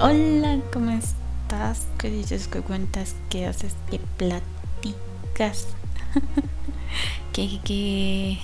Hola, 0.00 0.60
¿cómo 0.72 0.92
estás? 0.92 1.88
¿Qué 1.98 2.08
dices? 2.08 2.46
¿Qué 2.46 2.60
cuentas? 2.60 3.16
¿Qué 3.30 3.46
haces? 3.46 3.74
¿Qué 3.90 3.98
platicas? 4.16 5.66
¿Qué, 7.32 7.58
qué, 7.64 8.38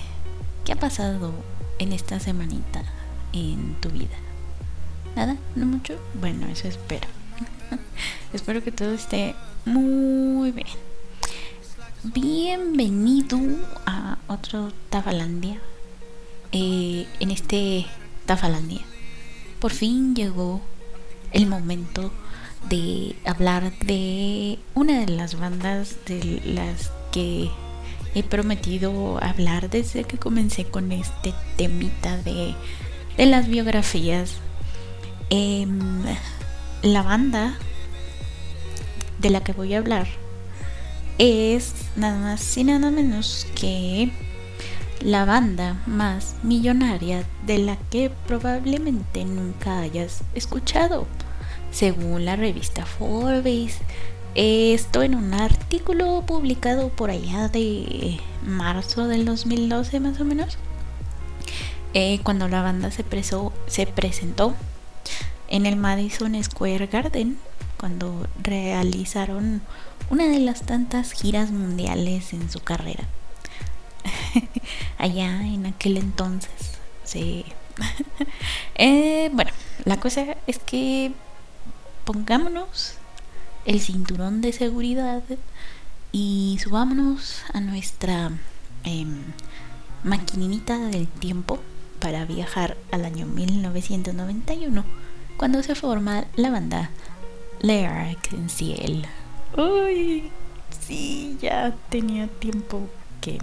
¿Qué 0.65 0.73
ha 0.73 0.75
pasado 0.75 1.31
en 1.79 1.93
esta 1.93 2.19
semanita 2.19 2.83
en 3.31 3.75
tu 3.75 3.87
vida? 3.87 4.17
¿Nada? 5.15 5.37
¿No 5.55 5.65
mucho? 5.65 5.97
Bueno, 6.19 6.45
eso 6.47 6.67
espero. 6.67 7.07
espero 8.33 8.61
que 8.61 8.73
todo 8.73 8.91
esté 8.91 9.33
muy 9.63 10.51
bien. 10.51 10.67
Bienvenido 12.03 13.39
a 13.85 14.17
otro 14.27 14.73
Tafalandia. 14.89 15.61
Eh, 16.51 17.07
en 17.21 17.31
este 17.31 17.85
Tafalandia, 18.25 18.81
por 19.61 19.71
fin 19.71 20.15
llegó 20.15 20.61
el 21.35 21.47
momento 21.47 22.11
de 22.69 23.13
hablar 23.25 23.77
de 23.79 24.57
una 24.73 25.01
de 25.01 25.11
las 25.11 25.37
bandas 25.37 25.97
de 26.05 26.41
las 26.45 26.91
que 27.11 27.51
he 28.15 28.23
prometido 28.23 29.21
hablar 29.21 29.69
desde 29.69 30.05
que 30.05 30.17
comencé 30.17 30.63
con 30.63 30.93
este 30.93 31.33
temita 31.57 32.17
de, 32.19 32.55
de 33.17 33.25
las 33.25 33.47
biografías. 33.47 34.35
Em, 35.29 36.03
la 36.81 37.01
banda 37.01 37.57
de 39.19 39.29
la 39.29 39.43
que 39.43 39.51
voy 39.51 39.73
a 39.73 39.79
hablar 39.79 40.07
es 41.17 41.73
nada 41.97 42.17
más 42.17 42.57
y 42.57 42.63
nada 42.63 42.91
menos 42.91 43.45
que 43.55 44.09
la 45.01 45.25
banda 45.25 45.83
más 45.85 46.35
millonaria 46.43 47.25
de 47.45 47.57
la 47.57 47.75
que 47.89 48.09
probablemente 48.25 49.25
nunca 49.25 49.79
hayas 49.79 50.23
escuchado 50.33 51.07
según 51.75 52.23
la 52.23 52.37
revista 52.37 52.85
Forbes. 52.85 53.79
Esto 54.33 55.03
en 55.03 55.13
un 55.13 55.33
artículo 55.33 56.23
publicado 56.25 56.89
por 56.89 57.09
allá 57.09 57.49
de 57.49 58.19
marzo 58.43 59.07
del 59.07 59.25
2012 59.25 59.99
más 59.99 60.19
o 60.21 60.25
menos. 60.25 60.57
Eh, 61.93 62.19
cuando 62.23 62.47
la 62.47 62.61
banda 62.61 62.91
se, 62.91 63.03
se 63.67 63.87
presentó 63.87 64.55
en 65.49 65.65
el 65.65 65.75
Madison 65.75 66.41
Square 66.41 66.87
Garden, 66.87 67.37
cuando 67.77 68.27
realizaron 68.41 69.61
una 70.09 70.27
de 70.27 70.39
las 70.39 70.61
tantas 70.61 71.11
giras 71.11 71.51
mundiales 71.51 72.31
en 72.31 72.49
su 72.49 72.61
carrera. 72.61 73.03
Allá 74.97 75.45
en 75.45 75.65
aquel 75.65 75.97
entonces, 75.97 76.79
sí. 77.03 77.45
Eh, 78.77 79.29
bueno, 79.31 79.51
la 79.85 79.97
cosa 80.01 80.35
es 80.47 80.59
que 80.59 81.13
pongámonos 82.05 82.93
el 83.65 83.81
cinturón 83.81 84.41
de 84.41 84.53
seguridad 84.53 85.23
y 86.11 86.57
subámonos 86.63 87.41
a 87.51 87.59
nuestra 87.59 88.31
eh, 88.83 89.05
maquinita 90.03 90.77
del 90.77 91.07
tiempo 91.07 91.59
para 91.99 92.25
viajar 92.25 92.77
al 92.91 93.05
año 93.05 93.25
1991 93.25 94.85
cuando 95.37 95.63
se 95.63 95.75
forma 95.75 96.25
la 96.35 96.51
banda 96.51 96.91
en 97.61 98.49
Ciel. 98.49 99.07
Uy, 99.57 100.29
sí, 100.79 101.37
ya 101.41 101.75
tenía 101.89 102.27
tiempo 102.27 102.87
que 103.19 103.39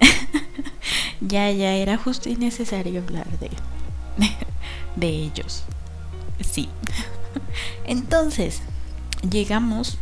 ya 1.20 1.50
ya 1.50 1.74
era 1.74 1.98
justo 1.98 2.30
y 2.30 2.36
necesario 2.36 3.02
hablar 3.02 3.28
de 3.38 3.50
de 4.96 5.08
ellos. 5.08 5.64
Sí. 6.40 6.68
Entonces, 7.86 8.62
llegamos 9.28 9.98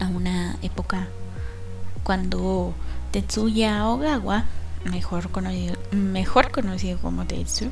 a 0.00 0.06
una 0.06 0.56
época 0.62 1.08
cuando 2.02 2.74
Tetsuya 3.10 3.86
Ogawa, 3.86 4.44
mejor 4.84 5.30
conocido, 5.30 5.76
mejor 5.92 6.50
conocido 6.50 6.98
como 6.98 7.26
Tetsu, 7.26 7.70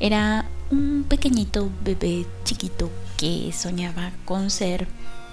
era 0.00 0.44
un 0.70 1.04
pequeñito 1.08 1.70
bebé 1.82 2.26
chiquito 2.44 2.90
que 3.16 3.52
soñaba 3.52 4.12
con 4.24 4.50
ser 4.50 4.86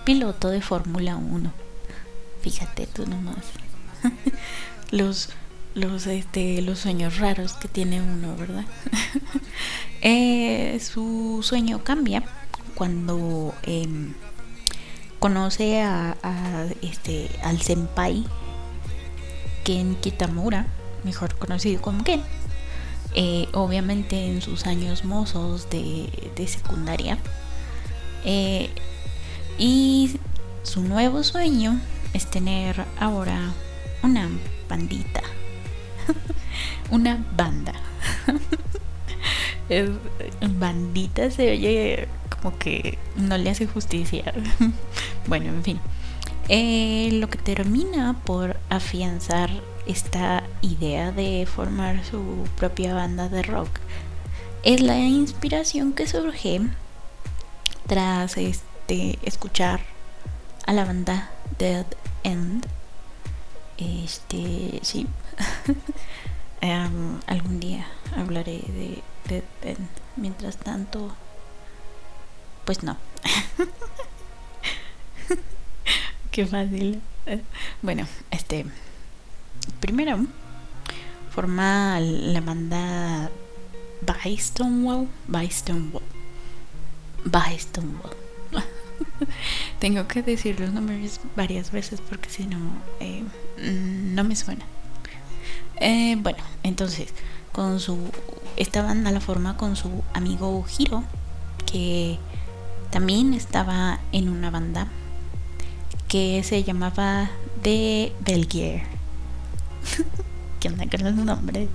piloto 0.06 0.50
de 0.50 0.62
Fórmula 0.62 1.16
1. 1.16 1.52
Fíjate 2.42 2.88
tú 2.88 3.06
nomás. 3.06 3.44
los 4.92 5.30
los 5.74 6.06
este 6.06 6.62
los 6.62 6.80
sueños 6.80 7.18
raros 7.18 7.54
que 7.54 7.68
tiene 7.68 8.02
uno, 8.02 8.36
¿verdad? 8.36 8.66
eh, 10.02 10.80
su 10.82 11.40
sueño 11.44 11.84
cambia 11.84 12.24
cuando 12.82 13.54
em, 13.62 14.16
conoce 15.20 15.84
a, 15.84 16.18
este 16.82 17.30
al 17.44 17.62
senpai 17.62 18.26
Ken 19.64 19.94
Kitamura, 19.98 20.66
mejor 21.04 21.36
conocido 21.36 21.80
como 21.80 22.04
Ken. 22.04 22.24
Eh, 23.14 23.48
obviamente 23.54 24.32
en 24.32 24.42
sus 24.42 24.66
años 24.66 25.06
mozos 25.06 25.70
de, 25.70 26.10
de 26.36 26.48
secundaria. 26.48 27.20
Eh, 28.26 28.72
y 29.60 30.18
su 30.64 30.82
nuevo 30.82 31.22
sueño 31.22 31.80
es 32.14 32.26
tener 32.32 32.84
ahora 33.00 33.54
una 34.02 34.28
bandita. 34.68 35.22
una 36.90 37.24
banda. 37.38 37.74
bandita 40.58 41.30
se 41.30 41.52
oye 41.52 42.08
como 42.42 42.58
que 42.58 42.98
no 43.16 43.38
le 43.38 43.50
hace 43.50 43.68
justicia. 43.68 44.34
bueno, 45.28 45.48
en 45.48 45.64
fin. 45.64 45.80
Eh, 46.50 47.10
lo 47.14 47.30
que 47.30 47.38
termina 47.38 48.20
por 48.26 48.58
afianzar 48.70 49.50
esta 49.86 50.44
idea 50.62 51.12
de 51.12 51.46
formar 51.46 52.04
su 52.04 52.48
propia 52.58 52.94
banda 52.94 53.30
de 53.30 53.42
rock 53.44 53.70
es 54.64 54.82
la 54.82 54.98
inspiración 54.98 55.94
que 55.94 56.08
surge 56.08 56.62
tras 57.88 58.38
este 58.38 59.18
escuchar 59.24 59.82
a 60.66 60.74
la 60.74 60.86
banda 60.86 61.32
Dead 61.58 61.86
End. 62.24 62.66
Este, 63.78 64.80
sí. 64.82 65.08
Em, 66.64 67.20
algún 67.26 67.60
día 67.60 67.88
hablaré 68.16 68.60
de 68.68 69.02
Dead 69.28 69.44
End. 69.64 69.88
Mientras 70.16 70.58
tanto, 70.58 71.12
pues 72.66 72.84
no. 72.84 72.98
Qué 76.32 76.46
fácil. 76.46 77.02
Bueno, 77.82 78.08
este. 78.32 78.66
Primero, 79.80 80.26
forma 81.32 82.00
la 82.00 82.42
banda 82.42 83.30
By 84.02 84.38
Stonewall. 84.38 85.08
By 85.28 85.50
Stonewall. 85.50 86.04
By 87.26 87.60
Stonewall. 87.60 88.16
Tengo 89.80 90.08
que 90.08 90.24
decir 90.24 90.60
los 90.60 90.72
nombres 90.72 91.20
varias 91.36 91.72
veces 91.72 92.02
porque 92.02 92.30
si 92.30 92.46
no, 92.46 92.58
eh, 93.00 93.24
no 93.58 94.24
me 94.24 94.36
suena. 94.36 94.66
Eh, 95.80 96.16
bueno, 96.20 96.40
entonces, 96.64 97.14
con 97.52 97.80
su. 97.80 97.98
Esta 98.58 98.82
banda 98.82 99.12
la 99.12 99.20
forma 99.20 99.58
con 99.58 99.76
su 99.76 100.04
amigo 100.14 100.66
Hiro, 100.78 101.04
que 101.72 102.20
también 102.92 103.34
estaba 103.34 104.00
en 104.12 104.30
una 104.30 104.52
banda 104.52 104.88
que 106.10 106.44
se 106.44 106.64
llamaba 106.64 107.32
The 107.64 108.12
Belgier. 108.20 108.84
¿Qué 110.60 110.68
onda 110.68 110.86
con 110.90 111.04
los 111.04 111.16
nombres? 111.16 111.70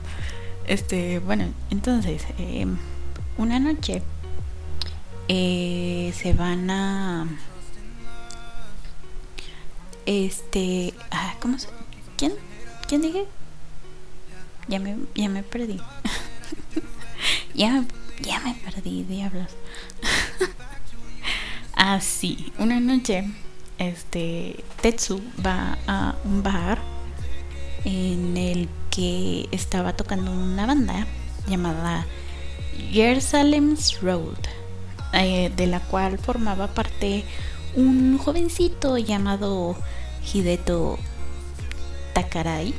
Este, 0.66 1.18
bueno, 1.20 1.46
entonces, 1.70 2.22
em, 2.38 2.76
una 3.38 3.58
noche 3.58 4.02
eh, 5.28 6.12
se 6.14 6.34
van 6.34 6.70
a. 6.70 7.26
Este. 10.04 10.92
Ah, 11.10 11.34
¿Cómo 11.40 11.58
se.? 11.58 11.68
¿Quién? 12.16 12.34
¿Quién 12.88 13.00
dije? 13.00 13.26
Ya 14.68 14.78
me, 14.80 14.96
ya 15.14 15.28
me 15.30 15.42
perdí. 15.42 15.80
ya, 17.54 17.84
ya 18.20 18.40
me 18.40 18.54
perdí, 18.54 19.02
diablos. 19.04 19.50
Ah, 21.88 22.00
sí, 22.00 22.52
una 22.58 22.80
noche, 22.80 23.30
este, 23.78 24.64
Tetsu 24.82 25.22
va 25.46 25.78
a 25.86 26.16
un 26.24 26.42
bar 26.42 26.80
en 27.84 28.36
el 28.36 28.68
que 28.90 29.48
estaba 29.52 29.92
tocando 29.92 30.32
una 30.32 30.66
banda 30.66 31.06
llamada 31.46 32.04
Jerusalem's 32.90 34.00
Road, 34.00 34.36
eh, 35.12 35.52
de 35.54 35.68
la 35.68 35.78
cual 35.78 36.18
formaba 36.18 36.66
parte 36.74 37.22
un 37.76 38.18
jovencito 38.18 38.98
llamado 38.98 39.76
Hideto 40.34 40.98
Takarai. 42.14 42.74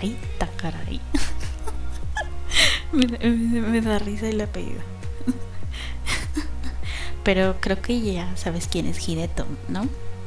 Ay, 0.00 0.18
Takarai. 0.36 1.00
me 2.92 3.80
da 3.80 4.00
risa 4.00 4.28
el 4.28 4.40
apellido. 4.40 4.89
Pero 7.22 7.56
creo 7.60 7.80
que 7.82 8.00
ya 8.00 8.36
sabes 8.36 8.68
quién 8.68 8.86
es 8.86 9.08
Hideto, 9.08 9.46
¿no? 9.68 9.86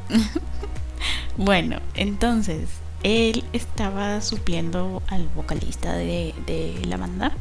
bueno, 1.37 1.79
entonces 1.95 2.69
él 3.03 3.43
estaba 3.53 4.21
supliendo 4.21 5.03
al 5.07 5.27
vocalista 5.29 5.93
de, 5.93 6.33
la 6.85 6.97
banda. 6.97 7.33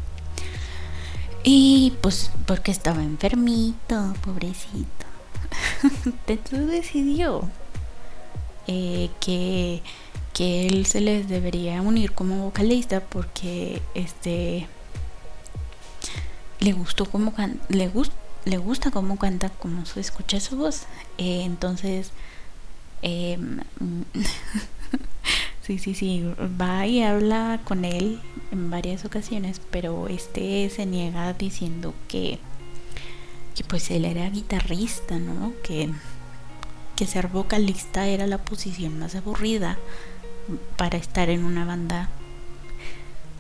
Y 1.45 1.95
pues 2.01 2.31
porque 2.47 2.71
estaba 2.71 3.03
enfermito, 3.03 4.15
pobrecito. 4.25 5.07
Tetsu 6.27 6.67
decidió 6.67 7.49
eh, 8.67 9.11
que, 9.21 9.83
que 10.33 10.67
él 10.67 10.87
se 10.87 11.01
les 11.01 11.29
debería 11.29 11.83
unir 11.83 12.13
como 12.13 12.45
vocalista 12.45 13.01
porque 13.01 13.83
este 13.95 14.69
le 16.61 16.73
gustó 16.73 17.07
como 17.07 17.35
le 17.69 17.89
gusta 17.89 18.15
le 18.45 18.57
gusta 18.59 18.91
cómo 18.91 19.19
canta, 19.19 19.51
cómo 19.51 19.83
escucha 19.97 20.41
su 20.41 20.57
voz. 20.57 20.83
Eh, 21.19 21.43
entonces, 21.45 22.11
em, 23.03 23.61
sí, 25.63 25.79
sí, 25.79 25.95
sí, 25.95 26.25
va 26.61 26.87
y 26.87 27.03
habla 27.03 27.61
con 27.65 27.85
él 27.85 28.21
en 28.51 28.71
varias 28.71 29.05
ocasiones, 29.05 29.61
pero 29.71 30.09
este 30.09 30.69
se 30.71 30.87
niega 30.87 31.33
diciendo 31.33 31.95
que, 32.09 32.39
que 33.55 33.65
pues 33.65 33.91
él 33.91 34.05
era 34.05 34.29
guitarrista, 34.31 35.19
¿no? 35.19 35.53
Que, 35.63 35.91
que 36.97 37.07
ser 37.07 37.29
vocalista 37.29 38.07
era 38.09 38.27
la 38.27 38.39
posición 38.39 38.99
más 38.99 39.15
aburrida 39.15 39.79
para 40.77 40.99
estar 40.99 41.31
en 41.31 41.45
una 41.45 41.65
banda. 41.65 42.09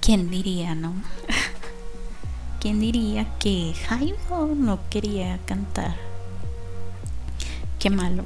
¿Quién 0.00 0.30
diría, 0.30 0.74
no? 0.74 0.94
¿Quién 2.62 2.78
diría 2.78 3.26
que 3.40 3.74
Jairo 3.88 4.54
no 4.54 4.78
quería 4.88 5.40
cantar? 5.46 5.96
Qué 7.80 7.90
malo. 7.90 8.22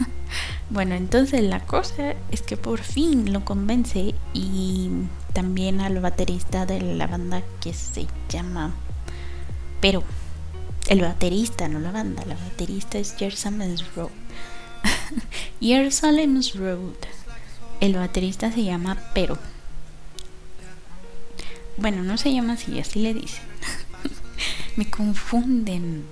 bueno, 0.70 0.94
entonces 0.94 1.42
la 1.42 1.60
cosa 1.60 2.14
es 2.30 2.40
que 2.40 2.56
por 2.56 2.78
fin 2.78 3.30
lo 3.30 3.44
convence 3.44 4.14
y 4.32 4.88
también 5.34 5.82
al 5.82 6.00
baterista 6.00 6.64
de 6.64 6.80
la 6.80 7.08
banda 7.08 7.42
que 7.60 7.74
se 7.74 8.06
llama... 8.30 8.72
Pero, 9.82 10.02
el 10.88 11.02
baterista, 11.02 11.68
no 11.68 11.78
la 11.78 11.92
banda, 11.92 12.24
la 12.24 12.36
baterista 12.36 12.96
es 12.96 13.16
Jerusalem's 13.16 13.84
Road. 13.94 14.08
Jerusalem's 15.60 16.54
Road. 16.54 16.94
El 17.82 17.96
baterista 17.96 18.50
se 18.50 18.64
llama 18.64 18.96
Pero. 19.12 19.36
Bueno, 21.76 22.02
no 22.02 22.16
se 22.16 22.32
llama 22.32 22.54
así, 22.54 22.80
así 22.80 23.00
le 23.00 23.12
dicen. 23.12 23.47
Me 24.76 24.88
confunden. 24.88 26.04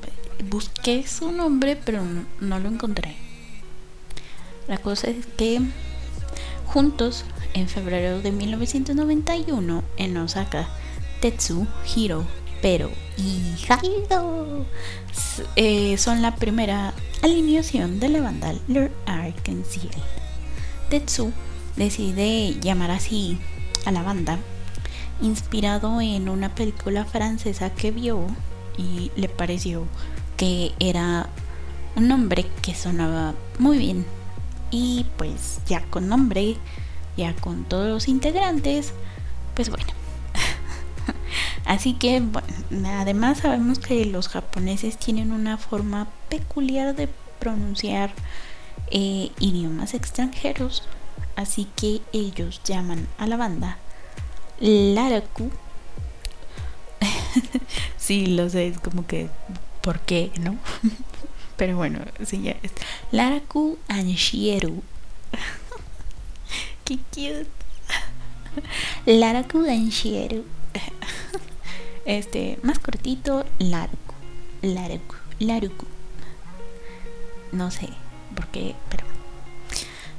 Busqué 0.50 1.06
su 1.06 1.32
nombre, 1.32 1.76
pero 1.76 2.02
no, 2.40 2.58
lo 2.60 2.68
encontré. 2.68 3.16
La 4.68 4.78
cosa 4.78 5.08
es 5.08 5.26
que 5.26 5.60
juntos, 6.66 7.24
en 7.54 7.68
febrero 7.68 8.20
de 8.20 8.32
1991, 8.32 9.82
en 9.96 10.16
Osaka, 10.16 10.68
Tetsu, 11.20 11.66
Hiro, 11.94 12.26
Pero 12.60 12.90
y 13.16 13.54
Haido 13.68 14.66
eh, 15.56 15.96
son 15.98 16.20
la 16.20 16.36
primera 16.36 16.92
alineación 17.22 18.00
de 18.00 18.08
la 18.08 18.20
banda 18.20 18.54
Lord 18.68 18.92
Arkansas. 19.06 19.86
Tetsu 20.90 21.32
decide 21.76 22.56
llamar 22.60 22.90
así 22.90 23.38
a 23.84 23.92
la 23.92 24.02
banda 24.02 24.38
inspirado 25.20 26.00
en 26.00 26.28
una 26.28 26.54
película 26.54 27.04
francesa 27.04 27.70
que 27.70 27.90
vio 27.90 28.26
y 28.76 29.10
le 29.16 29.28
pareció 29.28 29.86
que 30.36 30.74
era 30.78 31.28
un 31.94 32.08
nombre 32.08 32.46
que 32.62 32.74
sonaba 32.74 33.34
muy 33.58 33.78
bien. 33.78 34.04
Y 34.70 35.06
pues 35.16 35.60
ya 35.66 35.82
con 35.82 36.08
nombre, 36.08 36.56
ya 37.16 37.34
con 37.34 37.64
todos 37.64 37.88
los 37.88 38.08
integrantes, 38.08 38.92
pues 39.54 39.70
bueno. 39.70 39.86
Así 41.64 41.94
que 41.94 42.20
bueno, 42.20 42.90
además 42.98 43.38
sabemos 43.38 43.78
que 43.78 44.04
los 44.04 44.28
japoneses 44.28 44.98
tienen 44.98 45.32
una 45.32 45.56
forma 45.56 46.08
peculiar 46.28 46.94
de 46.94 47.08
pronunciar 47.38 48.12
eh, 48.90 49.30
idiomas 49.40 49.94
extranjeros. 49.94 50.82
Así 51.36 51.68
que 51.76 52.00
ellos 52.12 52.60
llaman 52.64 53.06
a 53.18 53.26
la 53.26 53.36
banda 53.36 53.78
Laraku. 54.60 55.50
sí, 57.96 58.26
lo 58.26 58.48
sé, 58.48 58.68
es 58.68 58.78
como 58.78 59.06
que, 59.06 59.28
¿por 59.82 60.00
qué, 60.00 60.30
no? 60.40 60.56
Pero 61.56 61.76
bueno, 61.76 62.00
sí, 62.24 62.42
ya 62.42 62.52
es. 62.62 62.72
Laraku 63.12 63.78
Anshieru. 63.88 64.82
qué 66.84 66.98
cute. 67.10 67.46
Laraku 69.06 69.64
Anshieru. 69.68 70.44
Este, 72.04 72.58
más 72.62 72.78
cortito, 72.78 73.44
Laraku. 73.58 74.14
Laraku. 74.62 75.16
Laruku. 75.38 75.86
No 77.52 77.70
sé 77.70 77.88
por 78.34 78.46
qué, 78.48 78.74
pero. 78.90 79.04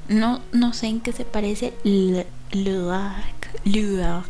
No, 0.08 0.42
no 0.52 0.74
sé 0.74 0.88
en 0.88 1.02
qué 1.02 1.12
se 1.12 1.26
parece. 1.26 1.74
Luak. 3.66 4.26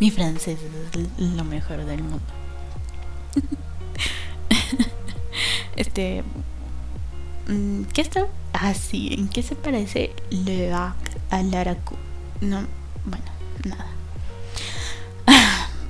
Mi 0.00 0.10
francés 0.10 0.58
es 0.94 1.20
lo 1.20 1.44
mejor 1.44 1.84
del 1.84 2.02
mundo. 2.02 2.20
este. 5.76 6.22
Mm, 7.48 7.84
¿Qué 7.92 8.00
está? 8.02 8.26
Ah, 8.52 8.74
sí. 8.74 9.14
¿En 9.16 9.28
qué 9.28 9.42
se 9.42 9.54
parece 9.54 10.12
Le 10.30 10.72
a 10.72 10.94
Laracu? 11.30 11.96
No, 12.40 12.66
bueno, 13.04 13.24
nada. 13.64 13.86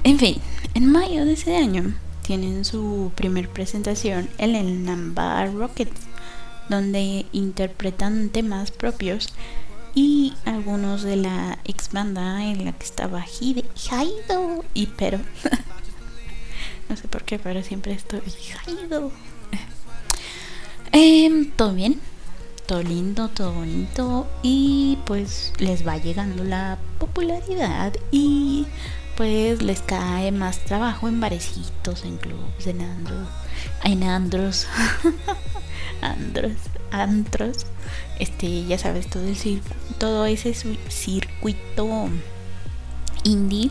En 0.04 0.20
fin, 0.20 0.40
en 0.74 0.92
mayo 0.92 1.24
de 1.24 1.32
ese 1.32 1.56
año 1.56 1.92
tienen 2.22 2.64
su 2.64 3.10
primer 3.16 3.48
presentación 3.48 4.28
en 4.38 4.54
el 4.54 4.84
Nambar 4.84 5.52
Rockets, 5.52 6.00
donde 6.68 7.26
interpretan 7.32 8.28
temas 8.28 8.70
propios 8.70 9.30
y 9.96 10.34
algunos 10.44 11.02
de 11.02 11.16
la 11.16 11.58
ex 11.64 11.90
banda 11.90 12.44
en 12.44 12.66
la 12.66 12.72
que 12.72 12.84
estaba 12.84 13.24
Hide, 13.26 13.64
Haido. 13.90 14.62
Y 14.74 14.88
pero 14.88 15.18
no 16.88 16.96
sé 16.96 17.08
por 17.08 17.24
qué 17.24 17.38
pero 17.38 17.62
siempre 17.62 17.92
estoy 17.92 18.20
Haido. 18.66 19.10
Em, 20.92 21.50
todo 21.50 21.72
bien 21.72 22.00
todo 22.66 22.82
lindo 22.82 23.28
todo 23.28 23.52
bonito. 23.52 24.28
Y 24.42 24.98
pues 25.06 25.54
les 25.58 25.86
va 25.86 25.96
llegando 25.96 26.44
la 26.44 26.78
popularidad 26.98 27.94
y 28.10 28.66
pues 29.16 29.62
les 29.62 29.80
cae 29.80 30.30
más 30.30 30.58
trabajo 30.64 31.08
en 31.08 31.20
barecitos 31.20 32.04
en 32.04 32.18
clubs 32.18 32.66
en 32.66 32.82
andros 32.82 33.28
en 33.82 34.02
andros 34.02 34.66
andros 36.02 36.52
antros 36.90 37.66
este 38.18 38.64
ya 38.64 38.78
sabes 38.78 39.08
todo 39.08 39.24
el 39.24 39.62
todo 39.98 40.26
ese 40.26 40.54
circuito 40.88 42.08
indie 43.24 43.70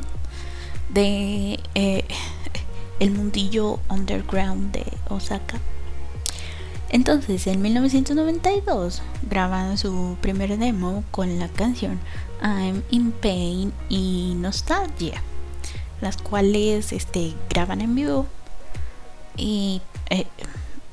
de 0.90 1.60
eh, 1.76 2.06
el 3.00 3.12
mundillo 3.12 3.80
underground 3.90 4.72
de 4.72 4.86
Osaka. 5.10 5.60
Entonces 6.90 7.48
en 7.48 7.62
1992 7.62 9.02
graban 9.30 9.78
su 9.78 10.18
primer 10.22 10.58
demo 10.58 11.04
con 11.12 11.40
la 11.40 11.50
canción 11.50 12.00
I'm 12.42 12.84
in 12.92 13.12
Pain 13.12 13.74
y 13.90 14.34
Nostalgia 14.38 15.22
las 16.02 16.18
cuales 16.18 16.92
este 16.92 17.34
graban 17.50 17.82
en 17.82 17.96
vivo 17.96 18.26
y 19.38 19.82
eh, 20.10 20.28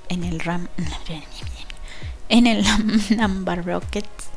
en 0.09 0.25
el 0.25 0.41
RAM 0.41 0.69
en 2.33 2.47
el 2.47 2.65
Number 3.17 3.63
Rockets 3.63 4.31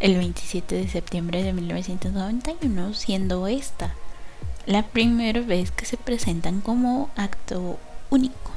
el 0.00 0.16
27 0.16 0.74
de 0.74 0.88
septiembre 0.88 1.42
de 1.42 1.52
1991, 1.52 2.94
siendo 2.94 3.46
esta 3.46 3.94
la 4.64 4.84
primera 4.86 5.40
vez 5.42 5.70
que 5.70 5.84
se 5.84 5.98
presentan 5.98 6.62
como 6.62 7.10
acto 7.14 7.78
único. 8.08 8.52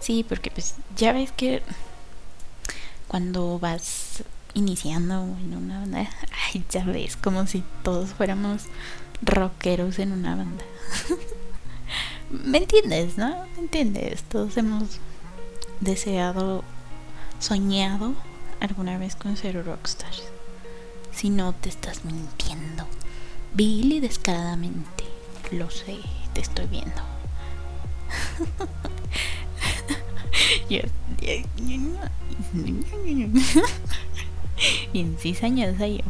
Sí, 0.00 0.26
porque 0.28 0.50
pues 0.50 0.74
ya 0.96 1.12
ves 1.12 1.30
que 1.30 1.62
cuando 3.06 3.60
vas 3.60 4.24
iniciando 4.54 5.22
en 5.40 5.56
una 5.56 5.78
banda, 5.78 6.10
ay, 6.52 6.64
ya 6.68 6.82
ves, 6.82 7.16
como 7.16 7.46
si 7.46 7.62
todos 7.84 8.10
fuéramos 8.10 8.64
rockeros 9.22 10.00
en 10.00 10.10
una 10.10 10.34
banda. 10.34 10.64
¿Me 12.30 12.58
entiendes, 12.58 13.16
no? 13.16 13.46
¿Me 13.54 13.60
entiendes? 13.60 14.24
Todos 14.24 14.56
hemos 14.56 14.98
deseado 15.80 16.64
soñado 17.40 18.14
alguna 18.60 18.98
vez 18.98 19.16
con 19.16 19.36
ser 19.36 19.64
rockstar? 19.64 20.12
Si 21.12 21.30
no 21.30 21.52
te 21.54 21.68
estás 21.68 22.04
mintiendo, 22.04 22.86
Billy 23.54 24.00
descaradamente, 24.00 25.04
lo 25.50 25.70
sé, 25.70 25.98
te 26.34 26.40
estoy 26.40 26.66
viendo. 26.66 27.02
cizañosa 35.18 35.86
yo. 35.86 36.00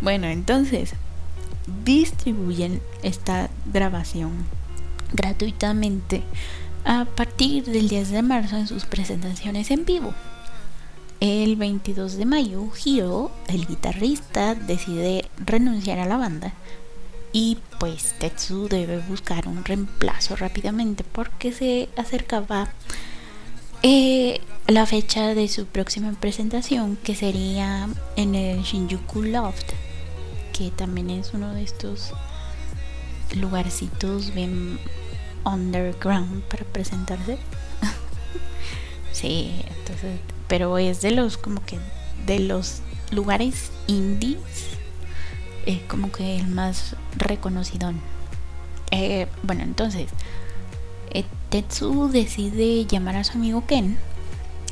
bueno, 0.00 0.26
entonces 0.28 0.94
distribuyen 1.84 2.80
esta 3.02 3.50
grabación 3.72 4.32
gratuitamente 5.12 6.22
a 6.84 7.04
partir 7.04 7.64
del 7.64 7.88
10 7.88 8.10
de 8.10 8.22
marzo 8.22 8.56
en 8.56 8.66
sus 8.66 8.84
presentaciones 8.84 9.70
en 9.70 9.84
vivo. 9.84 10.14
El 11.20 11.56
22 11.56 12.16
de 12.16 12.26
mayo, 12.26 12.68
Hiro, 12.84 13.30
el 13.48 13.66
guitarrista, 13.66 14.54
decide 14.54 15.30
renunciar 15.38 15.98
a 15.98 16.06
la 16.06 16.16
banda 16.16 16.52
y 17.32 17.58
pues 17.80 18.14
Tetsu 18.20 18.68
debe 18.68 18.98
buscar 19.00 19.48
un 19.48 19.64
reemplazo 19.64 20.36
rápidamente 20.36 21.02
porque 21.02 21.52
se 21.52 21.88
acercaba 21.96 22.68
eh, 23.82 24.40
la 24.68 24.86
fecha 24.86 25.34
de 25.34 25.48
su 25.48 25.66
próxima 25.66 26.12
presentación 26.12 26.96
que 26.96 27.16
sería 27.16 27.88
en 28.16 28.36
el 28.36 28.62
Shinjuku 28.62 29.22
Loft 29.22 29.72
que 30.52 30.70
también 30.70 31.10
es 31.10 31.34
uno 31.34 31.52
de 31.52 31.64
estos 31.64 32.12
lugarcitos 33.34 34.32
bien 34.32 34.78
underground 35.44 36.42
para 36.44 36.64
presentarse. 36.64 37.38
Sí 39.12 39.54
entonces 39.78 40.18
pero 40.48 40.76
es 40.78 41.00
de 41.00 41.12
los 41.12 41.38
como 41.38 41.64
que 41.64 41.78
de 42.26 42.40
los 42.40 42.80
lugares 43.12 43.70
indies 43.86 44.38
es 45.66 45.80
como 45.82 46.10
que 46.10 46.36
el 46.36 46.48
más 46.48 46.96
reconocido. 47.16 47.92
Eh, 48.90 49.28
bueno 49.42 49.62
entonces 49.62 50.10
eh, 51.10 51.24
Tetsu 51.50 52.08
decide 52.10 52.84
llamar 52.86 53.16
a 53.16 53.24
su 53.24 53.32
amigo 53.32 53.64
Ken 53.66 53.96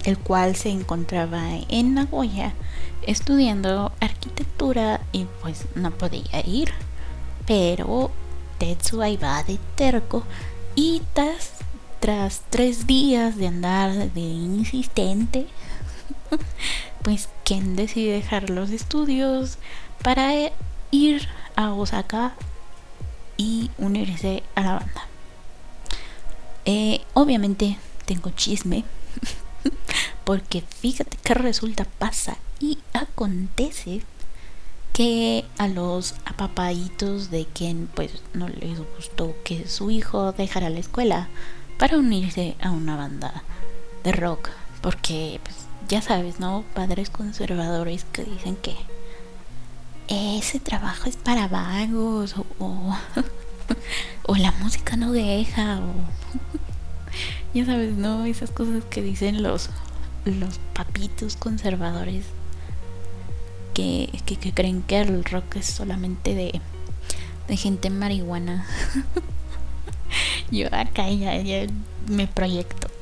el 0.05 0.19
cual 0.19 0.57
se 0.57 0.71
encontraba 0.71 1.43
en 1.69 1.95
Nagoya 1.95 2.53
estudiando 3.07 3.93
arquitectura 4.01 5.01
y 5.13 5.27
pues 5.41 5.67
no 5.75 5.91
podía 5.91 6.47
ir. 6.47 6.71
Pero 7.47 8.11
Tetsu 8.59 9.03
ahí 9.03 9.17
va 9.17 9.43
de 9.43 9.59
terco 9.77 10.25
y 10.75 11.03
tras, 11.13 11.53
tras 12.01 12.43
tres 12.51 12.87
días 12.87 13.37
de 13.37 13.49
andar 13.49 13.93
de 14.13 14.21
insistente 14.21 15.47
pues 17.03 17.29
Ken 17.45 17.77
decide 17.77 18.13
dejar 18.13 18.51
los 18.51 18.71
estudios 18.71 19.59
para 20.03 20.33
ir 20.91 21.29
a 21.57 21.73
Osaka 21.73 22.35
y 23.37 23.71
unirse 23.79 24.43
a 24.55 24.63
la 24.63 24.75
banda. 24.75 25.07
Eh, 26.65 27.01
obviamente 27.15 27.79
tengo 28.07 28.31
chisme 28.31 28.85
porque 30.25 30.63
fíjate 30.63 31.17
que 31.23 31.35
resulta, 31.35 31.85
pasa 31.99 32.37
y 32.61 32.79
acontece 32.93 34.03
que 34.93 35.45
a 35.59 35.69
los 35.69 36.15
apapayitos 36.27 37.31
de 37.31 37.47
Ken 37.47 37.89
pues 37.95 38.23
no 38.35 38.49
les 38.49 38.79
gustó 38.95 39.35
que 39.45 39.67
su 39.67 39.91
hijo 39.91 40.33
dejara 40.33 40.69
la 40.69 40.81
escuela 40.81 41.29
para 41.79 41.97
unirse 41.97 42.57
a 42.61 42.71
una 42.71 42.97
banda 42.97 43.43
de 44.05 44.13
rock 44.13 44.51
porque 44.83 45.41
pues 45.43 45.57
ya 45.89 46.03
sabes, 46.03 46.41
¿no? 46.41 46.65
Padres 46.75 47.09
conservadores 47.09 48.05
que 48.13 48.25
dicen 48.25 48.57
que 48.57 48.77
ese 50.09 50.61
trabajo 50.61 51.09
es 51.09 51.17
para 51.17 51.49
vagos 51.49 52.37
o, 52.37 52.97
o, 54.27 54.37
la 54.37 54.53
música 54.53 54.97
no 54.97 55.13
deja 55.13 55.81
o 55.81 55.93
ya 57.55 57.65
sabes, 57.65 57.95
¿no? 57.95 58.27
Esas 58.27 58.51
cosas 58.51 58.85
que 58.85 59.01
dicen 59.01 59.43
los 59.43 59.71
los 60.25 60.59
papitos 60.73 61.37
conservadores 61.37 62.25
que, 63.73 64.11
creen 64.55 64.83
que 64.83 65.01
el 65.01 65.25
rock 65.25 65.57
es 65.57 65.67
solamente 65.67 66.35
de, 66.35 66.61
gente 67.57 67.91
marihuana. 67.91 68.67
Yo 70.51 70.69
acá 70.73 71.09
ya, 71.11 71.37
ya 71.41 71.67
me 72.09 72.27
proyecto. 72.27 72.89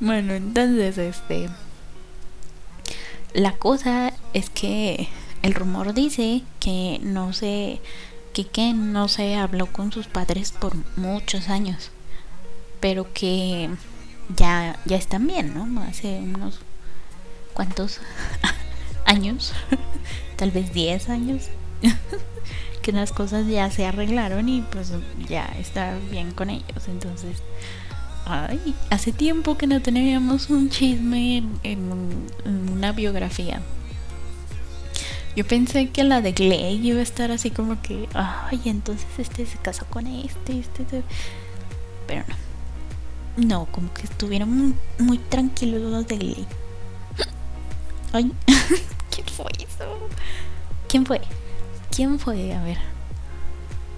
Bueno, 0.00 0.34
entonces, 0.34 0.98
este. 0.98 1.48
La 3.32 3.52
cosa 3.52 4.12
es 4.32 4.50
que 4.50 5.08
el 5.42 5.54
rumor 5.54 5.94
dice 5.94 6.42
que 6.60 7.00
no 7.02 7.32
sé. 7.32 7.80
Que 8.32 8.44
Ken 8.44 8.92
no 8.92 9.06
se 9.06 9.36
habló 9.36 9.66
con 9.66 9.92
sus 9.92 10.08
padres 10.08 10.50
por 10.50 10.74
muchos 10.96 11.48
años. 11.48 11.92
Pero 12.80 13.12
que 13.12 13.70
ya, 14.36 14.78
ya 14.84 14.96
están 14.96 15.26
bien, 15.28 15.54
¿no? 15.54 15.80
Hace 15.82 16.18
unos. 16.18 16.58
¿Cuántos 17.54 18.00
años? 19.04 19.52
Tal 20.36 20.50
vez 20.50 20.72
10 20.72 21.08
años. 21.08 21.48
que 22.82 22.92
las 22.92 23.12
cosas 23.12 23.46
ya 23.46 23.70
se 23.70 23.86
arreglaron 23.86 24.48
y 24.48 24.60
pues 24.60 24.92
ya 25.28 25.46
está 25.58 25.96
bien 26.10 26.32
con 26.32 26.50
ellos. 26.50 26.88
Entonces 26.88 27.42
Ay, 28.26 28.74
hace 28.88 29.12
tiempo 29.12 29.58
que 29.58 29.66
no 29.66 29.82
teníamos 29.82 30.48
un 30.48 30.70
chisme 30.70 31.42
en, 31.62 31.90
una 32.72 32.92
biografía. 32.92 33.60
Yo 35.36 35.46
pensé 35.46 35.90
que 35.90 36.04
la 36.04 36.22
de 36.22 36.32
Gley 36.32 36.86
iba 36.86 37.00
a 37.00 37.02
estar 37.02 37.30
así 37.30 37.50
como 37.50 37.82
que, 37.82 38.08
ay, 38.14 38.62
entonces 38.64 39.06
este 39.18 39.44
se 39.44 39.58
casó 39.58 39.84
con 39.86 40.06
este, 40.06 40.58
este, 40.58 41.02
pero 42.06 42.24
no. 42.28 42.44
No, 43.36 43.66
como 43.66 43.92
que 43.92 44.02
estuvieron 44.02 44.76
muy, 44.98 45.18
tranquilos 45.18 45.82
los 45.82 46.06
de 46.06 46.16
Gley. 46.16 46.46
Ay, 48.14 48.30
¿quién 49.10 49.26
fue 49.26 49.50
eso? 49.58 50.08
¿Quién 50.86 51.04
fue? 51.04 51.20
¿Quién 51.90 52.20
fue? 52.20 52.54
A 52.54 52.62
ver. 52.62 52.78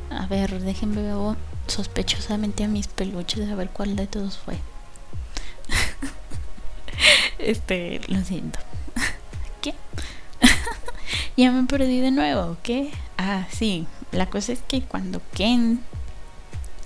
A 0.08 0.25
ver, 0.25 0.58
déjenme 0.62 1.02
ver 1.02 1.37
sospechosamente 1.66 2.64
a 2.64 2.68
mis 2.68 2.88
peluches 2.88 3.46
a 3.46 3.54
ver 3.54 3.68
cuál 3.68 3.94
de 3.94 4.06
todos 4.06 4.38
fue. 4.38 4.56
este, 7.38 8.00
lo 8.08 8.25
siento. 8.25 8.58
¿Qué? 9.61 9.75
ya 11.37 11.52
me 11.52 11.66
perdí 11.66 12.00
de 12.00 12.11
nuevo, 12.11 12.56
¿qué? 12.62 12.92
Ah, 13.18 13.46
sí. 13.52 13.87
La 14.12 14.30
cosa 14.30 14.54
es 14.54 14.61
que 14.66 14.80
cuando 14.80 15.20
Ken 15.35 15.80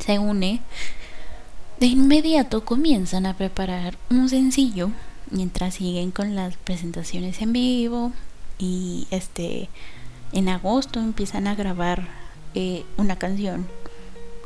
se 0.05 0.19
une, 0.19 0.63
de 1.79 1.87
inmediato 1.87 2.65
comienzan 2.65 3.25
a 3.25 3.35
preparar 3.35 3.97
un 4.11 4.29
sencillo 4.29 4.91
mientras 5.31 5.75
siguen 5.75 6.11
con 6.11 6.35
las 6.35 6.57
presentaciones 6.57 7.41
en 7.43 7.53
vivo 7.53 8.13
y 8.59 9.07
este 9.11 9.69
en 10.33 10.49
agosto 10.49 11.01
empiezan 11.01 11.47
a 11.47 11.55
grabar 11.55 12.09
eh, 12.55 12.85
una 12.97 13.17
canción 13.17 13.67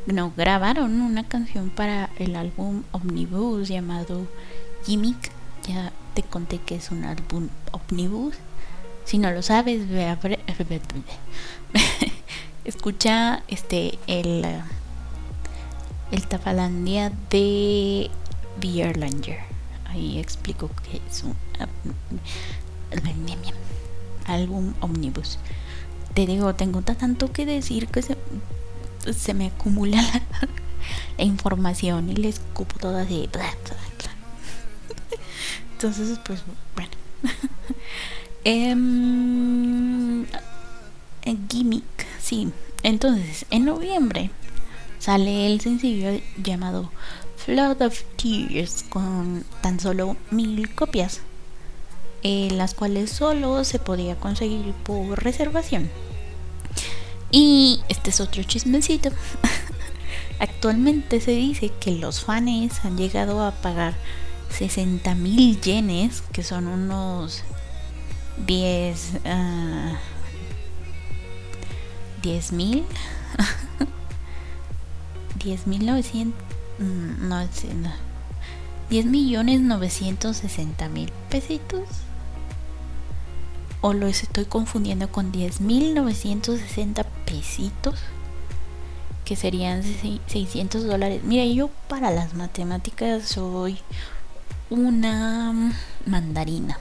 no, 0.05 0.31
grabaron 0.37 1.01
una 1.01 1.23
canción 1.23 1.71
para 1.71 2.11
el 2.19 2.35
álbum 2.35 2.83
Omnibus 2.91 3.67
llamado 3.67 4.27
Gimmick. 4.85 5.31
Ya 5.67 5.91
te 6.13 6.21
conté 6.21 6.59
que 6.59 6.75
es 6.75 6.91
un 6.91 7.05
álbum 7.05 7.49
Omnibus. 7.71 8.35
Si 9.03 9.17
no 9.17 9.31
lo 9.31 9.41
sabes, 9.41 9.89
ve 9.89 10.05
a 10.05 10.19
escucha 12.65 13.41
este 13.47 13.97
el 14.05 14.45
el 16.11 16.27
Tafalandia 16.27 17.11
de 17.31 18.11
Bierlanger. 18.59 19.54
Ahí 19.85 20.19
explico 20.19 20.69
que 20.83 21.01
es 21.09 21.23
un 21.23 21.35
álbum 24.25 24.73
Omnibus. 24.81 25.39
Te 26.13 26.25
digo, 26.25 26.55
tengo 26.55 26.81
tanto 26.81 27.31
que 27.31 27.45
decir 27.45 27.87
que 27.87 28.01
se 28.01 28.17
se 29.13 29.33
me 29.33 29.47
acumula 29.47 30.01
la, 31.17 31.23
información 31.23 32.09
y 32.09 32.15
les 32.15 32.35
escupo 32.35 32.77
todo 32.79 32.97
así. 32.97 33.29
Entonces, 35.73 36.19
pues 36.25 36.41
bueno. 36.75 36.91
Em, 38.47 40.27
gimmick, 41.49 41.83
sí. 42.21 42.51
Entonces, 42.83 43.47
en 43.49 43.65
noviembre 43.65 44.29
sale 44.99 45.47
el 45.47 45.61
sencillo 45.61 46.21
llamado 46.37 46.91
Flood 47.45 47.81
of 47.83 48.01
Tears 48.15 48.83
con 48.89 49.45
tan 49.61 49.79
solo 49.79 50.17
mil 50.31 50.73
copias, 50.73 51.21
las 52.23 52.73
cuales 52.73 53.11
solo 53.11 53.63
se 53.63 53.77
podía 53.77 54.15
conseguir 54.15 54.73
por 54.83 55.23
reservación. 55.23 55.91
Y 57.29 57.81
este 57.87 58.09
es 58.09 58.19
otro 58.19 58.41
chismecito. 58.41 59.11
Actualmente 60.39 61.21
se 61.21 61.31
dice 61.31 61.71
que 61.79 61.91
los 61.91 62.23
fans 62.23 62.83
han 62.83 62.97
llegado 62.97 63.45
a 63.45 63.51
pagar 63.51 63.93
60 64.49 65.13
mil 65.13 65.61
yenes, 65.61 66.23
que 66.31 66.41
son 66.41 66.67
unos 66.67 67.43
10 68.47 69.11
uh, 69.23 69.95
10 72.23 72.51
mil 72.53 72.85
10 75.43 75.67
mil 76.79 77.29
900 77.29 77.75
no, 77.75 77.91
10 78.89 79.05
millones 79.07 79.61
960 79.61 80.89
mil 80.89 81.11
pesitos. 81.29 81.87
O 83.81 83.93
lo 83.93 84.07
estoy 84.07 84.45
confundiendo 84.45 85.11
con 85.11 85.31
10 85.31 85.61
mil 85.61 85.93
960 85.95 87.03
pesitos. 87.25 87.99
Que 89.23 89.35
serían 89.35 89.81
600 89.83 90.85
dólares. 90.85 91.21
Mira, 91.23 91.45
yo 91.45 91.69
para 91.87 92.11
las 92.11 92.35
matemáticas 92.35 93.23
soy 93.23 93.79
una 94.69 95.73
mandarina. 96.05 96.79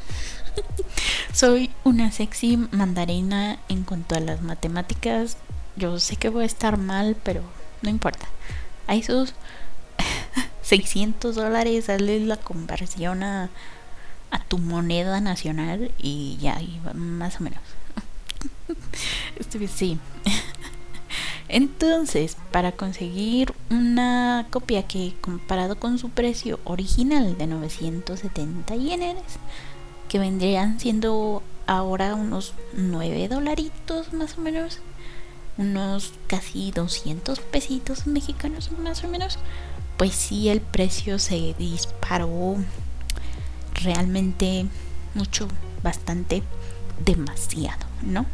soy 1.32 1.70
una 1.84 2.12
sexy 2.12 2.58
mandarina 2.70 3.58
en 3.68 3.84
cuanto 3.84 4.14
a 4.14 4.20
las 4.20 4.42
matemáticas. 4.42 5.38
Yo 5.76 5.98
sé 5.98 6.16
que 6.16 6.28
voy 6.28 6.42
a 6.42 6.46
estar 6.46 6.76
mal, 6.76 7.16
pero 7.22 7.42
no 7.80 7.88
importa. 7.88 8.26
Hay 8.86 9.02
sus 9.02 9.32
600 10.64 11.36
dólares, 11.36 11.88
hazle 11.88 12.20
la 12.20 12.36
conversión 12.36 13.22
a, 13.22 13.50
a 14.30 14.38
tu 14.40 14.58
moneda 14.58 15.20
nacional 15.20 15.92
y 15.98 16.36
ya, 16.40 16.60
más 16.94 17.40
o 17.40 17.44
menos. 17.44 17.60
Sí. 19.74 19.98
Entonces, 21.48 22.36
para 22.50 22.72
conseguir 22.72 23.52
una 23.70 24.46
copia 24.50 24.84
que 24.84 25.14
comparado 25.20 25.76
con 25.76 25.98
su 25.98 26.08
precio 26.08 26.58
original 26.64 27.36
de 27.36 27.46
970 27.46 28.74
yenes, 28.76 29.22
que 30.08 30.18
vendrían 30.18 30.80
siendo 30.80 31.42
ahora 31.66 32.14
unos 32.14 32.54
9 32.72 33.28
dolaritos 33.28 34.12
más 34.12 34.38
o 34.38 34.40
menos, 34.40 34.80
unos 35.58 36.12
casi 36.26 36.70
200 36.72 37.38
pesitos 37.40 38.06
mexicanos 38.06 38.70
más 38.72 39.04
o 39.04 39.08
menos, 39.08 39.38
pues 39.96 40.14
sí 40.14 40.48
el 40.48 40.60
precio 40.60 41.18
se 41.18 41.54
disparó 41.58 42.56
realmente 43.82 44.66
mucho, 45.14 45.48
bastante, 45.82 46.42
demasiado, 47.04 47.86
¿no? 48.02 48.26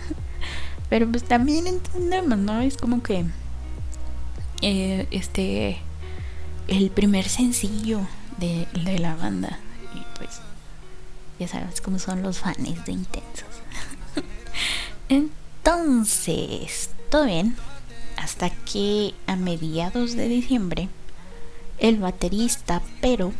Pero 0.88 1.10
pues 1.10 1.24
también 1.24 1.66
entendemos, 1.66 2.38
¿no? 2.38 2.60
Es 2.60 2.76
como 2.76 3.02
que 3.02 3.24
eh, 4.62 5.06
este 5.10 5.78
el 6.68 6.90
primer 6.90 7.28
sencillo 7.28 8.00
de, 8.38 8.66
de 8.84 8.98
la 8.98 9.14
banda 9.16 9.58
y 9.94 10.02
pues 10.16 10.40
ya 11.38 11.48
sabes 11.48 11.80
cómo 11.80 11.98
son 11.98 12.22
los 12.22 12.38
fans 12.38 12.84
de 12.84 12.92
intensos. 12.92 13.48
Entonces, 15.08 16.90
todo 17.10 17.26
bien. 17.26 17.56
Hasta 18.24 18.48
que 18.48 19.12
a 19.26 19.36
mediados 19.36 20.16
de 20.16 20.28
diciembre, 20.28 20.88
el 21.78 21.98
baterista, 21.98 22.80
pero 23.02 23.32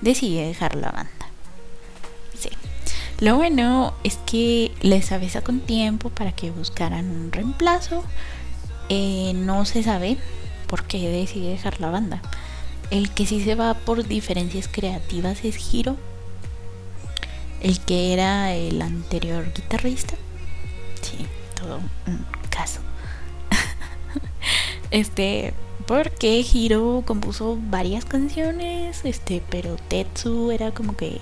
decide 0.00 0.48
dejar 0.48 0.74
la 0.74 0.90
banda. 0.90 1.26
Sí. 2.36 2.48
Lo 3.20 3.36
bueno 3.36 3.94
es 4.02 4.18
que 4.26 4.72
les 4.80 5.12
avisa 5.12 5.42
con 5.42 5.60
tiempo 5.60 6.10
para 6.10 6.32
que 6.32 6.50
buscaran 6.50 7.10
un 7.10 7.30
reemplazo. 7.30 8.02
Eh, 8.88 9.34
no 9.36 9.64
se 9.64 9.84
sabe 9.84 10.18
por 10.66 10.82
qué 10.82 11.08
decide 11.08 11.50
dejar 11.50 11.80
la 11.80 11.90
banda. 11.90 12.22
El 12.90 13.10
que 13.10 13.24
sí 13.24 13.40
se 13.40 13.54
va 13.54 13.74
por 13.74 14.04
diferencias 14.04 14.66
creativas 14.66 15.44
es 15.44 15.72
Hiro, 15.72 15.96
el 17.60 17.78
que 17.78 18.12
era 18.12 18.52
el 18.52 18.82
anterior 18.82 19.52
guitarrista 19.54 20.16
sí, 21.02 21.26
todo 21.58 21.80
un 22.06 22.26
caso. 22.50 22.80
Este, 24.90 25.54
porque 25.86 26.44
Hiro 26.52 27.02
compuso 27.06 27.58
varias 27.70 28.04
canciones, 28.04 29.04
este, 29.04 29.42
pero 29.50 29.76
Tetsu 29.88 30.50
era 30.50 30.72
como 30.72 30.96
que 30.96 31.18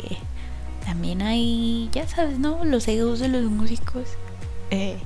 también 0.84 1.22
hay, 1.22 1.88
ya 1.92 2.08
sabes, 2.08 2.38
¿no? 2.38 2.64
Los 2.64 2.88
egos 2.88 3.20
de 3.20 3.28
los 3.28 3.44
músicos. 3.44 4.08
Eh, 4.70 4.98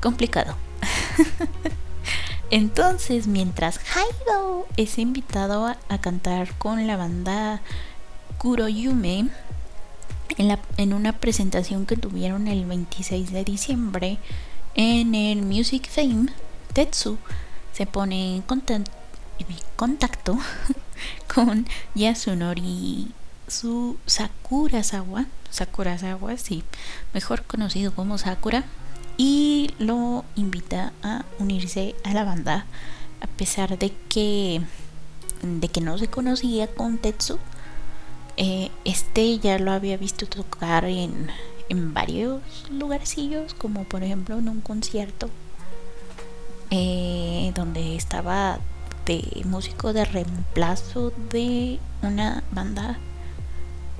complicado. 0.00 0.54
Entonces, 2.50 3.26
mientras 3.26 3.80
Hiro 3.80 4.66
es 4.76 4.98
invitado 4.98 5.66
a, 5.66 5.78
a, 5.88 6.00
cantar 6.00 6.52
con 6.58 6.86
la 6.86 6.96
banda 6.96 7.60
Kuroyume, 8.38 9.30
en, 10.76 10.92
una 10.92 11.12
presentación 11.12 11.86
que 11.86 11.96
tuvieron 11.96 12.48
el 12.48 12.64
26 12.64 13.32
de 13.32 13.44
diciembre 13.44 14.18
en 14.74 15.14
el 15.14 15.42
Music 15.42 15.88
Fame, 15.88 16.28
Tetsu 16.76 17.16
se 17.72 17.86
pone 17.86 18.36
en 18.36 18.42
contacto, 19.76 20.38
con 21.34 21.66
Yasunori 21.94 23.12
su 23.48 23.96
Sakurazawa, 24.04 25.24
Sakurazawa, 25.48 26.36
sí, 26.36 26.64
mejor 27.14 27.44
conocido 27.44 27.94
como 27.94 28.18
Sakura, 28.18 28.64
y 29.16 29.70
lo 29.78 30.26
invita 30.34 30.92
a 31.02 31.24
unirse 31.38 31.94
a 32.04 32.12
la 32.12 32.24
banda 32.24 32.66
a 33.22 33.26
pesar 33.26 33.78
de 33.78 33.94
que 34.10 34.60
de 35.40 35.68
que 35.68 35.80
no 35.80 35.96
se 35.96 36.08
conocía 36.08 36.66
con 36.66 36.98
Tetsu. 36.98 37.38
Eh, 38.36 38.70
este 38.84 39.38
ya 39.38 39.58
lo 39.58 39.72
había 39.72 39.96
visto 39.96 40.26
tocar 40.26 40.84
en, 40.84 41.30
en 41.70 41.94
varios 41.94 42.42
lugarcillos, 42.70 43.54
como 43.54 43.84
por 43.84 44.02
ejemplo 44.02 44.36
en 44.36 44.50
un 44.50 44.60
concierto 44.60 45.30
eh, 46.70 47.52
donde 47.54 47.96
estaba 47.96 48.58
de 49.06 49.42
músico 49.44 49.92
de 49.92 50.04
reemplazo 50.04 51.12
de 51.30 51.78
una 52.02 52.42
banda 52.50 52.98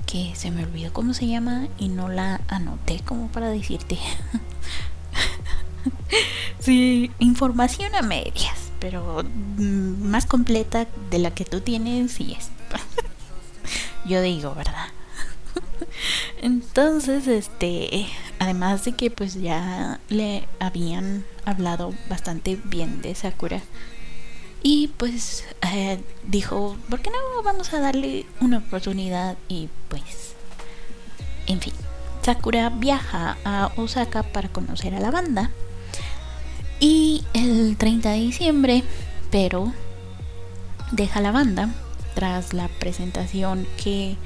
que 0.05 0.33
se 0.35 0.51
me 0.51 0.63
olvidó 0.63 0.93
cómo 0.93 1.13
se 1.13 1.27
llama 1.27 1.67
y 1.77 1.89
no 1.89 2.09
la 2.09 2.41
anoté 2.47 3.01
como 3.05 3.27
para 3.27 3.49
decirte. 3.49 3.97
sí, 6.59 7.11
información 7.19 7.95
a 7.95 8.01
medias, 8.01 8.71
pero 8.79 9.23
más 9.57 10.25
completa 10.25 10.87
de 11.09 11.19
la 11.19 11.31
que 11.31 11.45
tú 11.45 11.61
tienes 11.61 12.19
y 12.19 12.33
es. 12.33 12.49
yo 14.05 14.21
digo, 14.21 14.53
¿verdad? 14.55 14.87
Entonces, 16.41 17.27
este, 17.27 18.07
además 18.39 18.85
de 18.85 18.93
que 18.93 19.11
pues 19.11 19.35
ya 19.35 19.99
le 20.09 20.47
habían 20.59 21.25
hablado 21.45 21.93
bastante 22.09 22.59
bien 22.65 23.01
de 23.01 23.15
Sakura 23.15 23.61
y 24.63 24.89
pues 24.97 25.45
eh, 25.73 25.99
dijo, 26.25 26.77
¿por 26.89 26.99
qué 27.01 27.09
no 27.09 27.43
vamos 27.43 27.73
a 27.73 27.79
darle 27.79 28.25
una 28.41 28.57
oportunidad? 28.57 29.37
Y 29.47 29.69
pues, 29.87 30.35
en 31.45 31.61
fin, 31.61 31.73
Sakura 32.21 32.69
viaja 32.69 33.37
a 33.45 33.71
Osaka 33.77 34.23
para 34.23 34.49
conocer 34.49 34.93
a 34.95 34.99
la 34.99 35.11
banda 35.11 35.51
y 36.79 37.23
el 37.33 37.77
30 37.77 38.09
de 38.09 38.19
diciembre, 38.19 38.83
pero 39.31 39.71
deja 40.91 41.21
la 41.21 41.31
banda 41.31 41.69
tras 42.13 42.53
la 42.53 42.67
presentación 42.67 43.67
que 43.81 44.17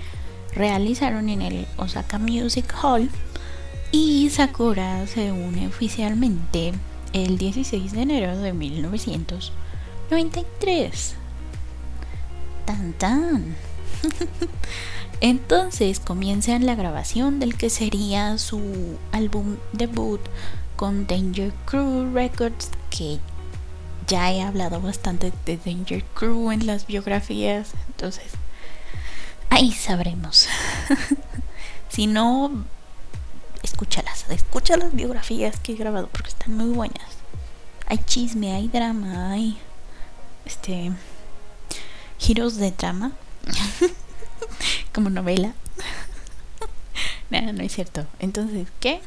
realizaron 0.53 1.29
en 1.29 1.41
el 1.41 1.65
Osaka 1.77 2.19
Music 2.19 2.73
Hall 2.81 3.09
y 3.91 4.29
Sakura 4.29 5.07
se 5.07 5.31
une 5.31 5.67
oficialmente 5.67 6.73
el 7.13 7.37
16 7.37 7.91
de 7.91 8.01
enero 8.01 8.37
de 8.37 8.53
1993. 8.53 11.15
Tan 12.65 12.93
tan. 12.93 13.55
Entonces 15.21 15.99
comienzan 15.99 16.65
la 16.65 16.75
grabación 16.75 17.39
del 17.39 17.55
que 17.55 17.69
sería 17.69 18.37
su 18.37 18.97
álbum 19.11 19.57
debut 19.73 20.21
con 20.75 21.05
Danger 21.05 21.53
Crew 21.65 22.11
Records 22.13 22.71
que 22.89 23.19
ya 24.07 24.31
he 24.31 24.41
hablado 24.41 24.81
bastante 24.81 25.31
de 25.45 25.57
Danger 25.57 26.03
Crew 26.15 26.51
en 26.51 26.65
las 26.65 26.87
biografías, 26.87 27.71
entonces 27.87 28.31
ahí 29.51 29.71
sabremos. 29.71 30.47
si 31.89 32.07
no, 32.07 32.65
escúchalas, 33.61 34.25
escucha 34.29 34.77
las 34.77 34.95
biografías 34.95 35.59
que 35.59 35.73
he 35.73 35.75
grabado 35.75 36.07
porque 36.07 36.29
están 36.29 36.57
muy 36.57 36.69
buenas. 36.69 37.05
Hay 37.85 37.99
chisme, 37.99 38.53
hay 38.55 38.69
drama, 38.69 39.31
hay 39.31 39.59
este 40.45 40.91
giros 42.17 42.55
de 42.55 42.71
drama 42.71 43.11
como 44.93 45.09
novela. 45.09 45.53
no, 47.29 47.53
no 47.53 47.61
es 47.61 47.73
cierto. 47.73 48.07
Entonces, 48.19 48.67
¿qué? 48.79 49.01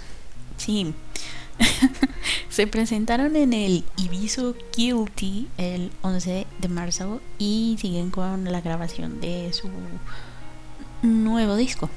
Sí. 0.59 0.94
se 2.50 2.66
presentaron 2.66 3.37
en 3.37 3.52
el 3.52 3.85
Ibizo 3.96 4.54
Guilty 4.76 5.48
el 5.57 5.90
11 6.02 6.46
de 6.59 6.68
marzo 6.68 7.20
y 7.38 7.76
siguen 7.80 8.11
con 8.11 8.44
la 8.44 8.61
grabación 8.61 9.20
de 9.20 9.52
su 9.52 9.70
nuevo 11.04 11.56
disco. 11.56 11.90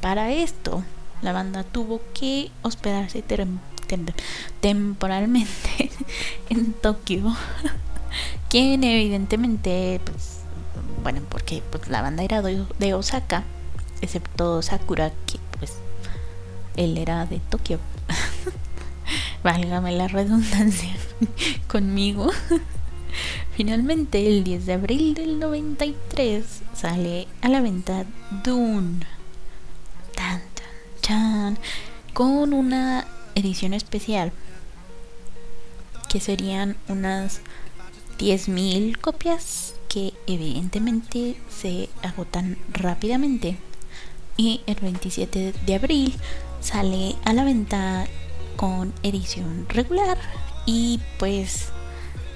Para 0.00 0.32
esto, 0.32 0.82
la 1.22 1.32
banda 1.32 1.64
tuvo 1.64 2.00
que 2.12 2.50
hospedarse 2.62 3.22
temporalmente 4.60 5.90
en 6.48 6.72
Tokio, 6.72 7.34
quien 8.50 8.84
evidentemente 8.84 10.00
pues, 10.04 10.40
bueno, 11.02 11.20
porque 11.28 11.62
pues, 11.70 11.88
la 11.88 12.02
banda 12.02 12.22
era 12.22 12.42
de, 12.42 12.94
Osaka, 12.94 13.44
excepto 14.00 14.62
Sakura, 14.62 15.10
que 15.26 15.38
pues 15.58 15.74
él 16.76 16.98
era 16.98 17.26
de 17.26 17.40
Tokio. 17.40 17.78
Válgame 19.44 19.92
la 19.92 20.08
redundancia 20.08 20.94
conmigo. 21.68 22.30
Finalmente, 23.56 24.26
el 24.26 24.44
10 24.44 24.66
de 24.66 24.72
abril 24.72 25.14
del 25.14 25.38
93 25.38 26.44
sale 26.74 27.28
a 27.40 27.48
la 27.48 27.60
venta 27.60 28.04
Dune. 28.42 29.00
Tan, 30.14 30.42
tan, 31.06 31.58
con 32.12 32.52
una 32.52 33.06
edición 33.34 33.74
especial 33.74 34.32
que 36.08 36.20
serían 36.20 36.76
unas 36.88 37.40
10.000 38.18 38.98
copias 38.98 39.74
que 39.88 40.12
evidentemente 40.26 41.36
se 41.48 41.88
agotan 42.02 42.56
rápidamente. 42.72 43.56
Y 44.36 44.62
el 44.66 44.76
27 44.76 45.54
de 45.64 45.74
abril 45.74 46.14
sale 46.60 47.14
a 47.24 47.32
la 47.32 47.44
venta 47.44 48.06
con 48.56 48.92
edición 49.02 49.66
regular 49.68 50.18
y 50.66 51.00
pues 51.18 51.68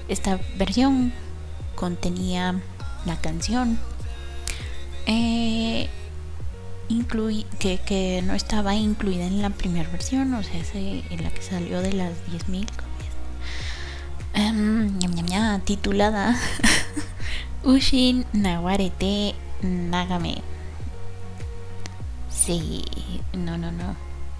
esta 0.09 0.39
versión 0.57 1.13
contenía 1.75 2.59
la 3.05 3.15
canción 3.17 3.79
eh, 5.05 5.87
que, 7.57 8.21
no 8.23 8.33
estaba 8.33 8.75
incluida 8.75 9.25
en 9.25 9.41
la 9.41 9.49
primera 9.49 9.89
versión, 9.89 10.33
o 10.33 10.43
sea, 10.43 10.61
en 10.73 11.23
la 11.23 11.29
que 11.29 11.41
salió 11.41 11.81
de 11.81 11.93
las 11.93 12.11
10.000 12.27 12.67
um, 14.35 15.61
titulada 15.61 16.35
Ushin 17.63 18.25
Nawarete 18.33 19.35
Nagame. 19.61 20.41
Sí, 22.29 22.83
no, 23.33 23.57
no, 23.57 23.71
no. 23.71 23.95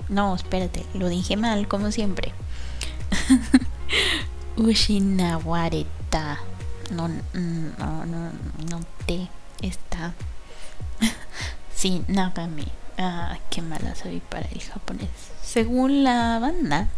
No, 0.07 0.35
espérate, 0.35 0.85
lo 0.93 1.07
dije 1.07 1.37
mal, 1.37 1.67
como 1.67 1.91
siempre. 1.91 2.33
Ushinawareta. 4.59 6.39
No, 6.91 7.07
no, 7.07 8.05
no, 8.05 8.31
no 8.69 8.81
te 9.05 9.29
está. 9.61 10.13
sí, 11.75 12.03
Nagame. 12.07 12.65
Ah, 12.97 13.37
qué 13.49 13.61
mala 13.61 13.95
soy 13.95 14.19
para 14.19 14.47
el 14.49 14.61
japonés. 14.61 15.09
Según 15.41 16.03
la 16.03 16.37
banda, 16.39 16.89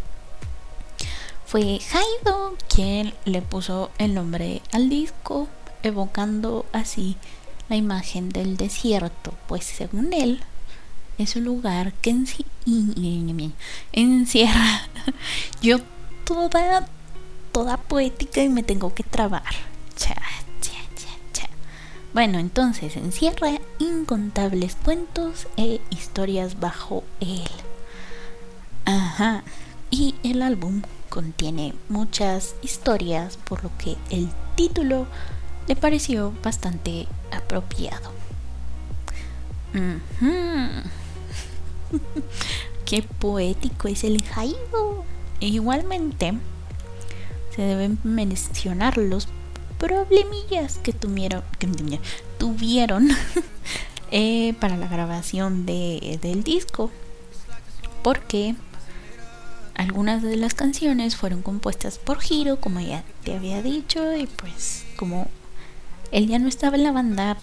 fue 1.46 1.80
Haido 1.94 2.58
quien 2.74 3.14
le 3.26 3.44
puso 3.44 3.92
el 4.00 4.16
nombre 4.16 4.64
al 4.72 4.90
disco, 4.90 5.48
evocando 5.84 6.66
así 6.74 7.18
la 7.70 7.76
imagen 7.76 8.30
del 8.30 8.58
desierto, 8.58 9.36
pues 9.48 9.64
según 9.64 10.14
él 10.14 10.42
es 11.20 11.36
un 11.36 11.44
lugar 11.46 11.94
que 12.02 12.16
encierra 13.94 14.88
yo 15.62 15.78
toda 16.26 16.88
toda 17.52 17.78
poética 17.78 18.42
y 18.42 18.50
me 18.50 18.64
tengo 18.64 18.94
que 18.94 19.04
trabar. 19.04 19.44
Cha, 19.96 20.16
cha, 20.62 20.72
cha, 21.34 21.50
bueno, 22.14 22.40
entonces 22.40 22.98
encierra 22.98 23.60
incontables 23.80 24.76
cuentos 24.76 25.48
e 25.58 25.82
historias 25.90 26.60
bajo 26.60 27.04
él. 27.20 27.50
Ajá. 28.86 29.44
Y 29.90 30.16
el 30.24 30.42
álbum 30.42 30.82
contiene 31.10 31.74
muchas 31.90 32.56
historias, 32.62 33.38
por 33.38 33.64
lo 33.64 33.72
que 33.78 33.98
el 34.10 34.30
título 34.56 35.08
le 35.68 35.76
pareció 35.76 36.34
bastante 36.44 37.08
apropiado. 37.32 38.12
Qué 42.86 43.04
poético 43.04 43.88
es 43.88 44.04
el 44.04 44.24
Jaibo. 44.24 45.06
E 45.40 45.48
igualmente, 45.48 46.34
se 47.56 47.62
deben 47.62 48.00
mencionar 48.04 48.98
los 48.98 49.28
problemillas 49.78 50.78
que 50.78 50.94
tuvieron, 50.94 51.44
que 51.58 51.68
tuvieron 52.38 53.10
eh, 54.12 54.54
para 54.60 54.78
la 54.78 54.88
grabación 54.88 55.66
de, 55.66 56.20
del 56.22 56.44
disco. 56.44 56.92
Porque 58.04 58.56
algunas 59.76 60.22
de 60.22 60.38
las 60.38 60.54
canciones 60.54 61.16
fueron 61.16 61.42
compuestas 61.42 61.98
por 61.98 62.20
Hiro, 62.28 62.60
como 62.60 62.80
ya 62.80 63.04
te 63.24 63.36
había 63.36 63.62
dicho, 63.62 64.16
y 64.16 64.28
pues 64.28 64.86
como 64.96 65.28
él 66.12 66.28
ya 66.28 66.40
no 66.40 66.48
estaba 66.48 66.76
en 66.76 66.84
la 66.84 66.92
banda, 66.92 67.38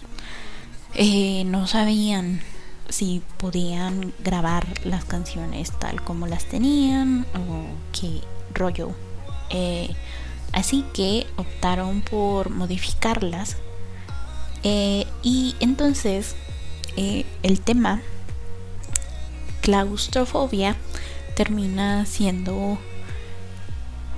eh, 0.95 1.43
no 1.45 1.67
sabían 1.67 2.41
si 2.89 3.21
podían 3.37 4.13
grabar 4.23 4.65
las 4.83 5.05
canciones 5.05 5.71
tal 5.77 6.03
como 6.03 6.27
las 6.27 6.45
tenían 6.45 7.25
o 7.35 7.65
qué 7.91 8.21
rollo. 8.53 8.95
Eh, 9.49 9.89
así 10.53 10.85
que 10.93 11.27
optaron 11.37 12.01
por 12.01 12.49
modificarlas. 12.49 13.57
Eh, 14.63 15.05
y 15.23 15.55
entonces 15.59 16.35
el 17.43 17.61
tema 17.61 18.01
claustrofobia 19.61 20.75
termina 21.35 22.05
siendo 22.05 22.77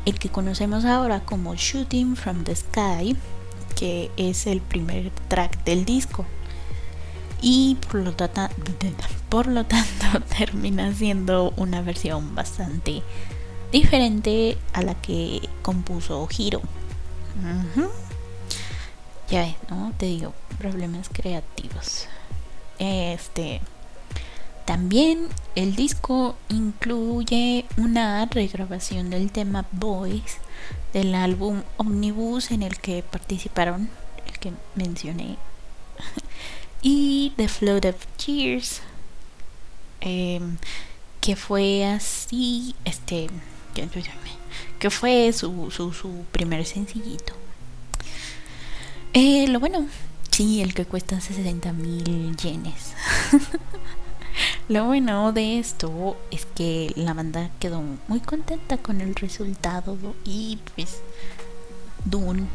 el 0.06 0.18
que 0.18 0.30
conocemos 0.30 0.86
ahora 0.86 1.20
como 1.20 1.56
Shooting 1.56 2.16
from 2.16 2.44
the 2.44 2.56
Sky, 2.56 3.16
que 3.78 4.12
es 4.18 4.48
el 4.48 4.62
primer 4.62 5.12
track 5.28 5.64
del 5.64 5.86
disco. 5.86 6.26
Y 7.42 7.78
por 7.88 8.02
lo, 8.02 8.16
por 9.30 9.48
lo 9.48 9.66
tanto 9.66 10.20
termina 10.38 10.94
siendo 10.94 11.54
una 11.58 11.82
versión 11.82 12.36
bastante 12.36 13.04
diferente 13.72 14.58
a 14.74 14.82
la 14.82 14.96
que 14.96 15.48
compuso 15.62 16.28
Hiro. 16.36 16.62
Ya 19.30 19.42
ves, 19.42 19.56
¿no? 19.70 19.94
Te 19.98 20.08
digo, 20.08 20.34
problemas 20.58 21.10
creativos. 21.10 22.08
Este 22.80 23.62
también 24.66 25.28
el 25.56 25.76
disco 25.76 26.38
incluye 26.48 27.66
una 27.78 28.26
regrabación 28.28 29.10
del 29.10 29.32
tema 29.32 29.66
Boys 29.72 30.38
del 30.94 31.16
álbum 31.16 31.64
Omnibus 31.78 32.52
en 32.52 32.64
el 32.64 32.78
que 32.78 33.04
participaron, 33.04 33.90
el 34.28 34.40
que 34.40 34.54
mencioné, 34.76 35.38
y 36.82 37.34
The 37.38 37.48
Flood 37.48 37.86
of 37.86 38.06
Tears, 38.24 38.82
em, 40.00 40.58
que 41.20 41.36
fue 41.36 41.86
así, 41.86 42.76
este, 42.86 43.28
que 44.80 44.90
fue 44.90 45.32
su, 45.34 45.72
su, 45.72 45.94
su 45.94 46.26
primer 46.32 46.66
sencillito. 46.66 47.34
Eh, 49.14 49.48
lo 49.48 49.60
bueno, 49.60 49.88
sí, 50.32 50.62
el 50.62 50.74
que 50.74 50.86
cuesta 50.86 51.20
60 51.20 51.74
mil 51.74 52.36
yenes. 52.38 52.94
Lo 54.70 54.86
bueno 54.86 55.34
de 55.34 55.60
esto 55.60 56.16
es 56.32 56.46
que 56.46 56.94
la 56.96 57.14
banda 57.14 57.50
quedó 57.60 57.84
muy 58.08 58.22
contenta 58.22 58.78
con 58.78 59.02
el 59.02 59.16
resultado 59.16 59.98
y 60.24 60.60
pues 60.74 61.02
Dune 62.06 62.48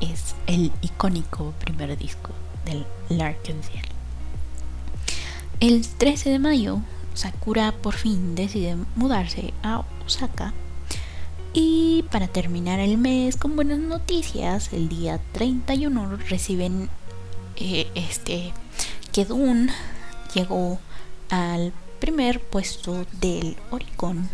es 0.00 0.36
el 0.46 0.70
icónico 0.82 1.52
primer 1.64 1.98
disco 1.98 2.30
del 2.64 2.86
Larkensiel. 3.08 3.84
El 5.58 5.86
13 5.86 6.30
de 6.30 6.38
mayo, 6.38 6.80
Sakura 7.14 7.72
por 7.72 7.94
fin 7.94 8.34
decide 8.34 8.76
mudarse 8.94 9.52
a 9.62 9.84
Osaka 10.06 10.54
y 11.58 12.04
para 12.10 12.28
terminar 12.28 12.80
el 12.80 12.98
mes 12.98 13.38
con 13.38 13.56
buenas 13.56 13.78
noticias, 13.78 14.74
el 14.74 14.90
día 14.90 15.18
31 15.32 16.18
reciben 16.28 16.90
eh, 17.56 17.88
este 17.94 18.52
que 19.10 19.24
Dune 19.24 19.72
llegó 20.34 20.78
al 21.30 21.72
primer 21.98 22.42
puesto 22.42 23.06
del 23.22 23.56
Oricon 23.70 24.28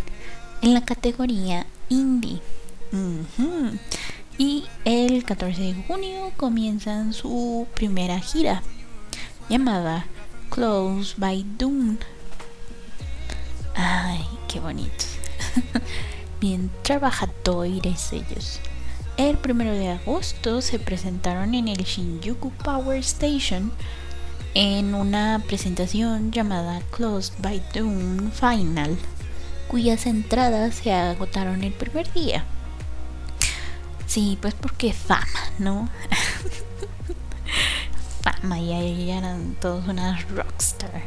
en 0.62 0.74
la 0.74 0.84
categoría 0.84 1.64
Indie. 1.88 2.40
Y 4.36 4.64
el 4.84 5.22
14 5.24 5.62
de 5.62 5.74
junio 5.86 6.32
comienzan 6.36 7.12
su 7.12 7.68
primera 7.76 8.18
gira 8.18 8.64
llamada 9.48 10.06
Close 10.50 11.14
by 11.16 11.46
Dune. 11.56 11.98
Ay, 13.76 14.26
qué 14.48 14.58
bonito. 14.58 15.11
Bien 16.40 16.70
trabajadores 16.82 18.12
ellos. 18.12 18.60
El 19.16 19.36
primero 19.36 19.72
de 19.72 19.88
agosto 19.88 20.62
se 20.62 20.78
presentaron 20.78 21.54
en 21.54 21.68
el 21.68 21.84
Shinjuku 21.84 22.50
Power 22.50 22.98
Station 22.98 23.72
en 24.54 24.94
una 24.94 25.42
presentación 25.46 26.32
llamada 26.32 26.80
Closed 26.90 27.34
by 27.38 27.62
Doom 27.74 28.30
Final, 28.30 28.98
cuyas 29.68 30.06
entradas 30.06 30.76
se 30.76 30.92
agotaron 30.92 31.62
el 31.64 31.72
primer 31.72 32.12
día. 32.12 32.44
Sí, 34.06 34.38
pues 34.40 34.54
porque 34.54 34.92
fama, 34.92 35.26
¿no? 35.58 35.88
fama 38.22 38.58
y 38.58 38.72
ahí 38.72 39.10
eran 39.10 39.56
todos 39.60 39.88
unas 39.88 40.28
rockstar. 40.30 41.02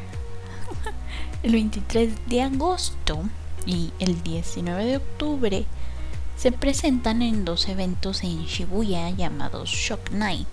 El 1.44 1.52
23 1.52 2.14
de 2.28 2.42
agosto 2.42 3.24
y 3.66 3.92
el 4.00 4.22
19 4.24 4.86
de 4.86 4.98
octubre 4.98 5.66
se 6.38 6.52
presentan 6.52 7.22
en 7.22 7.46
dos 7.46 7.68
eventos 7.68 8.24
en 8.24 8.46
Shibuya 8.46 9.10
llamados 9.10 9.70
Shock 9.70 10.12
Night 10.12 10.48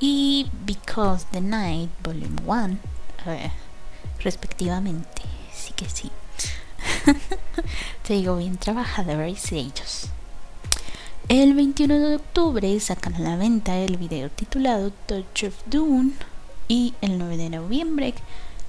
y 0.00 0.46
Because 0.64 1.26
the 1.32 1.40
Night 1.40 1.90
Volume 2.02 2.40
1, 2.44 2.78
eh, 3.26 3.50
respectivamente. 4.22 5.22
Sí 5.52 5.72
que 5.72 5.88
sí. 5.88 6.10
Te 8.06 8.14
digo 8.14 8.36
bien 8.36 8.56
trabajadores 8.56 9.50
ellos. 9.52 10.10
El 11.28 11.54
21 11.54 11.98
de 11.98 12.16
octubre 12.16 12.78
sacan 12.80 13.14
a 13.14 13.18
la 13.18 13.36
venta 13.36 13.76
el 13.76 13.96
video 13.96 14.30
titulado 14.30 14.92
Touch 15.06 15.44
of 15.44 15.54
Dune 15.66 16.12
y 16.68 16.94
el 17.00 17.18
9 17.18 17.36
de 17.36 17.50
noviembre 17.50 18.14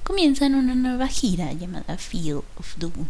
comienzan 0.04 0.56
una 0.56 0.74
nueva 0.74 1.08
gira 1.08 1.54
llamada 1.54 1.98
Feel 1.98 2.38
of 2.58 2.78
Dune. 2.78 3.08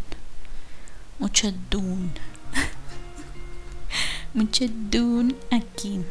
Mucho 1.18 1.52
Dune. 1.70 2.10
Mucho 4.34 4.66
Dune 4.68 5.34
aquí. 5.50 6.04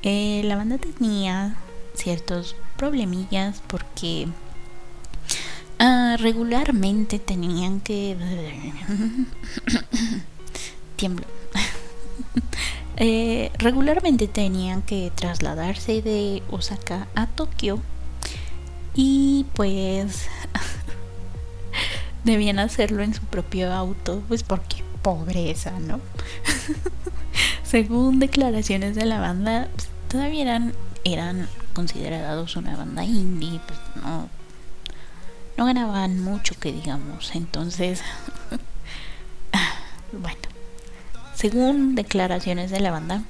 Eh, 0.03 0.43
la 0.45 0.55
banda 0.55 0.79
tenía 0.79 1.57
ciertos 1.95 2.55
problemillas 2.77 3.61
porque 3.67 4.29
uh, 5.81 6.17
regularmente 6.19 7.19
tenían 7.19 7.81
que 7.81 8.17
tiemblo 10.97 11.27
eh, 12.97 13.51
regularmente 13.59 14.29
tenían 14.29 14.83
que 14.83 15.13
trasladarse 15.15 16.03
de 16.03 16.43
Osaka 16.51 17.09
a 17.15 17.27
Tokio 17.27 17.81
y 18.95 19.47
pues 19.55 20.29
debían 22.33 22.59
hacerlo 22.59 23.03
en 23.03 23.15
su 23.15 23.23
propio 23.23 23.73
auto 23.73 24.23
pues 24.29 24.43
porque 24.43 24.85
pobreza 25.03 25.73
no 25.81 26.01
según 27.63 28.19
declaraciones 28.19 28.95
de 28.95 29.05
la 29.05 29.21
banda 29.21 29.69
pues, 29.75 29.89
todavía 30.09 30.43
eran, 30.43 30.75
eran 31.05 31.49
considerados 31.75 32.57
una 32.57 32.77
banda 32.77 33.05
indie, 33.05 33.61
pues 33.67 33.79
no, 34.03 34.29
no 35.57 35.65
ganaban 35.65 36.21
mucho 36.21 36.55
que 36.59 36.73
digamos. 36.73 37.35
Entonces, 37.35 38.03
bueno, 40.13 40.41
según 41.35 41.95
declaraciones 41.95 42.71
de 42.71 42.81
la 42.81 42.91
banda, 42.91 43.23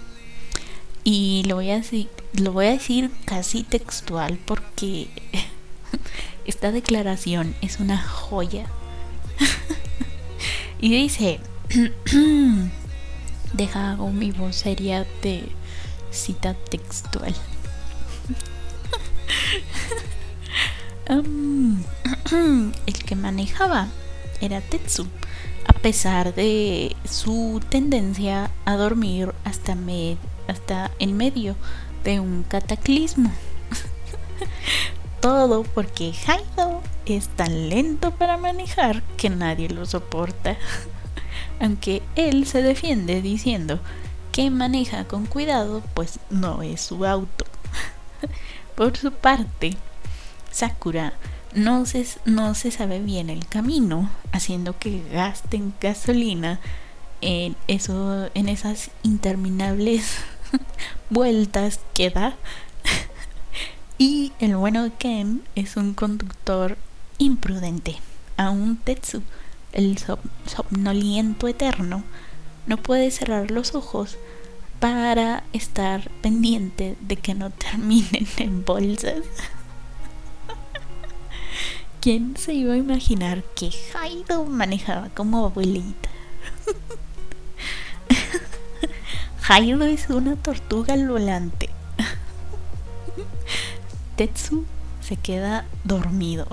y 1.05 1.43
lo 1.47 1.57
voy 1.57 1.71
a 1.71 1.77
decir, 1.77 2.09
lo 2.35 2.53
voy 2.53 2.67
a 2.67 2.71
decir 2.71 3.11
casi 3.25 3.65
textual 3.65 4.39
porque 4.45 5.09
esta 6.47 6.73
declaración 6.73 7.55
es 7.61 7.81
una 7.81 8.01
joya. 8.01 8.67
y 10.81 10.91
dice, 10.91 11.41
deja 13.53 13.93
hago 13.93 14.11
mi 14.11 14.31
voz 14.31 14.57
seria 14.57 15.07
de 15.23 15.45
cita 16.11 16.55
textual. 16.55 17.35
el 22.87 23.05
que 23.07 23.17
manejaba 23.17 23.89
era 24.41 24.61
Tetsu, 24.61 25.07
a 25.67 25.73
pesar 25.73 26.35
de 26.35 26.95
su 27.05 27.61
tendencia 27.69 28.51
a 28.67 28.77
dormir 28.77 29.35
hasta, 29.45 29.77
hasta 30.47 30.91
en 30.99 31.17
medio 31.17 31.57
de 32.05 32.21
un 32.21 32.43
cataclismo. 32.43 33.33
Todo 35.21 35.63
porque 35.63 36.13
Haido 36.27 36.78
es 37.17 37.29
tan 37.29 37.69
lento 37.69 38.11
para 38.13 38.37
manejar 38.37 39.03
que 39.17 39.31
nadie 39.31 39.69
lo 39.69 39.87
soporta. 39.87 40.57
Aunque 41.61 42.03
él 42.17 42.47
se 42.47 42.63
defiende 42.63 43.23
diciendo 43.23 43.81
que 44.33 44.51
maneja 44.51 45.05
con 45.05 45.27
cuidado, 45.27 45.83
pues 45.95 46.21
no 46.31 46.63
es 46.63 46.81
su 46.81 47.05
auto. 47.05 47.45
Por 48.77 48.97
su 48.97 49.13
parte, 49.13 49.77
Sakura 50.51 51.15
no 51.55 51.87
se, 51.87 52.07
no 52.25 52.55
se 52.55 52.71
sabe 52.71 53.01
bien 53.01 53.31
el 53.31 53.47
camino, 53.47 54.11
haciendo 54.33 54.79
que 54.79 55.03
gasten 55.13 55.75
gasolina 55.81 56.61
en, 57.21 57.57
en 57.67 58.49
esas 58.49 58.91
interminables 59.03 60.19
vueltas 61.11 61.81
que 61.95 62.11
da. 62.11 62.37
y 63.99 64.33
el 64.39 64.57
bueno 64.57 64.91
Ken 64.99 65.43
es 65.55 65.77
un 65.77 65.95
conductor 65.95 66.77
imprudente. 67.19 67.97
Aún 68.37 68.77
Tetsu, 68.77 69.23
el 69.73 69.99
somnoliento 70.47 71.49
eterno, 71.49 72.05
no 72.67 72.77
puede 72.77 73.11
cerrar 73.11 73.51
los 73.51 73.75
ojos 73.75 74.17
para 74.81 75.45
estar 75.53 76.11
pendiente 76.23 76.97
de 77.01 77.17
que 77.17 77.35
no 77.35 77.51
terminen 77.51 78.27
en 78.37 78.65
bolsas. 78.65 79.23
¿Quién 82.01 82.37
se 82.37 82.55
iba 82.55 82.75
a 82.75 82.79
imaginar 82.79 83.43
que 83.57 83.71
Haido 83.95 84.45
manejaba 84.45 85.09
como 85.11 85.47
abuelita? 85.47 86.09
Haido 89.49 89.85
es 89.85 90.09
una 90.11 90.37
tortuga 90.37 90.95
al 90.95 91.09
volante. 91.09 91.71
Tetsu 94.17 94.65
se 95.01 95.17
queda 95.17 95.67
dormido. 95.85 96.47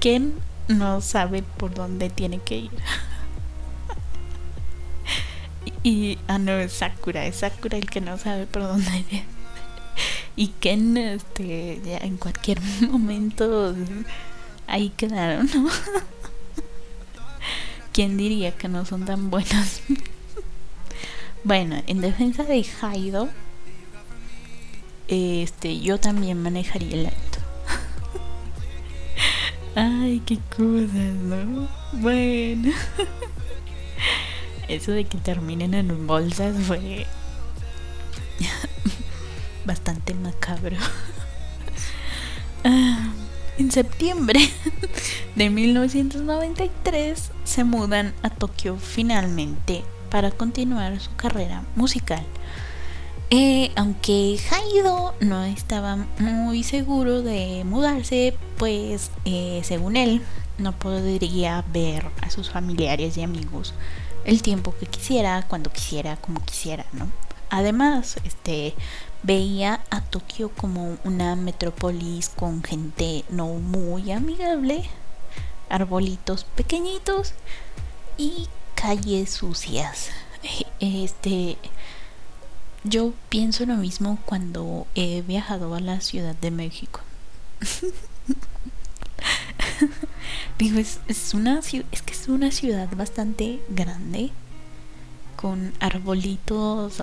Ken 0.00 0.34
no 0.68 1.00
sabe 1.00 1.42
por 1.42 1.74
dónde 1.74 2.10
tiene 2.10 2.38
que 2.38 2.56
ir. 2.56 2.70
y, 5.82 6.18
ah, 6.26 6.38
no, 6.38 6.52
es 6.52 6.72
Sakura, 6.72 7.26
es 7.26 7.36
Sakura 7.36 7.78
el 7.78 7.88
que 7.88 8.00
no 8.00 8.18
sabe 8.18 8.46
por 8.46 8.62
dónde 8.62 9.04
ir. 9.10 9.24
Y 10.34 10.48
Ken, 10.48 10.96
este, 10.96 11.80
ya 11.84 11.98
en 11.98 12.16
cualquier 12.16 12.60
momento 12.90 13.74
ahí 14.66 14.90
quedaron, 14.90 15.48
¿no? 15.54 15.68
¿Quién 17.92 18.16
diría 18.16 18.52
que 18.52 18.68
no 18.68 18.86
son 18.86 19.04
tan 19.04 19.30
buenos? 19.30 19.82
bueno, 21.44 21.82
en 21.86 22.00
defensa 22.00 22.42
de 22.44 22.66
Haido, 22.80 23.28
este, 25.08 25.78
yo 25.80 26.00
también 26.00 26.42
manejaría 26.42 27.10
auto. 27.10 27.31
Ay, 29.74 30.22
qué 30.26 30.38
cosas, 30.54 31.14
¿no? 31.22 31.68
Bueno. 31.92 32.72
Eso 34.68 34.92
de 34.92 35.04
que 35.04 35.18
terminen 35.18 35.74
en 35.74 36.06
bolsas 36.06 36.56
fue 36.66 37.06
bastante 39.64 40.14
macabro. 40.14 40.76
Ah, 42.64 43.12
en 43.58 43.72
septiembre 43.72 44.38
de 45.34 45.50
1993 45.50 47.32
se 47.42 47.64
mudan 47.64 48.14
a 48.22 48.30
Tokio 48.30 48.76
finalmente 48.76 49.82
para 50.10 50.30
continuar 50.30 51.00
su 51.00 51.12
carrera 51.16 51.64
musical. 51.74 52.24
Eh, 53.34 53.72
aunque 53.76 54.38
Haido 54.50 55.14
no 55.20 55.42
estaba 55.44 55.96
muy 56.18 56.62
seguro 56.62 57.22
de 57.22 57.64
mudarse, 57.64 58.36
pues 58.58 59.10
eh, 59.24 59.62
según 59.64 59.96
él 59.96 60.20
no 60.58 60.78
podría 60.78 61.64
ver 61.72 62.04
a 62.20 62.28
sus 62.28 62.50
familiares 62.50 63.16
y 63.16 63.22
amigos 63.22 63.72
el 64.26 64.42
tiempo 64.42 64.74
que 64.78 64.84
quisiera, 64.84 65.46
cuando 65.48 65.72
quisiera, 65.72 66.18
como 66.18 66.44
quisiera, 66.44 66.84
¿no? 66.92 67.10
Además, 67.48 68.18
este 68.22 68.74
veía 69.22 69.80
a 69.88 70.02
Tokio 70.02 70.50
como 70.50 70.98
una 71.02 71.34
metrópolis 71.34 72.28
con 72.28 72.62
gente 72.62 73.24
no 73.30 73.46
muy 73.46 74.12
amigable, 74.12 74.84
arbolitos 75.70 76.44
pequeñitos 76.44 77.32
y 78.18 78.46
calles 78.74 79.30
sucias. 79.30 80.10
Este 80.80 81.56
yo 82.84 83.12
pienso 83.28 83.66
lo 83.66 83.76
mismo 83.76 84.18
cuando 84.24 84.86
he 84.94 85.22
viajado 85.22 85.74
a 85.74 85.80
la 85.80 86.00
Ciudad 86.00 86.34
de 86.34 86.50
México. 86.50 87.00
Digo, 90.58 90.78
es, 90.78 91.00
una 91.34 91.60
es 91.60 92.02
que 92.02 92.12
es 92.12 92.28
una 92.28 92.50
ciudad 92.50 92.88
bastante 92.94 93.60
grande 93.68 94.30
con 95.36 95.72
arbolitos, 95.80 97.02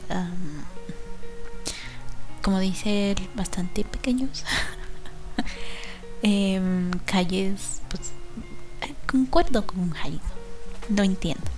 como 2.42 2.60
dice 2.60 3.12
él, 3.12 3.30
bastante 3.36 3.84
pequeños. 3.84 4.46
Em, 6.22 6.92
calles, 7.06 7.82
pues 7.88 8.12
concuerdo 9.08 9.66
con 9.66 9.92
Jairo, 9.92 10.20
no 10.90 11.04
entiendo. 11.04 11.50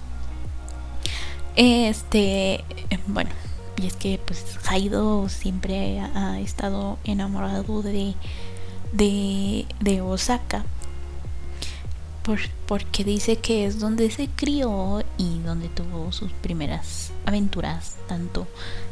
Este, 1.56 2.64
bueno, 3.08 3.32
y 3.82 3.88
es 3.88 3.96
que 3.96 4.20
pues 4.26 4.44
Haido 4.70 5.28
siempre 5.30 6.00
ha, 6.00 6.39
estado 6.39 6.98
enamorado 7.04 7.82
de, 7.82 8.13
de, 8.94 9.65
de 9.80 10.02
Osaka. 10.02 10.63
Por, 12.24 12.39
porque 12.67 13.04
dice 13.04 13.38
que 13.38 13.65
es 13.65 13.80
donde 13.80 14.12
se 14.12 14.28
crió 14.28 15.04
y 15.17 15.39
donde 15.39 15.70
tuvo 15.70 16.12
sus 16.12 16.32
primeras 16.34 17.12
aventuras, 17.26 17.96
tanto 18.08 18.48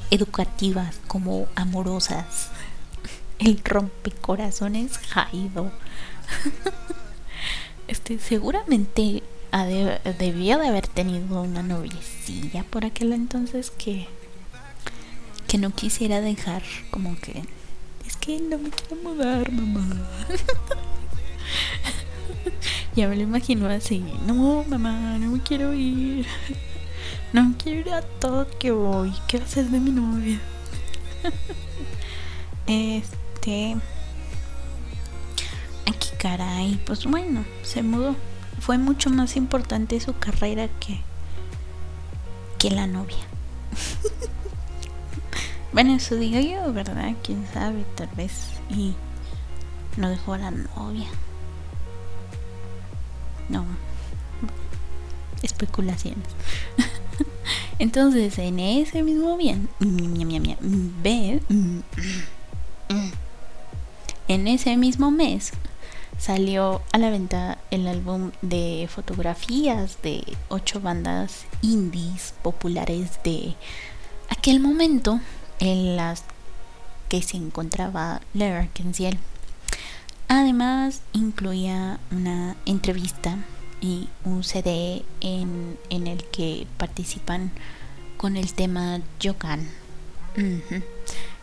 educativas 0.10 1.00
como 1.08 1.48
amorosas. 1.56 2.50
El 3.40 3.62
rompecorazones 3.64 5.00
Haido. 5.14 5.72
Este, 7.88 8.20
seguramente 8.20 9.24
debía 10.20 10.60
de 10.60 10.68
haber 10.68 10.86
tenido 10.86 11.42
una 11.42 11.64
noviecilla 11.64 12.64
por 12.64 12.86
aquel 12.86 13.14
entonces 13.14 13.72
que 13.72 14.08
que 15.50 15.58
no 15.58 15.72
quisiera 15.72 16.22
dejar 16.22 16.62
como 16.92 17.20
que 17.20 17.44
es 18.08 18.16
que 18.18 18.40
no 18.40 18.60
me 18.60 18.70
quiero 18.70 19.02
mudar 19.02 19.52
mamá 19.52 19.84
ya 22.96 23.08
me 23.08 23.16
lo 23.16 23.24
imagino 23.24 23.68
así 23.68 24.06
no 24.28 24.64
mamá 24.68 25.18
no 25.18 25.32
me 25.32 25.42
quiero 25.42 25.74
ir. 25.74 26.28
No 27.34 27.56
quiero 27.62 27.80
ir 27.80 27.94
a 27.94 28.02
Tokio 28.02 29.08
y 29.08 29.14
qué 29.28 29.38
hacer 29.38 29.66
de 29.66 29.80
mi 29.80 29.90
novia 29.90 30.40
este 32.68 33.76
aquí 35.88 36.10
caray 36.20 36.80
pues 36.86 37.06
bueno 37.06 37.44
se 37.64 37.82
mudó. 37.82 38.16
Fue 38.60 38.78
mucho 38.78 39.10
más 39.10 39.36
importante 39.36 40.00
su 40.00 40.14
carrera 40.14 40.68
que 40.80 41.02
que 42.60 42.70
la 42.70 42.86
novia 42.86 43.18
bueno, 45.72 45.96
eso 45.96 46.16
digo 46.16 46.40
yo, 46.40 46.74
¿verdad? 46.74 47.14
Quién 47.24 47.46
sabe, 47.54 47.86
tal 47.96 48.10
vez. 48.16 48.32
Y 48.70 48.96
no 49.98 50.10
dejó 50.10 50.34
a 50.34 50.38
la 50.40 50.52
novia. 50.52 51.08
No. 53.50 53.66
Especulaciones. 55.42 56.28
Entonces, 57.80 58.38
en 58.40 58.60
ese 58.60 59.04
mismo 59.04 59.38
bien, 59.38 59.70
en 64.28 64.48
ese 64.48 64.76
mismo 64.76 65.12
mes 65.12 65.52
salió 66.18 66.82
a 66.92 66.98
la 66.98 67.10
venta 67.10 67.58
el 67.72 67.88
álbum 67.88 68.32
de 68.42 68.90
fotografías 68.94 70.02
de 70.04 70.24
ocho 70.50 70.82
bandas 70.82 71.46
indies 71.62 72.34
populares 72.44 73.20
de 73.24 73.56
aquel 74.30 74.60
momento 74.60 75.22
en 75.60 75.96
las 75.96 76.24
que 77.10 77.22
se 77.22 77.38
encontraba 77.38 78.22
Larry 78.34 78.70
Kenziel. 78.70 79.18
Además, 80.28 81.02
incluía 81.14 82.00
una 82.12 82.56
entrevista 82.66 83.38
y 83.82 84.10
un 84.26 84.44
CD 84.44 85.04
en, 85.22 85.78
el 85.90 86.24
que 86.26 86.68
participan 86.78 87.52
con 88.18 88.38
el 88.38 88.54
tema 88.54 89.02
Yokan. 89.20 89.68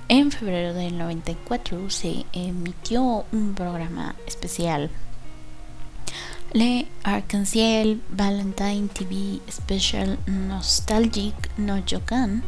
En 0.09 0.31
febrero 0.31 0.73
del 0.73 0.99
94 0.99 1.91
se 1.91 2.27
emitió 2.33 3.25
un 3.33 3.55
programa 3.55 4.15
especial. 4.25 4.89
Le 6.53 6.87
Arc-en-Ciel 7.03 8.01
Valentine 8.11 8.87
TV 8.87 9.41
Special 9.51 10.17
Nostalgic 10.27 11.35
No 11.59 11.85
Yokan 11.85 12.45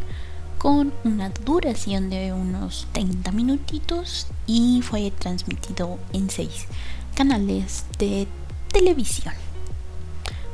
con 0.58 0.92
una 1.04 1.30
duración 1.30 2.10
de 2.10 2.32
unos 2.32 2.88
30 2.92 3.32
minutitos 3.32 4.26
y 4.46 4.82
fue 4.82 5.12
transmitido 5.12 5.98
en 6.12 6.28
seis 6.30 6.66
canales 7.14 7.84
de 7.98 8.26
televisión. 8.72 9.34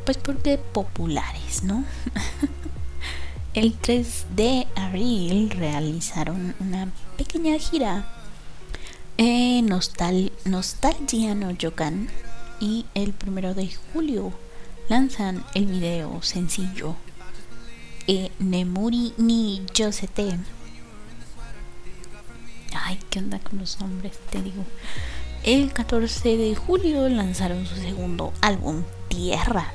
Pues 0.05 0.19
porque 0.19 0.59
populares, 0.59 1.63
¿no? 1.63 1.85
El 3.55 3.73
3 3.75 4.27
de 4.37 4.67
abril 4.77 5.51
realizaron 5.51 6.55
una 6.59 6.89
pequeña 7.17 7.57
gira 7.59 8.07
en 9.17 9.67
Nostal 9.67 10.33
Nostalgia 10.45 11.37
no 11.37 11.53
Yokan 11.53 12.09
y 12.59 12.85
el 12.95 13.15
1 13.25 13.55
de 13.55 13.71
julio 13.93 14.33
lanzan 14.89 15.45
el 15.55 15.67
video 15.67 16.21
sencillo 16.21 16.97
e 18.07 18.31
Nemuri 18.39 19.13
ni 19.17 19.63
Yosete. 19.75 20.39
Ay, 22.75 22.99
¿qué 23.09 23.21
onda 23.21 23.39
con 23.39 23.59
los 23.59 23.81
nombres? 23.81 24.19
Te 24.31 24.43
digo. 24.43 24.65
El 25.43 25.73
14 25.73 26.37
de 26.37 26.55
julio 26.55 27.09
lanzaron 27.09 27.67
su 27.67 27.77
segundo 27.77 28.33
álbum, 28.41 28.83
Tierra. 29.09 29.73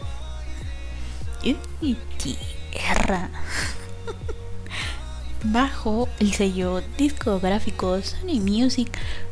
tierra. 2.71 3.29
Bajo 5.43 6.09
el 6.19 6.33
sello 6.33 6.81
discográfico 6.97 8.01
Sony 8.01 8.39
Music, 8.41 8.91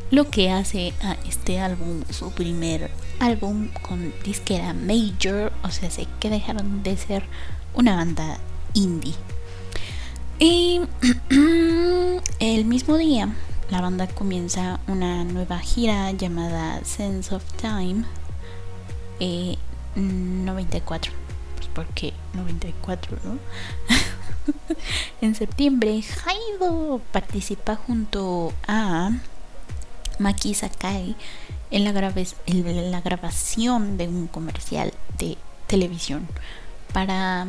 lo 0.10 0.30
que 0.30 0.52
hace 0.52 0.94
a 1.02 1.18
este 1.28 1.60
álbum 1.60 2.04
su 2.10 2.32
primer 2.32 2.90
álbum 3.20 3.70
con 3.82 4.14
disquera 4.24 4.74
Major, 4.74 5.52
o 5.64 5.72
sea, 5.72 5.92
sé 5.92 6.08
que 6.20 6.30
dejaron 6.30 6.84
de 6.84 6.96
ser 6.98 7.24
una 7.74 7.96
banda 7.96 8.38
indie. 8.74 9.16
Y 10.40 10.82
el 12.40 12.66
mismo 12.66 12.98
día, 12.98 13.34
la 13.70 13.82
banda 13.82 14.08
comienza 14.08 14.80
una 14.88 15.24
nueva 15.24 15.60
gira 15.60 16.12
llamada 16.12 16.84
Sense 16.86 17.34
of 17.34 17.44
Time 17.54 18.06
94. 19.96 21.12
Eh, 21.12 21.16
pues 21.56 21.70
porque 21.74 22.14
94, 22.34 23.18
¿no? 23.24 23.40
en 25.22 25.36
septiembre, 25.36 26.04
Haido 26.26 27.02
participa 27.12 27.76
junto 27.76 28.54
a 28.68 29.12
Maki 30.20 30.54
Sakai 30.54 31.16
en 31.72 31.84
la, 31.84 32.14
en 32.46 32.92
la 32.92 33.02
grabación 33.02 33.98
de 33.98 34.08
un 34.08 34.28
comercial 34.28 34.94
de 35.18 35.38
televisión 35.68 36.28
para 36.94 37.48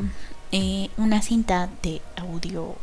eh, 0.52 0.90
una 0.96 1.22
cinta 1.22 1.68
de 1.82 2.00
audio 2.16 2.76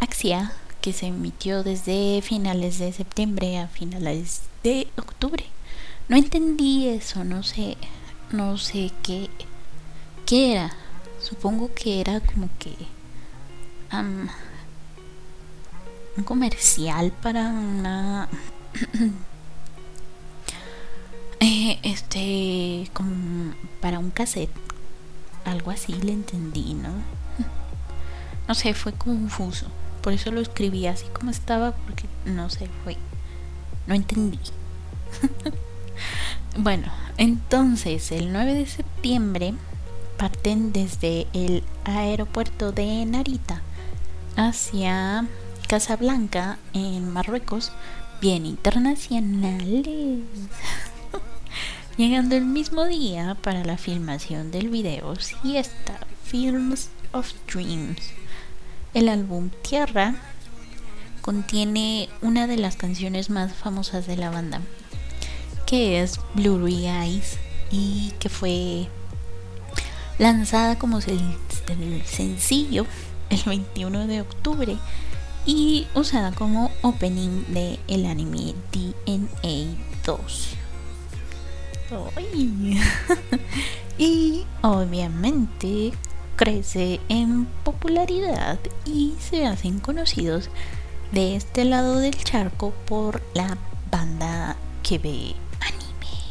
Axia 0.00 0.52
que 0.80 0.92
se 0.92 1.06
emitió 1.06 1.62
desde 1.62 2.22
finales 2.22 2.78
de 2.78 2.92
septiembre 2.92 3.58
a 3.58 3.68
finales 3.68 4.42
de 4.62 4.88
octubre. 4.96 5.44
No 6.08 6.16
entendí 6.16 6.88
eso, 6.88 7.24
no 7.24 7.42
sé, 7.42 7.76
no 8.30 8.58
sé 8.58 8.90
qué, 9.02 9.30
qué 10.26 10.52
era. 10.52 10.72
Supongo 11.20 11.72
que 11.72 12.00
era 12.00 12.20
como 12.20 12.48
que 12.58 12.74
un 16.16 16.24
comercial 16.24 17.12
para 17.22 17.48
una 17.48 18.28
eh, 21.40 21.78
este 21.82 22.90
como 22.92 23.54
para 23.80 23.98
un 23.98 24.10
cassette 24.10 24.50
algo 25.44 25.70
así 25.70 25.92
le 25.94 26.12
entendí, 26.12 26.74
¿no? 26.74 26.90
No 28.48 28.54
sé, 28.54 28.74
fue 28.74 28.92
confuso. 28.92 29.66
Por 30.02 30.12
eso 30.12 30.32
lo 30.32 30.40
escribí 30.40 30.86
así 30.86 31.06
como 31.12 31.30
estaba, 31.30 31.72
porque 31.72 32.06
no 32.24 32.50
sé, 32.50 32.68
fue. 32.82 32.96
No 33.86 33.94
entendí. 33.94 34.40
bueno, 36.58 36.90
entonces 37.16 38.10
el 38.10 38.32
9 38.32 38.54
de 38.54 38.66
septiembre 38.66 39.54
parten 40.16 40.72
desde 40.72 41.28
el 41.32 41.62
aeropuerto 41.84 42.72
de 42.72 43.06
Narita 43.06 43.62
hacia 44.36 45.26
Casablanca, 45.68 46.58
en 46.72 47.12
Marruecos, 47.12 47.72
bien 48.20 48.44
internacionales 48.46 49.86
llegando 51.96 52.36
el 52.36 52.44
mismo 52.44 52.86
día 52.86 53.36
para 53.42 53.64
la 53.64 53.76
filmación 53.76 54.50
del 54.50 54.68
video 54.68 55.14
Siesta 55.16 55.98
Films 56.24 56.88
of 57.12 57.32
Dreams. 57.52 58.00
El 58.94 59.08
álbum 59.08 59.50
Tierra 59.68 60.14
contiene 61.20 62.08
una 62.22 62.46
de 62.46 62.56
las 62.56 62.76
canciones 62.76 63.30
más 63.30 63.52
famosas 63.52 64.06
de 64.06 64.16
la 64.16 64.30
banda, 64.30 64.60
que 65.66 66.02
es 66.02 66.18
Blurry 66.34 66.86
Eyes 66.86 67.38
y 67.70 68.12
que 68.18 68.28
fue 68.28 68.88
lanzada 70.18 70.78
como 70.78 70.98
el 70.98 72.02
sencillo 72.04 72.86
el 73.28 73.42
21 73.44 74.06
de 74.06 74.20
octubre 74.22 74.76
y 75.44 75.86
usada 75.94 76.32
como 76.32 76.70
opening 76.82 77.44
de 77.48 77.78
el 77.88 78.06
anime 78.06 78.54
DNA 78.72 79.76
2. 80.04 80.61
y 83.98 84.46
obviamente 84.62 85.92
crece 86.36 87.00
en 87.08 87.46
popularidad 87.64 88.58
y 88.86 89.14
se 89.20 89.46
hacen 89.46 89.78
conocidos 89.78 90.48
de 91.12 91.36
este 91.36 91.64
lado 91.64 91.98
del 91.98 92.16
charco 92.16 92.72
por 92.86 93.22
la 93.34 93.58
banda 93.90 94.56
que 94.82 94.98
ve 94.98 95.34
anime. 95.60 96.22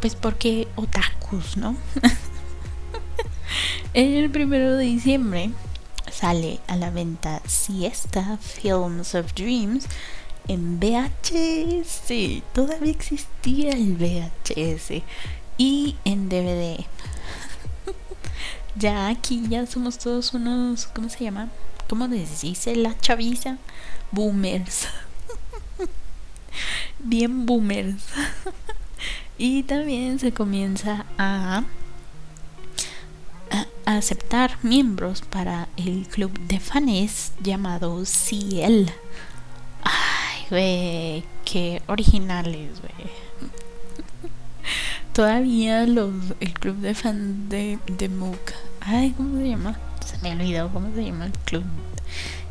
Pues 0.00 0.14
porque 0.14 0.68
otakus, 0.76 1.56
¿no? 1.56 1.76
el 3.94 4.30
primero 4.30 4.76
de 4.76 4.84
diciembre 4.84 5.50
sale 6.10 6.60
a 6.66 6.76
la 6.76 6.90
venta 6.90 7.42
Siesta 7.46 8.38
Films 8.38 9.14
of 9.14 9.34
Dreams 9.34 9.86
en 10.48 10.80
VHS. 10.80 12.42
Todavía 12.52 12.92
existía 12.92 13.72
el 13.72 13.96
VHS. 13.96 15.02
Y 15.56 15.96
en 16.04 16.28
DVD. 16.28 16.84
ya 18.76 19.08
aquí 19.08 19.44
ya 19.48 19.66
somos 19.66 19.98
todos 19.98 20.34
unos, 20.34 20.86
¿cómo 20.86 21.08
se 21.08 21.24
llama? 21.24 21.48
¿Cómo 21.88 22.08
dice 22.08 22.76
la 22.76 22.98
chaviza? 22.98 23.58
Boomers. 24.10 24.88
Bien 26.98 27.46
boomers. 27.46 28.02
y 29.38 29.62
también 29.64 30.18
se 30.18 30.32
comienza 30.32 31.04
a, 31.18 31.64
aceptar 33.86 34.56
miembros 34.62 35.20
para 35.20 35.68
el 35.76 36.08
club 36.08 36.32
de 36.48 36.58
fans 36.58 37.32
llamado 37.42 38.04
Ciel. 38.06 38.90
Ay, 40.50 41.24
güey, 41.52 41.82
originales, 41.86 42.80
güey. 42.80 43.10
Todavía 45.12 45.86
los, 45.86 46.12
el 46.40 46.52
club 46.54 46.76
de 46.76 46.94
fans 46.94 47.48
de, 47.48 47.78
de 47.86 48.08
Mook. 48.08 48.52
Ay, 48.80 49.14
¿cómo 49.16 49.38
se 49.38 49.48
llama? 49.48 49.78
Se 50.04 50.18
me 50.18 50.32
ha 50.32 50.34
olvidado 50.34 50.72
cómo 50.72 50.94
se 50.94 51.04
llama 51.04 51.26
el 51.26 51.32
club. 51.32 51.64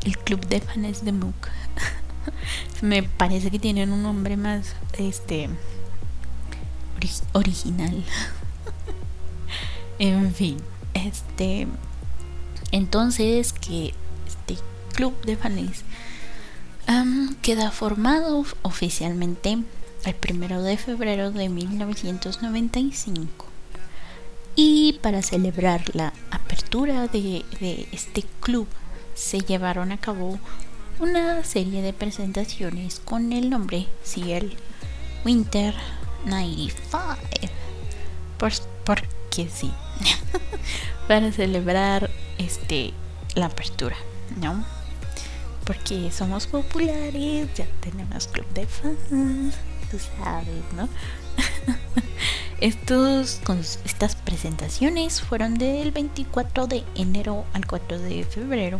El 0.05 0.17
club 0.17 0.45
de 0.47 0.61
fans 0.61 1.03
de 1.03 1.11
Mook. 1.11 1.49
me 2.81 3.03
parece 3.03 3.51
que 3.51 3.59
tienen 3.59 3.91
un 3.91 4.01
nombre 4.01 4.37
más 4.37 4.75
este 4.97 5.49
original. 7.33 8.03
en 9.99 10.33
fin, 10.33 10.57
este 10.93 11.67
entonces 12.71 13.53
que 13.53 13.93
este 14.25 14.63
club 14.93 15.13
de 15.25 15.35
fans 15.35 15.83
queda 17.41 17.71
formado 17.71 18.45
oficialmente 18.61 19.57
el 20.05 20.15
primero 20.15 20.61
de 20.61 20.77
febrero 20.77 21.31
de 21.31 21.49
1995. 21.49 23.45
Y 24.55 24.93
para 25.01 25.21
celebrar 25.21 25.95
la 25.95 26.13
apertura 26.31 27.07
de, 27.07 27.43
de 27.59 27.87
este 27.91 28.23
club 28.39 28.67
se 29.15 29.41
llevaron 29.41 29.91
a 29.91 29.97
cabo 29.97 30.39
una 30.99 31.43
serie 31.43 31.81
de 31.81 31.91
presentaciones 31.91 32.99
con 32.99 33.33
el 33.33 33.49
nombre 33.49 33.87
Ciel 34.03 34.55
Winter 35.25 35.73
95. 36.25 37.17
Por, 38.37 38.51
porque 38.85 39.49
sí. 39.49 39.71
para 41.07 41.31
celebrar 41.31 42.09
este 42.37 42.93
la 43.35 43.47
apertura, 43.47 43.95
¿no? 44.41 44.63
Porque 45.65 46.11
somos 46.11 46.47
populares, 46.47 47.47
ya 47.55 47.65
tenemos 47.81 48.27
club 48.27 48.47
de 48.53 48.67
fans 48.67 49.55
sabes, 49.99 50.73
¿no? 50.75 50.89
Estos, 52.61 53.41
estas 53.83 54.15
presentaciones 54.15 55.21
fueron 55.21 55.55
del 55.55 55.91
24 55.91 56.67
de 56.67 56.83
enero 56.95 57.45
al 57.53 57.65
4 57.65 57.99
de 57.99 58.23
febrero. 58.23 58.79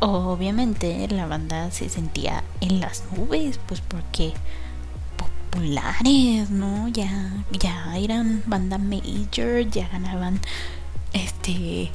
Obviamente 0.00 1.08
la 1.08 1.26
banda 1.26 1.70
se 1.70 1.88
sentía 1.88 2.44
en 2.60 2.80
las 2.80 3.04
nubes, 3.12 3.58
pues 3.66 3.80
porque 3.80 4.34
populares, 5.16 6.50
¿no? 6.50 6.88
Ya, 6.88 7.32
ya 7.50 7.96
eran 7.96 8.42
banda 8.46 8.76
major, 8.76 9.60
ya 9.70 9.88
ganaban 9.88 10.38
este 11.14 11.90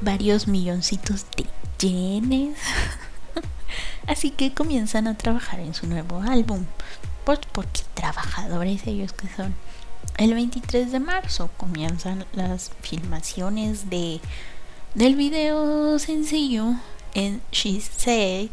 varios 0.00 0.48
milloncitos 0.48 1.26
de 1.36 1.44
yenes. 1.78 2.58
Así 4.06 4.30
que 4.30 4.52
comienzan 4.52 5.06
a 5.06 5.16
trabajar 5.16 5.60
en 5.60 5.74
su 5.74 5.86
nuevo 5.86 6.20
álbum. 6.20 6.66
Porque 7.24 7.80
trabajadores 7.94 8.86
ellos 8.86 9.12
que 9.12 9.28
son. 9.28 9.54
El 10.18 10.34
23 10.34 10.92
de 10.92 11.00
marzo 11.00 11.50
comienzan 11.56 12.26
las 12.34 12.70
filmaciones 12.82 13.90
de 13.90 14.20
del 14.94 15.16
video 15.16 15.98
sencillo 15.98 16.74
en 17.14 17.42
She 17.50 17.80
Said, 17.80 18.50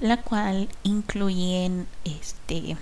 la 0.00 0.16
cual 0.16 0.68
incluyen 0.82 1.86
este 2.04 2.76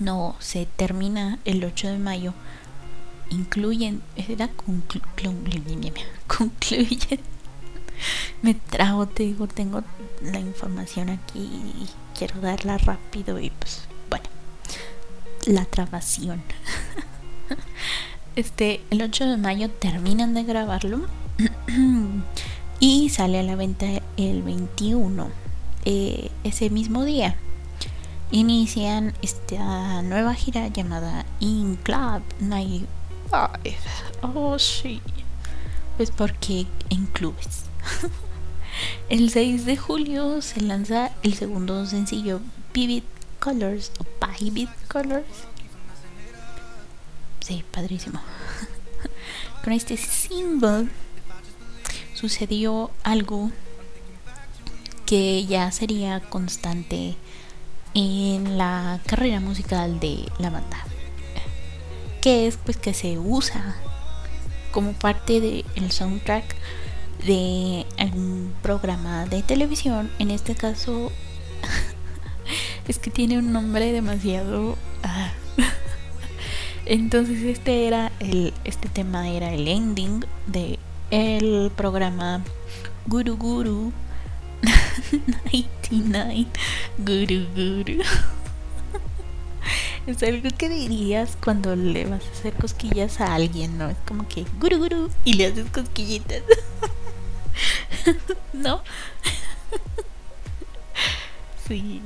no 0.00 0.36
se 0.38 0.66
termina 0.66 1.38
el 1.44 1.64
8 1.64 1.88
de 1.88 1.98
mayo 1.98 2.34
incluyen 3.30 4.02
era 4.16 4.48
concluyen 6.26 7.20
me 8.42 8.54
trago 8.54 9.06
te 9.06 9.24
digo 9.24 9.46
tengo 9.46 9.82
la 10.22 10.38
información 10.38 11.10
aquí 11.10 11.38
y 11.38 11.88
quiero 12.16 12.40
darla 12.40 12.78
rápido 12.78 13.38
y 13.40 13.50
pues 13.50 13.82
bueno 14.10 14.26
la 15.46 15.64
trabación. 15.64 16.42
Este 18.36 18.80
el 18.90 19.02
8 19.02 19.26
de 19.26 19.36
mayo 19.36 19.68
terminan 19.68 20.32
de 20.32 20.44
grabarlo 20.44 21.00
y 22.80 23.08
sale 23.08 23.40
a 23.40 23.42
la 23.42 23.56
venta 23.56 23.86
el 24.16 24.42
21 24.42 25.28
eh, 25.84 26.30
ese 26.44 26.70
mismo 26.70 27.04
día. 27.04 27.34
Inician 28.30 29.14
esta 29.22 30.02
nueva 30.02 30.34
gira 30.34 30.68
llamada 30.68 31.24
In 31.40 31.76
Club 31.76 32.22
Night 32.38 32.86
oh 34.22 34.58
sí. 34.58 35.00
Pues 35.96 36.10
porque 36.10 36.66
en 36.90 37.06
clubes 37.06 37.67
el 39.08 39.30
6 39.30 39.64
de 39.64 39.76
julio 39.76 40.42
se 40.42 40.60
lanza 40.60 41.12
el 41.22 41.34
segundo 41.34 41.86
sencillo 41.86 42.40
Vivid 42.72 43.02
Colors 43.40 43.92
o 43.98 44.04
Vivid 44.40 44.68
Colors. 44.88 45.46
Sí, 47.40 47.64
padrísimo. 47.70 48.20
Con 49.64 49.72
este 49.72 49.96
single 49.96 50.88
sucedió 52.14 52.90
algo 53.02 53.50
que 55.06 55.46
ya 55.46 55.72
sería 55.72 56.20
constante 56.20 57.16
en 57.94 58.58
la 58.58 59.00
carrera 59.06 59.40
musical 59.40 59.98
de 60.00 60.30
la 60.38 60.50
banda. 60.50 60.84
Que 62.20 62.46
es 62.46 62.56
pues 62.58 62.76
que 62.76 62.92
se 62.92 63.18
usa 63.18 63.76
como 64.70 64.92
parte 64.92 65.40
del 65.40 65.90
soundtrack 65.90 66.54
de 67.26 67.86
algún 67.98 68.52
programa 68.62 69.26
de 69.26 69.42
televisión. 69.42 70.10
En 70.18 70.30
este 70.30 70.54
caso, 70.54 71.12
es 72.88 72.98
que 72.98 73.10
tiene 73.10 73.38
un 73.38 73.52
nombre 73.52 73.92
demasiado. 73.92 74.76
Ah. 75.02 75.30
Entonces 76.86 77.42
este 77.42 77.86
era 77.86 78.12
el, 78.20 78.54
este 78.64 78.88
tema 78.88 79.28
era 79.28 79.52
el 79.52 79.68
ending 79.68 80.24
de 80.46 80.78
el 81.10 81.70
programa 81.74 82.42
Guru 83.06 83.36
Guru 83.36 83.92
99 85.44 86.46
Guru 86.98 87.46
Guru. 87.54 88.02
Es 90.06 90.22
algo 90.22 90.48
que 90.56 90.70
dirías 90.70 91.36
cuando 91.44 91.76
le 91.76 92.06
vas 92.06 92.24
a 92.24 92.30
hacer 92.30 92.54
cosquillas 92.54 93.20
a 93.20 93.34
alguien, 93.34 93.76
¿no? 93.76 93.90
Es 93.90 93.96
como 94.06 94.26
que 94.26 94.46
guru 94.58 94.78
guru 94.78 95.10
y 95.24 95.34
le 95.34 95.46
haces 95.46 95.66
cosquillitas. 95.70 96.42
¿No? 98.52 98.82
Sí. 101.66 102.00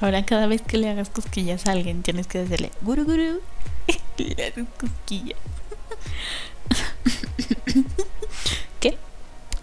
Ahora 0.00 0.24
cada 0.24 0.46
vez 0.46 0.62
que 0.62 0.78
le 0.78 0.88
hagas 0.88 1.10
cosquillas 1.10 1.66
a 1.66 1.72
alguien 1.72 2.02
tienes 2.02 2.26
que 2.26 2.38
decirle 2.38 2.70
guru 2.80 3.04
guru 3.04 3.40
le 4.16 4.46
haces 4.46 4.66
cosquillas. 4.80 5.38
¿Qué? 8.80 8.96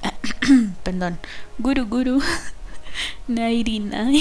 Perdón. 0.84 1.18
Guru 1.58 1.88
guru 1.88 2.22
99. 3.28 4.20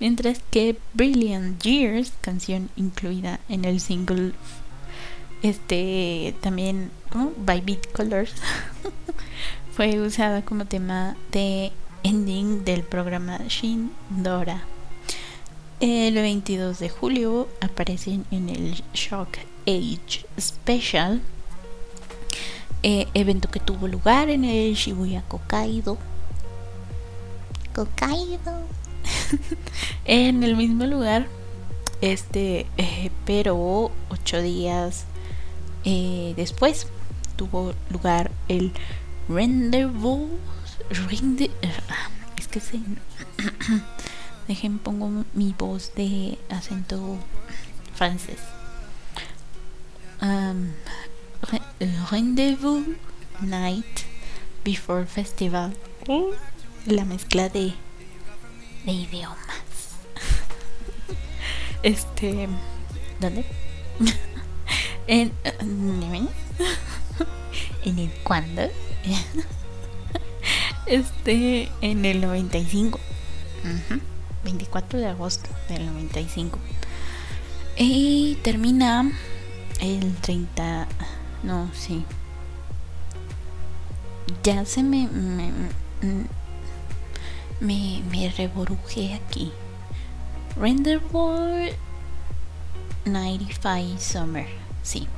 Mientras 0.00 0.40
que 0.50 0.76
Brilliant 0.92 1.62
Years, 1.62 2.12
canción 2.20 2.68
incluida 2.76 3.40
en 3.48 3.64
el 3.64 3.80
single 3.80 4.32
este 5.42 6.34
también 6.40 6.90
by 7.36 7.60
Beat 7.60 7.92
Colors 7.92 8.32
fue 9.74 10.00
usada 10.00 10.42
como 10.42 10.66
tema 10.66 11.16
de 11.32 11.72
ending 12.04 12.64
del 12.64 12.84
programa 12.84 13.38
Shin 13.48 13.90
Dora. 14.08 14.62
El 15.80 16.14
22 16.14 16.78
de 16.78 16.88
julio 16.88 17.48
aparecen 17.60 18.24
en 18.30 18.50
el 18.50 18.84
Shock 18.92 19.38
Age 19.66 20.26
Special 20.38 21.20
eh, 22.84 23.08
evento 23.14 23.50
que 23.50 23.58
tuvo 23.58 23.88
lugar 23.88 24.30
en 24.30 24.44
el 24.44 24.74
Shibuya 24.74 25.22
Kokaido. 25.22 25.98
Kokaido. 27.74 28.62
en 30.04 30.44
el 30.44 30.54
mismo 30.56 30.86
lugar, 30.86 31.26
este, 32.00 32.66
eh, 32.76 33.10
pero 33.26 33.90
ocho 34.08 34.40
días 34.40 35.06
eh, 35.84 36.32
después 36.36 36.86
tuvo 37.36 37.74
lugar 37.90 38.30
el 38.46 38.72
Rendezvous. 39.28 40.30
Rende, 40.90 41.50
es 42.36 42.48
que 42.48 42.60
se. 42.60 42.78
Dejen, 44.48 44.78
pongo 44.78 45.24
mi 45.32 45.54
voz 45.58 45.94
de 45.94 46.38
acento 46.50 47.16
francés. 47.94 48.38
Um, 50.20 50.72
Rendezvous 52.10 52.84
Night 53.40 54.00
Before 54.64 55.06
Festival. 55.06 55.74
La 56.86 57.04
mezcla 57.04 57.48
de, 57.48 57.74
de 58.84 58.92
idiomas. 58.92 59.38
Este. 61.82 62.48
¿Dónde? 63.20 63.44
en, 65.06 65.32
en 67.84 67.98
el 67.98 68.10
cuándo? 68.22 68.62
este. 70.86 71.70
En 71.80 72.04
el 72.04 72.20
95. 72.20 73.00
24 74.44 74.98
de 74.98 75.06
agosto 75.06 75.48
del 75.68 75.86
95. 75.86 76.58
Y 77.76 78.36
termina 78.42 79.10
el 79.80 80.14
30. 80.16 80.86
No, 81.42 81.70
sí. 81.74 82.04
Ya 84.42 84.64
se 84.64 84.82
me. 84.82 85.08
Me, 85.08 85.52
me, 87.60 88.02
me 88.10 88.30
reborujé 88.30 89.14
aquí. 89.14 89.52
Renderboard 90.56 91.74
95 93.06 94.00
Summer. 94.00 94.46
Sí. 94.82 95.08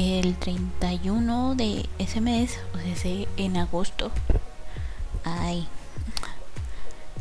El 0.00 0.34
31 0.36 1.56
de 1.56 1.86
ese 1.98 2.22
mes, 2.22 2.58
o 2.72 2.96
sea, 2.96 3.26
en 3.36 3.58
agosto. 3.58 4.10
Ay. 5.24 5.68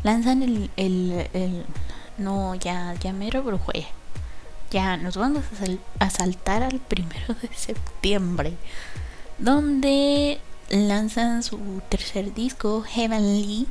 Lanzan 0.04 0.44
el, 0.44 0.72
el, 0.78 1.28
el 1.34 1.66
no, 2.18 2.56
ya, 2.56 2.94
ya 2.94 3.12
me 3.12 3.30
reborujé 3.30 3.88
ya 4.72 4.98
nos 4.98 5.18
vamos 5.18 5.44
a, 6.00 6.10
saltar 6.10 6.64
al 6.64 6.80
primero 6.80 7.34
de 7.42 7.50
septiembre, 7.56 8.54
donde 9.38 10.40
lanzan 10.70 11.44
su 11.44 11.82
tercer 11.90 12.34
disco, 12.34 12.84
Heavenly. 12.84 13.68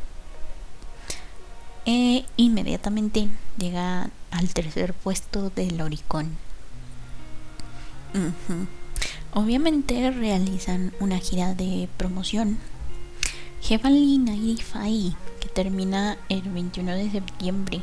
E 1.87 2.27
inmediatamente 2.37 3.29
llega 3.57 4.11
al 4.31 4.53
tercer 4.53 4.93
puesto 4.93 5.51
del 5.51 5.81
Oricon. 5.81 6.37
Obviamente 9.35 10.11
realizan 10.11 10.93
una 11.01 11.19
gira 11.19 11.55
de 11.55 11.89
promoción. 11.97 12.59
Heavenly 13.63 14.19
95, 14.19 15.17
que 15.41 15.49
termina 15.49 16.17
el 16.29 16.43
21 16.43 16.93
de 16.95 17.11
septiembre 17.11 17.83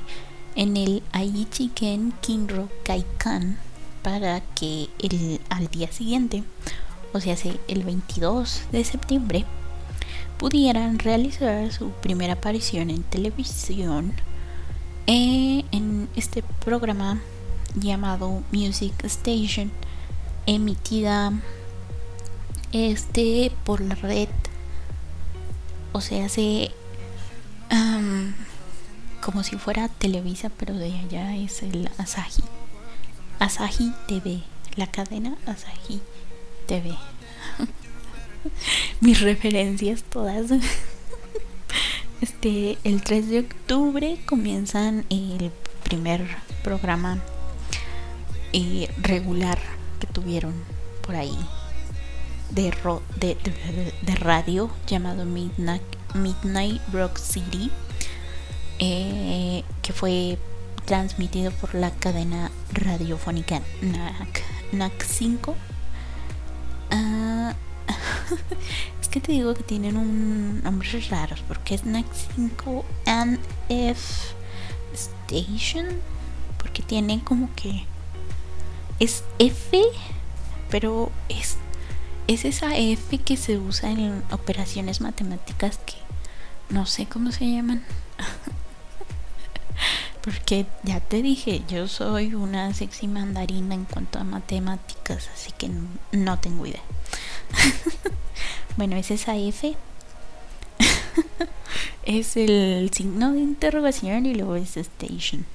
en 0.56 0.78
el 0.78 1.04
Aichiken 1.12 2.14
Kinro 2.22 2.70
Kaikan 2.84 3.58
para 4.02 4.42
que 4.42 4.90
el, 5.00 5.42
al 5.50 5.68
día 5.68 5.92
siguiente, 5.92 6.44
o 7.14 7.20
sea, 7.20 7.36
el 7.68 7.84
22 7.84 8.62
de 8.72 8.84
septiembre, 8.84 9.46
pudieran 10.38 11.00
realizar 11.00 11.72
su 11.72 11.90
primera 11.90 12.34
aparición 12.34 12.90
en 12.90 13.04
televisión 13.04 14.14
eh, 15.08 15.64
en 15.72 16.10
este 16.16 16.44
programa 16.64 17.22
llamado 17.76 18.42
Music 18.52 18.94
Station, 19.04 19.72
emitida 20.46 21.34
este 22.72 23.52
por 23.64 23.82
la 23.82 23.96
red, 23.96 24.30
o 25.92 26.02
sea, 26.02 26.30
se 26.30 26.72
como 29.26 29.44
si 29.44 29.56
fuera 29.56 29.90
Televisa, 29.90 30.52
pero 30.56 30.76
de 30.76 30.94
allá 31.00 31.36
es 31.36 31.64
el 31.64 31.90
Asahi. 31.98 32.44
Asahi 33.40 33.92
TV, 34.08 34.44
la 34.76 34.86
cadena 34.86 35.36
Asahi 35.48 36.00
TV. 36.68 36.96
Mis 39.02 39.22
referencias 39.22 40.04
todas. 40.04 40.52
Este, 42.22 42.78
el 42.86 43.04
3 43.04 43.30
de 43.30 43.40
octubre 43.40 44.18
comienzan 44.26 45.06
el 45.10 45.52
primer 45.84 46.26
programa 46.64 47.20
eh, 48.54 48.90
regular 48.98 49.60
que 49.96 50.08
tuvieron 50.08 50.54
por 51.06 51.16
ahí 51.16 51.38
de, 52.52 52.72
de, 53.20 54.16
radio 54.16 54.70
llamado 54.88 55.26
Midnight, 55.26 55.84
Midnight 56.14 56.82
Rock 56.94 57.18
City 57.18 57.72
eh, 58.80 59.64
que 59.82 59.94
fue 59.94 60.38
transmitido 60.86 61.52
por 61.52 61.74
la 61.76 61.92
cadena 61.92 62.52
radiofónica 62.74 63.62
NAC, 63.82 64.44
NAC 64.72 65.04
5. 65.04 65.56
Ah, 66.92 67.54
es 69.02 69.08
que 69.08 69.20
te 69.20 69.32
digo 69.32 69.54
que 69.54 69.64
tienen 69.64 69.98
un 69.98 70.62
nombres 70.64 71.10
raros 71.10 71.42
porque 71.48 71.76
es 71.76 71.86
NAC 71.86 72.06
5 72.36 72.86
and 73.06 73.40
F 73.70 74.36
Station 74.94 75.88
porque 76.58 76.84
tiene 76.84 77.24
como 77.24 77.50
que 77.56 77.86
es 79.00 79.24
F 79.40 79.82
pero 80.70 81.12
es 81.30 81.58
es 82.28 82.44
esa 82.46 82.76
F 82.76 83.18
que 83.20 83.38
se 83.38 83.58
usa 83.58 83.92
en 83.92 84.24
operaciones 84.32 85.02
matemáticas 85.02 85.78
que 85.86 85.96
no 86.70 86.86
sé 86.86 87.06
cómo 87.06 87.32
se 87.32 87.52
llaman 87.52 87.84
Porque 90.26 90.66
ya 90.82 91.00
te 91.02 91.22
dije, 91.22 91.62
yo 91.68 91.88
soy 91.88 92.34
una 92.34 92.74
sexy 92.74 93.08
mandarina 93.08 93.76
en 93.76 93.86
cuanto 93.86 94.18
a 94.18 94.24
matemáticas, 94.24 95.30
así 95.32 95.52
que 95.56 95.70
no, 96.14 96.40
tengo 96.40 96.66
idea. 96.66 96.82
bueno, 98.76 98.96
es 98.96 99.12
esa 99.12 99.36
F. 99.36 99.76
es 102.04 102.38
el 102.38 102.90
signo 102.92 103.34
de 103.34 103.40
interrogación 103.40 104.26
y 104.26 104.34
luego 104.34 104.56
es 104.56 104.78
station, 104.78 105.46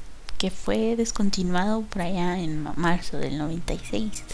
que 0.41 0.51
fue 0.51 0.97
descontinuado 0.97 1.83
por 1.83 2.01
allá 2.01 2.39
en 2.41 2.67
marzo 2.77 3.19
del 3.19 3.37
96. 3.37 4.25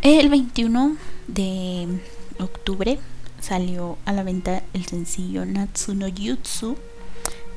El 0.00 0.30
21 0.30 0.96
de 1.28 2.00
octubre 2.38 2.98
salió 3.38 3.98
a 4.06 4.14
la 4.14 4.22
venta 4.22 4.62
el 4.72 4.86
sencillo 4.86 5.44
Natsuno 5.44 6.08
Yutsu 6.08 6.78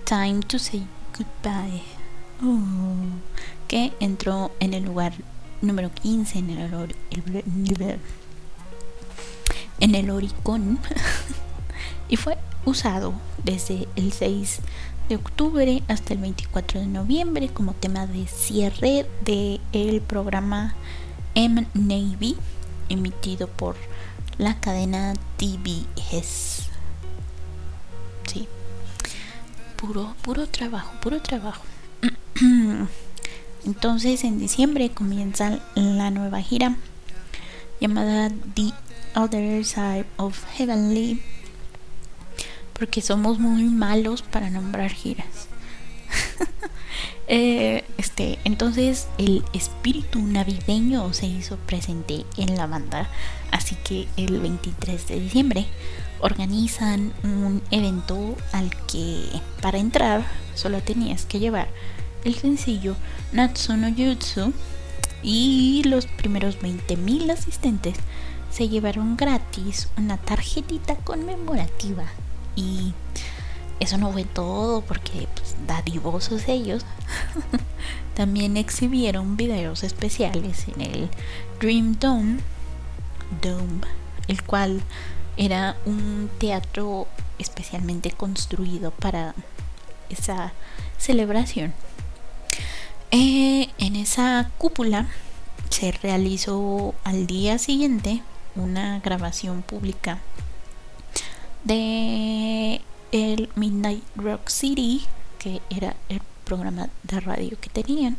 Time 0.03 0.41
to 0.41 0.59
Say 0.59 0.85
Goodbye, 1.17 1.81
oh, 2.43 2.57
que 3.69 3.93
entró 4.01 4.51
en 4.59 4.73
el 4.73 4.83
lugar 4.83 5.13
número 5.61 5.89
15 5.93 6.39
en 6.39 6.49
el, 6.49 6.93
en 9.79 9.95
el 9.95 10.09
Oricon. 10.09 10.77
Y 12.07 12.17
fue 12.17 12.37
usado 12.65 13.13
desde 13.43 13.87
el 13.95 14.11
6 14.11 14.59
de 15.09 15.15
octubre 15.15 15.83
hasta 15.87 16.13
el 16.13 16.19
24 16.19 16.79
de 16.79 16.87
noviembre 16.87 17.49
como 17.49 17.73
tema 17.73 18.07
de 18.07 18.27
cierre 18.27 19.05
del 19.23 19.61
el 19.71 20.01
programa 20.01 20.75
M 21.35 21.67
Navy 21.73 22.35
emitido 22.89 23.47
por 23.47 23.75
la 24.37 24.59
cadena 24.59 25.13
TBS. 25.37 26.69
Sí 28.27 28.47
puro, 29.75 30.15
puro 30.21 30.47
trabajo, 30.47 30.91
puro 31.01 31.21
trabajo. 31.21 31.63
Entonces 33.65 34.23
en 34.23 34.39
diciembre 34.39 34.89
comienza 34.89 35.59
la 35.75 36.11
nueva 36.11 36.41
gira 36.41 36.75
llamada 37.79 38.31
The 38.55 38.71
Other 39.15 39.65
Side 39.65 40.05
of 40.17 40.43
Heavenly 40.55 41.21
porque 42.77 43.01
somos 43.01 43.39
muy 43.39 43.63
malos 43.63 44.21
para 44.21 44.49
nombrar 44.49 44.91
giras. 44.91 45.47
Eh, 47.27 47.83
este, 47.97 48.37
entonces 48.43 49.07
el 49.17 49.43
espíritu 49.51 50.21
navideño 50.21 51.11
se 51.11 51.25
hizo 51.25 51.57
presente 51.57 52.23
en 52.37 52.55
la 52.55 52.67
banda, 52.67 53.09
así 53.49 53.75
que 53.83 54.07
el 54.15 54.39
23 54.39 55.07
de 55.07 55.19
diciembre 55.19 55.65
organizan 56.19 57.13
un 57.23 57.63
evento 57.71 58.35
al 58.51 58.69
que 58.85 59.25
para 59.59 59.79
entrar 59.79 60.23
solo 60.53 60.81
tenías 60.81 61.25
que 61.25 61.39
llevar 61.39 61.67
el 62.25 62.35
sencillo 62.35 62.95
Natsuno 63.31 63.87
Jutsu 63.89 64.53
y 65.23 65.81
los 65.85 66.05
primeros 66.05 66.59
20.000 66.59 67.31
asistentes 67.31 67.95
se 68.51 68.69
llevaron 68.69 69.17
gratis 69.17 69.89
una 69.97 70.17
tarjetita 70.17 70.95
conmemorativa 70.97 72.05
y 72.55 72.93
eso 73.79 73.97
no 73.97 74.11
fue 74.11 74.23
todo 74.23 74.81
porque 74.81 75.27
pues, 75.35 75.55
dadivosos 75.67 76.47
ellos 76.47 76.85
también 78.15 78.57
exhibieron 78.57 79.37
videos 79.37 79.83
especiales 79.83 80.65
en 80.67 80.81
el 80.81 81.09
Dream 81.59 81.97
Dome, 81.99 82.39
el 84.27 84.43
cual 84.43 84.81
era 85.37 85.75
un 85.85 86.29
teatro 86.39 87.07
especialmente 87.37 88.11
construido 88.11 88.91
para 88.91 89.35
esa 90.09 90.53
celebración. 90.97 91.73
Eh, 93.11 93.69
en 93.77 93.95
esa 93.95 94.49
cúpula 94.57 95.07
se 95.69 95.91
realizó 95.91 96.95
al 97.03 97.27
día 97.27 97.57
siguiente 97.57 98.21
una 98.55 98.99
grabación 98.99 99.61
pública 99.61 100.19
de 101.65 102.81
el 103.11 103.49
Midnight 103.55 104.03
Rock 104.15 104.47
City, 104.49 105.03
que 105.39 105.61
era 105.69 105.95
el 106.09 106.21
programa 106.45 106.89
de 107.03 107.19
radio 107.19 107.57
que 107.59 107.69
tenían. 107.69 108.17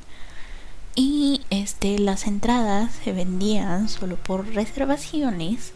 Y 0.94 1.42
este, 1.50 1.98
las 1.98 2.26
entradas 2.26 2.92
se 3.04 3.12
vendían 3.12 3.88
solo 3.88 4.16
por 4.16 4.46
reservaciones 4.54 5.72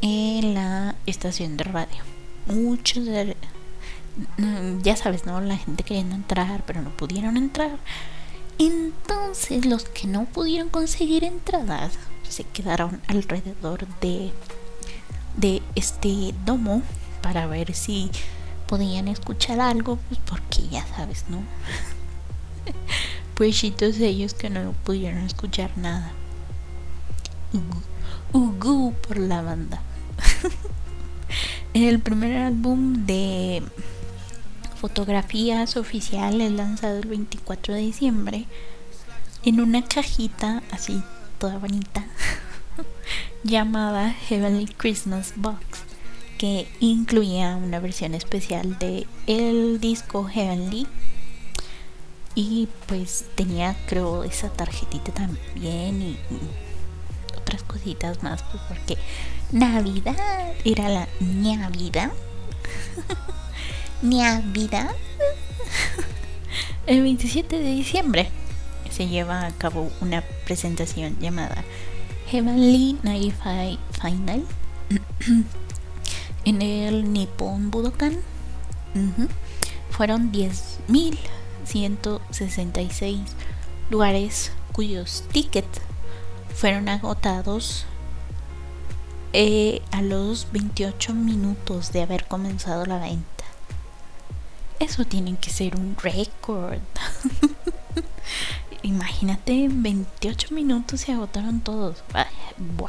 en 0.00 0.54
la 0.54 0.94
estación 1.06 1.56
de 1.56 1.64
radio. 1.64 2.02
Muchos 2.46 3.04
de, 3.04 3.36
mm, 4.36 4.82
ya 4.82 4.96
sabes, 4.96 5.26
¿no? 5.26 5.40
La 5.40 5.56
gente 5.56 5.82
queriendo 5.82 6.14
entrar, 6.14 6.62
pero 6.66 6.82
no 6.82 6.90
pudieron 6.90 7.36
entrar. 7.36 7.78
Entonces 8.58 9.66
los 9.66 9.84
que 9.84 10.06
no 10.06 10.24
pudieron 10.24 10.68
conseguir 10.68 11.24
entradas 11.24 11.92
se 12.28 12.44
quedaron 12.44 13.00
alrededor 13.06 13.86
de, 14.00 14.32
de 15.38 15.62
este 15.74 16.34
domo 16.44 16.82
para 17.22 17.46
ver 17.46 17.74
si 17.74 18.10
podían 18.66 19.08
escuchar 19.08 19.60
algo, 19.60 19.98
pues 20.08 20.20
porque 20.24 20.68
ya 20.68 20.86
sabes, 20.86 21.24
¿no? 21.28 21.38
Puesitos 23.34 23.98
ellos 23.98 24.34
que 24.34 24.50
no 24.50 24.72
pudieron 24.84 25.20
escuchar 25.20 25.70
nada. 25.76 26.12
Ugu 28.32 28.92
por 29.06 29.18
la 29.18 29.40
banda. 29.40 29.80
el 31.74 32.00
primer 32.00 32.36
álbum 32.36 33.06
de 33.06 33.62
fotografías 34.80 35.76
oficiales 35.76 36.52
lanzado 36.52 36.98
el 36.98 37.08
24 37.08 37.74
de 37.74 37.80
diciembre 37.80 38.46
en 39.44 39.60
una 39.60 39.84
cajita 39.84 40.62
así 40.70 41.02
toda 41.38 41.58
bonita 41.58 42.04
llamada 43.44 44.12
Heavenly 44.12 44.66
Christmas 44.66 45.32
Box 45.36 45.88
que 46.38 46.68
incluía 46.78 47.56
una 47.56 47.80
versión 47.80 48.14
especial 48.14 48.78
de 48.78 49.06
el 49.26 49.80
disco 49.80 50.24
Heavenly. 50.24 50.86
Y 52.34 52.68
pues 52.86 53.24
tenía 53.34 53.74
creo 53.86 54.22
esa 54.22 54.48
tarjetita 54.48 55.12
también 55.12 56.00
y, 56.00 56.18
otras 57.36 57.64
cositas 57.64 58.22
más 58.22 58.42
pues 58.44 58.62
porque 58.68 58.96
Navidad 59.50 60.16
era 60.64 60.88
la 60.88 61.08
Navidad. 61.20 62.12
Navidad. 64.02 64.90
El 66.86 67.02
27 67.02 67.58
de 67.58 67.70
diciembre 67.70 68.30
se 68.90 69.08
lleva 69.08 69.44
a 69.44 69.50
cabo 69.50 69.90
una 70.00 70.22
presentación 70.44 71.18
llamada 71.20 71.64
Heavenly 72.30 72.98
Night 73.02 73.32
Final 74.02 74.44
en 76.44 76.60
el 76.60 77.10
Nippon 77.10 77.70
Budokan. 77.70 78.18
Fueron 79.90 80.30
10.166 80.30 83.20
lugares 83.88 84.52
cuyos 84.72 85.24
tickets 85.32 85.80
fueron 86.54 86.90
agotados 86.90 87.86
eh, 89.32 89.80
a 89.90 90.02
los 90.02 90.52
28 90.52 91.14
minutos 91.14 91.92
de 91.92 92.02
haber 92.02 92.26
comenzado 92.26 92.84
la 92.84 92.98
venta. 92.98 93.44
Eso 94.80 95.06
tiene 95.06 95.38
que 95.38 95.48
ser 95.48 95.76
un 95.76 95.96
récord. 95.96 96.80
Imagínate, 98.82 99.64
en 99.64 99.82
28 99.82 100.54
minutos 100.54 101.00
se 101.00 101.12
agotaron 101.12 101.60
todos. 101.60 102.02
wow. 102.76 102.88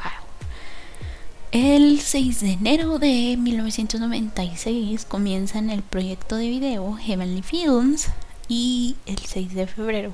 El 1.51 1.99
6 1.99 2.41
de 2.41 2.51
enero 2.51 2.99
de 2.99 3.35
1996 3.37 5.05
comienzan 5.05 5.71
el 5.71 5.81
proyecto 5.81 6.35
de 6.35 6.47
video 6.47 6.93
Heavenly 6.93 7.41
Films 7.41 8.09
y 8.47 8.95
el 9.07 9.17
6 9.17 9.55
de 9.55 9.65
febrero 9.65 10.13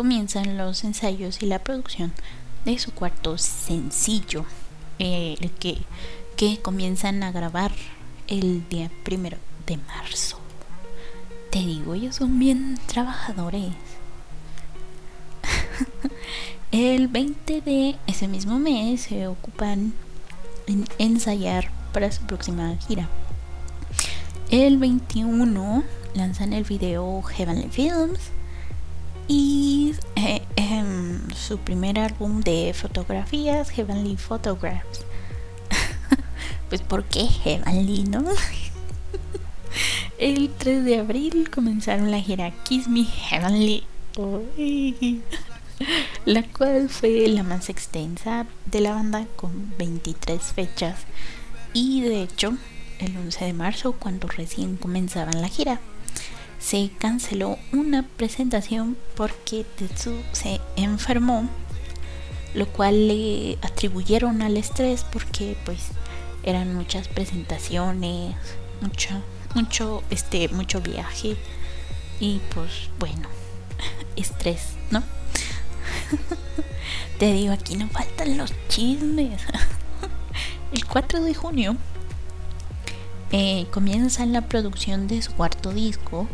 comienzan 0.00 0.56
los 0.56 0.84
ensayos 0.84 1.42
y 1.42 1.46
la 1.46 1.58
producción 1.58 2.12
de 2.64 2.78
su 2.78 2.92
cuarto 2.92 3.36
sencillo, 3.36 4.44
el 4.98 5.50
que, 5.58 5.78
que 6.36 6.58
comienzan 6.62 7.22
a 7.22 7.32
grabar 7.32 7.72
el 8.26 8.68
día 8.68 8.90
primero 9.02 9.38
de 9.66 9.76
marzo. 9.76 10.38
Te 11.50 11.58
digo, 11.58 11.94
ellos 11.94 12.16
son 12.16 12.38
bien 12.38 12.78
trabajadores. 12.86 13.74
el 16.72 17.08
20 17.08 17.60
de 17.60 17.96
ese 18.06 18.28
mismo 18.28 18.58
mes 18.58 19.02
se 19.02 19.26
ocupan 19.26 19.92
ensayar 20.98 21.70
para 21.92 22.10
su 22.12 22.22
próxima 22.22 22.76
gira. 22.86 23.08
El 24.50 24.78
21 24.78 25.84
lanzan 26.14 26.52
el 26.52 26.64
video 26.64 27.22
Heavenly 27.22 27.68
Films 27.68 28.20
y 29.28 29.94
eh, 30.16 30.42
em, 30.56 31.30
su 31.34 31.58
primer 31.58 31.98
álbum 31.98 32.40
de 32.40 32.74
fotografías, 32.74 33.70
Heavenly 33.70 34.16
Photographs. 34.16 35.04
pues 36.68 36.82
¿por 36.82 37.04
qué 37.04 37.26
Heavenly, 37.26 38.04
no? 38.04 38.24
el 40.18 40.50
3 40.50 40.84
de 40.84 40.98
abril 40.98 41.50
comenzaron 41.50 42.10
la 42.10 42.20
gira 42.20 42.50
Kiss 42.64 42.88
Me 42.88 43.04
Heavenly 43.04 43.84
la 46.24 46.42
cual 46.42 46.88
fue 46.88 47.26
la 47.28 47.42
más 47.42 47.68
extensa 47.68 48.46
de 48.66 48.80
la 48.80 48.92
banda 48.92 49.26
con 49.36 49.74
23 49.78 50.40
fechas. 50.40 51.00
Y 51.72 52.02
de 52.02 52.22
hecho 52.22 52.56
el 53.00 53.16
11 53.16 53.46
de 53.46 53.52
marzo 53.52 53.92
cuando 53.92 54.28
recién 54.28 54.76
comenzaban 54.76 55.40
la 55.40 55.48
gira 55.48 55.80
se 56.58 56.90
canceló 56.98 57.58
una 57.72 58.02
presentación 58.02 58.96
porque 59.16 59.64
Tetsu 59.64 60.12
se 60.32 60.60
enfermó 60.76 61.48
lo 62.54 62.66
cual 62.66 63.08
le 63.08 63.58
atribuyeron 63.62 64.42
al 64.42 64.56
estrés 64.56 65.04
porque 65.10 65.56
pues 65.64 65.78
eran 66.42 66.74
muchas 66.74 67.08
presentaciones 67.08 68.36
mucho 68.82 69.08
mucho 69.54 70.02
este 70.10 70.48
mucho 70.48 70.80
viaje 70.82 71.36
y 72.18 72.40
pues 72.54 72.90
bueno 72.98 73.28
estrés 74.16 74.74
no 74.90 75.02
Te 77.18 77.32
digo, 77.32 77.52
aquí 77.52 77.76
no 77.76 77.88
faltan 77.88 78.38
los 78.38 78.52
chismes. 78.68 79.42
El 80.72 80.86
4 80.86 81.22
de 81.22 81.34
junio 81.34 81.76
eh, 83.32 83.66
comienza 83.70 84.26
la 84.26 84.42
producción 84.42 85.06
de 85.06 85.22
su 85.22 85.32
cuarto 85.32 85.72
disco 85.72 86.26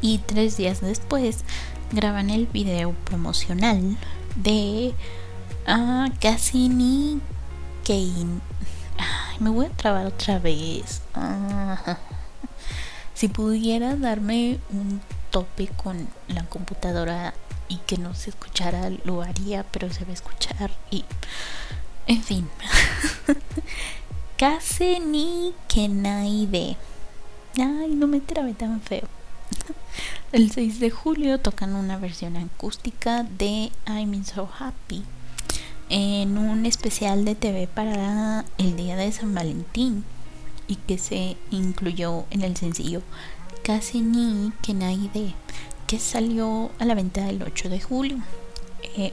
y 0.00 0.18
tres 0.18 0.56
días 0.56 0.80
después 0.80 1.44
graban 1.92 2.30
el 2.30 2.46
video 2.46 2.92
promocional 3.04 3.96
de 4.36 4.94
ah, 5.66 6.08
Cassini 6.20 7.20
Kane. 7.84 8.40
me 9.40 9.50
voy 9.50 9.66
a 9.66 9.70
trabar 9.70 10.06
otra 10.06 10.38
vez. 10.38 11.02
Ah. 11.14 11.98
si 13.14 13.28
pudiera 13.28 13.96
darme 13.96 14.58
un 14.70 15.00
tope 15.30 15.68
con 15.68 16.08
la 16.28 16.44
computadora 16.44 17.34
y 17.70 17.76
que 17.86 17.96
no 17.96 18.14
se 18.14 18.30
escuchara 18.30 18.90
lo 19.04 19.22
haría, 19.22 19.62
pero 19.62 19.90
se 19.90 20.04
va 20.04 20.10
a 20.10 20.14
escuchar 20.14 20.70
y 20.90 21.04
en 22.06 22.22
fin. 22.22 22.48
Casi 24.36 24.98
ni 25.00 25.54
que 25.68 25.88
nadie. 25.88 26.76
Ay, 27.56 27.94
no 27.94 28.06
me 28.06 28.20
trabe 28.20 28.52
tan 28.52 28.82
feo. 28.82 29.08
El 30.32 30.50
6 30.50 30.80
de 30.80 30.90
julio 30.90 31.38
tocan 31.38 31.74
una 31.74 31.96
versión 31.96 32.36
acústica 32.36 33.22
de 33.22 33.70
I'm 33.86 34.24
So 34.24 34.50
Happy 34.58 35.04
en 35.88 36.38
un 36.38 36.66
especial 36.66 37.24
de 37.24 37.34
TV 37.34 37.66
para 37.66 38.44
el 38.58 38.76
día 38.76 38.96
de 38.96 39.12
San 39.12 39.34
Valentín 39.34 40.04
y 40.66 40.76
que 40.76 40.98
se 40.98 41.36
incluyó 41.50 42.24
en 42.30 42.42
el 42.42 42.56
sencillo 42.56 43.02
Casi 43.62 44.00
ni 44.00 44.52
que 44.62 44.72
nadie 44.72 45.10
que 45.90 45.98
salió 45.98 46.70
a 46.78 46.84
la 46.84 46.94
venta 46.94 47.28
el 47.28 47.42
8 47.42 47.68
de 47.68 47.80
julio. 47.80 48.18
Eh, 48.96 49.12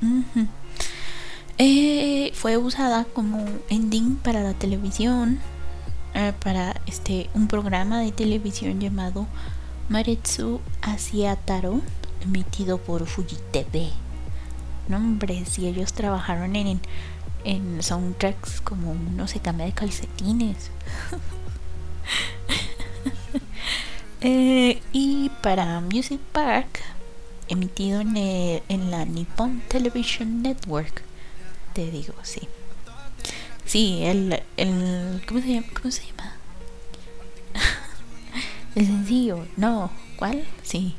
eh, 1.58 2.32
fue 2.34 2.56
usada 2.56 3.04
como 3.04 3.46
ending 3.68 4.16
para 4.16 4.42
la 4.42 4.54
televisión, 4.54 5.38
eh, 6.14 6.32
para 6.42 6.80
este 6.86 7.30
un 7.32 7.46
programa 7.46 8.00
de 8.00 8.10
televisión 8.10 8.80
llamado 8.80 9.28
Maretsu 9.88 10.60
Asiataro, 10.82 11.80
emitido 12.22 12.78
por 12.78 13.06
Fuji 13.06 13.36
TV. 13.52 13.90
No, 14.88 14.96
hombre, 14.96 15.44
si 15.46 15.68
ellos 15.68 15.92
trabajaron 15.92 16.56
en, 16.56 16.80
en 17.44 17.84
soundtracks 17.84 18.62
como 18.62 18.94
no 18.94 19.28
se 19.28 19.38
cambia 19.38 19.66
de 19.66 19.72
calcetines. 19.74 20.72
Eh, 24.20 24.82
y 24.92 25.30
para 25.42 25.80
Music 25.80 26.20
Park, 26.32 26.80
emitido 27.48 28.00
en, 28.00 28.16
en 28.16 28.90
la 28.90 29.04
Nippon 29.04 29.62
Television 29.68 30.42
Network. 30.42 31.02
Te 31.72 31.90
digo, 31.90 32.14
sí. 32.22 32.48
Sí, 33.64 34.00
el, 34.02 34.42
el 34.56 35.22
¿cómo 35.28 35.40
se 35.40 35.48
llama? 35.48 35.66
¿Cómo 35.74 35.90
se 35.92 36.06
llama? 36.06 36.32
el 38.74 38.86
sencillo, 38.86 39.46
no, 39.56 39.90
¿cuál? 40.16 40.44
Sí. 40.62 40.96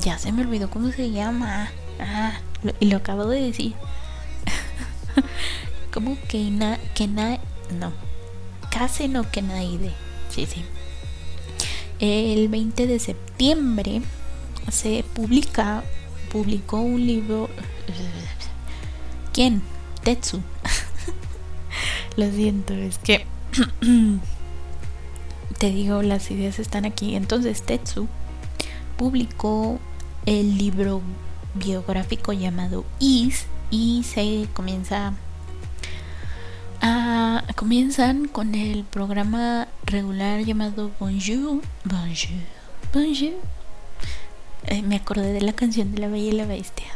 ya 0.00 0.18
se 0.18 0.32
me 0.32 0.42
olvidó 0.42 0.70
cómo 0.70 0.90
se 0.90 1.10
llama. 1.10 1.70
Ah, 2.00 2.40
y 2.80 2.86
lo 2.86 2.96
acabo 2.96 3.26
de 3.26 3.42
decir. 3.42 3.74
como 5.92 6.18
que 6.28 6.50
na, 6.50 6.78
que 6.94 7.06
no. 7.06 7.92
Casi 8.70 9.08
no 9.08 9.30
que 9.30 9.42
naide. 9.42 9.92
Sí, 10.34 10.46
sí. 10.46 10.64
El 12.00 12.48
20 12.48 12.88
de 12.88 12.98
septiembre 12.98 14.02
se 14.68 15.04
publica, 15.14 15.84
publicó 16.32 16.80
un 16.80 17.06
libro. 17.06 17.48
¿Quién? 19.32 19.62
Tetsu. 20.02 20.42
Lo 22.16 22.28
siento, 22.32 22.74
es 22.74 22.98
que 22.98 23.26
te 25.58 25.70
digo, 25.70 26.02
las 26.02 26.28
ideas 26.32 26.58
están 26.58 26.84
aquí. 26.84 27.14
Entonces 27.14 27.62
Tetsu 27.62 28.08
publicó 28.96 29.78
el 30.26 30.58
libro 30.58 31.00
biográfico 31.54 32.32
llamado 32.32 32.84
Is 32.98 33.46
y 33.70 34.02
se 34.02 34.48
comienza 34.52 35.12
a, 36.84 37.42
comienzan 37.56 38.28
con 38.28 38.54
el 38.54 38.84
programa 38.84 39.68
regular 39.84 40.40
llamado 40.44 40.90
Bonjour, 41.00 41.62
Bonjour, 41.84 42.42
Bonjour. 42.92 43.32
Eh, 44.66 44.82
me 44.82 44.96
acordé 44.96 45.32
de 45.32 45.40
la 45.40 45.54
canción 45.54 45.92
de 45.92 45.98
la 45.98 46.08
Bella 46.08 46.28
y 46.28 46.32
la 46.32 46.46
Bestia. 46.46 46.92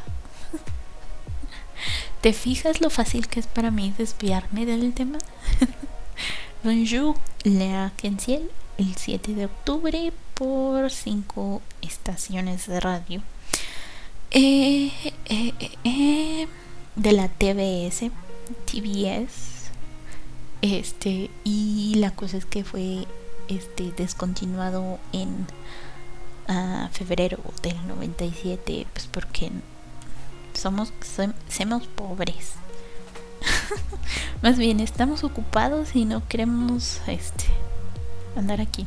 ¿Te 2.20 2.34
fijas 2.34 2.82
lo 2.82 2.90
fácil 2.90 3.28
que 3.28 3.40
es 3.40 3.46
para 3.46 3.70
mí 3.70 3.94
desviarme 3.96 4.66
del 4.66 4.92
tema? 4.92 5.18
Bonjour, 6.62 7.16
Lea 7.44 7.92
Kenciel, 7.96 8.50
el 8.76 8.94
7 8.94 9.34
de 9.34 9.46
octubre 9.46 10.12
por 10.34 10.90
5 10.90 11.62
estaciones 11.80 12.66
de 12.66 12.80
radio 12.80 13.22
eh, 14.30 14.92
eh, 15.24 15.52
eh, 15.84 16.48
de 16.96 17.12
la 17.12 17.28
TBS, 17.28 18.10
TBS. 18.66 19.57
Este, 20.62 21.30
y 21.44 21.94
la 21.96 22.10
cosa 22.10 22.36
es 22.36 22.44
que 22.44 22.64
fue 22.64 23.06
este 23.48 23.92
descontinuado 23.92 24.98
en 25.12 25.46
uh, 26.48 26.88
febrero 26.92 27.38
del 27.62 27.76
97, 27.86 28.86
pues 28.92 29.06
porque 29.06 29.50
somos, 30.54 30.92
somos 31.48 31.86
pobres. 31.86 32.54
Más 34.42 34.58
bien, 34.58 34.80
estamos 34.80 35.24
ocupados 35.24 35.94
y 35.94 36.04
no 36.04 36.26
queremos 36.28 37.00
este 37.06 37.46
andar 38.36 38.60
aquí. 38.60 38.86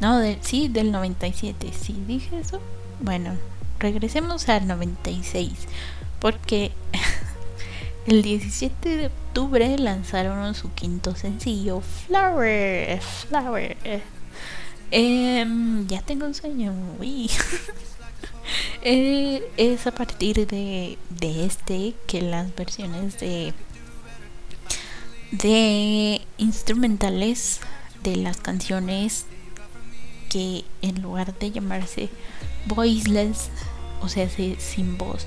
No, 0.00 0.18
de, 0.18 0.38
sí, 0.42 0.68
del 0.68 0.92
97. 0.92 1.72
Sí, 1.72 2.02
dije 2.06 2.38
eso. 2.38 2.60
Bueno, 3.00 3.36
regresemos 3.78 4.48
al 4.48 4.66
96. 4.66 5.52
Porque 6.18 6.72
el 8.06 8.22
17 8.22 8.96
de 8.96 9.06
octubre 9.06 9.78
lanzaron 9.78 10.54
su 10.54 10.72
quinto 10.72 11.14
sencillo, 11.14 11.80
Flower. 11.80 13.00
Flower. 13.00 13.76
Em, 14.90 15.86
ya 15.86 16.02
tengo 16.02 16.26
un 16.26 16.34
sueño. 16.34 16.72
Uy. 16.98 17.30
Eh, 18.86 19.42
es 19.56 19.86
a 19.86 19.90
partir 19.90 20.46
de, 20.46 20.98
de 21.08 21.46
este 21.46 21.94
que 22.06 22.20
las 22.20 22.54
versiones 22.54 23.18
de 23.18 23.54
de 25.42 26.20
instrumentales 26.38 27.60
de 28.04 28.16
las 28.16 28.36
canciones 28.36 29.26
que 30.30 30.64
en 30.82 31.02
lugar 31.02 31.36
de 31.38 31.50
llamarse 31.50 32.08
voiceless, 32.66 33.50
o 34.00 34.08
sea, 34.08 34.28
sin 34.28 34.96
voz, 34.96 35.26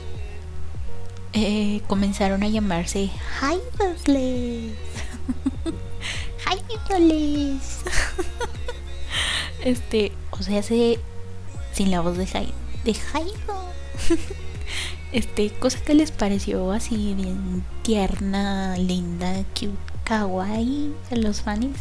eh, 1.39 1.83
comenzaron 1.87 2.41
a 2.41 2.47
llamarse 2.47 3.11
voiceless. 3.39 4.73
voiceless. 6.89 7.81
este, 9.63 10.13
o 10.31 10.41
sea, 10.41 10.63
se, 10.63 10.99
sin 11.73 11.91
la 11.91 12.01
voz 12.01 12.17
de 12.17 12.25
Jai, 12.25 12.51
de 12.83 12.93
este, 15.11 15.51
cosa 15.51 15.79
que 15.81 15.93
les 15.93 16.09
pareció 16.09 16.71
así 16.71 17.13
bien 17.13 17.63
tierna, 17.83 18.75
linda, 18.77 19.43
cute, 19.53 19.77
kawaii 20.05 20.91
a 21.11 21.17
los 21.17 21.41
fans. 21.41 21.77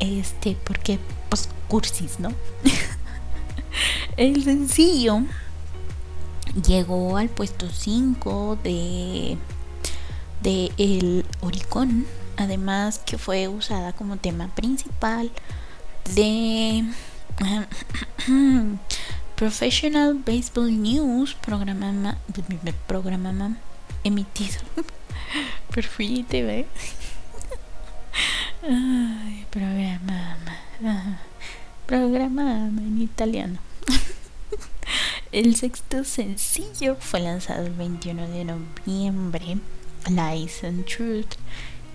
Este, 0.00 0.56
porque 0.64 0.98
pues 1.28 1.50
cursis, 1.68 2.18
¿no? 2.18 2.32
El 4.16 4.42
sencillo 4.42 5.20
llegó 6.66 7.16
al 7.16 7.28
puesto 7.28 7.68
5 7.70 8.58
de 8.62 9.38
de 10.42 10.72
el 10.76 11.24
Oricon, 11.40 12.04
además 12.36 12.98
que 12.98 13.18
fue 13.18 13.48
usada 13.48 13.92
como 13.92 14.16
tema 14.16 14.48
principal 14.48 15.30
de 16.14 16.84
Professional 19.36 20.20
Baseball 20.26 20.82
News, 20.82 21.34
programa, 21.34 22.18
programa 22.86 23.56
emitido 24.04 24.58
por 25.74 25.84
TV. 25.84 26.66
Ay, 28.68 29.46
programa, 29.50 30.36
programa 31.86 32.68
en 32.78 33.02
italiano. 33.02 33.58
El 35.32 35.56
sexto 35.56 36.04
sencillo 36.04 36.96
fue 37.00 37.20
lanzado 37.20 37.64
el 37.64 37.72
21 37.72 38.28
de 38.28 38.44
noviembre, 38.44 39.56
Lies 40.06 40.62
and 40.62 40.84
Truth, 40.84 41.36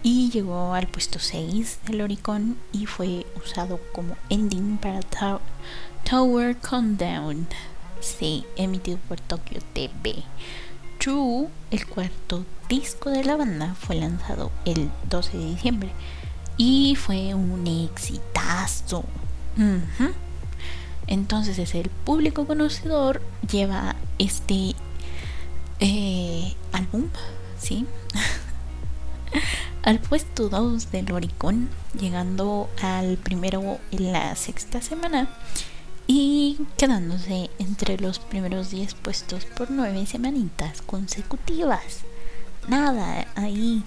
y 0.01 0.31
llegó 0.31 0.73
al 0.73 0.87
puesto 0.87 1.19
6 1.19 1.81
del 1.85 2.01
Oricon 2.01 2.57
y 2.73 2.87
fue 2.87 3.27
usado 3.35 3.79
como 3.93 4.17
ending 4.29 4.79
para 4.79 5.01
Tower 6.03 6.57
Countdown, 6.57 7.47
sí, 7.99 8.43
emitido 8.55 8.97
por 9.07 9.19
Tokyo 9.19 9.59
TV. 9.71 10.23
True, 10.97 11.49
el 11.69 11.85
cuarto 11.85 12.43
disco 12.67 13.11
de 13.11 13.23
la 13.23 13.35
banda, 13.35 13.75
fue 13.75 13.97
lanzado 13.97 14.51
el 14.65 14.89
12 15.11 15.37
de 15.37 15.45
diciembre 15.45 15.91
y 16.57 16.95
fue 16.95 17.35
un 17.35 17.67
exitazo. 17.67 19.05
Entonces 21.07 21.57
es 21.57 21.73
el 21.75 21.89
público 21.89 22.45
conocedor 22.45 23.21
lleva 23.49 23.95
este 24.19 24.75
eh, 25.79 26.53
álbum, 26.71 27.09
¿sí? 27.57 27.85
al 29.83 29.99
puesto 29.99 30.49
2 30.49 30.91
del 30.91 31.11
Oricon, 31.11 31.69
llegando 31.99 32.69
al 32.81 33.17
primero 33.17 33.79
en 33.91 34.11
la 34.11 34.35
sexta 34.35 34.81
semana 34.81 35.29
y 36.07 36.57
quedándose 36.77 37.49
entre 37.59 37.97
los 37.97 38.19
primeros 38.19 38.71
10 38.71 38.95
puestos 38.95 39.45
por 39.45 39.71
9 39.71 40.05
semanitas 40.05 40.81
consecutivas. 40.81 41.99
Nada, 42.67 43.27
ahí 43.35 43.83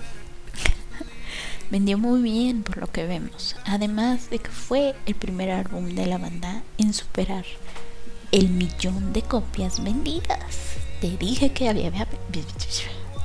vendió 1.70 1.98
muy 1.98 2.22
bien 2.22 2.62
por 2.62 2.78
lo 2.78 2.86
que 2.86 3.06
vemos. 3.06 3.56
Además 3.64 4.30
de 4.30 4.38
que 4.38 4.50
fue 4.50 4.94
el 5.06 5.14
primer 5.14 5.50
álbum 5.50 5.94
de 5.94 6.06
la 6.06 6.18
banda 6.18 6.62
en 6.78 6.92
superar 6.92 7.44
el 8.32 8.48
millón 8.48 9.12
de 9.12 9.22
copias 9.22 9.82
vendidas. 9.82 10.76
Te 11.00 11.16
dije 11.16 11.52
que 11.52 11.68
había 11.68 11.90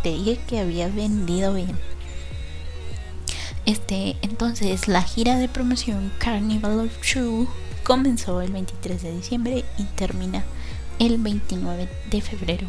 te 0.03 0.09
dije 0.09 0.39
que 0.47 0.59
había 0.59 0.87
vendido 0.87 1.53
bien. 1.53 1.77
Este, 3.65 4.15
entonces 4.21 4.87
la 4.87 5.01
gira 5.01 5.37
de 5.37 5.49
promoción 5.49 6.11
Carnival 6.19 6.81
of 6.81 6.97
True 6.99 7.47
comenzó 7.83 8.41
el 8.41 8.51
23 8.51 9.01
de 9.01 9.11
diciembre 9.11 9.65
y 9.77 9.83
termina 9.95 10.43
el 10.99 11.17
29 11.17 11.89
de 12.11 12.21
febrero 12.21 12.67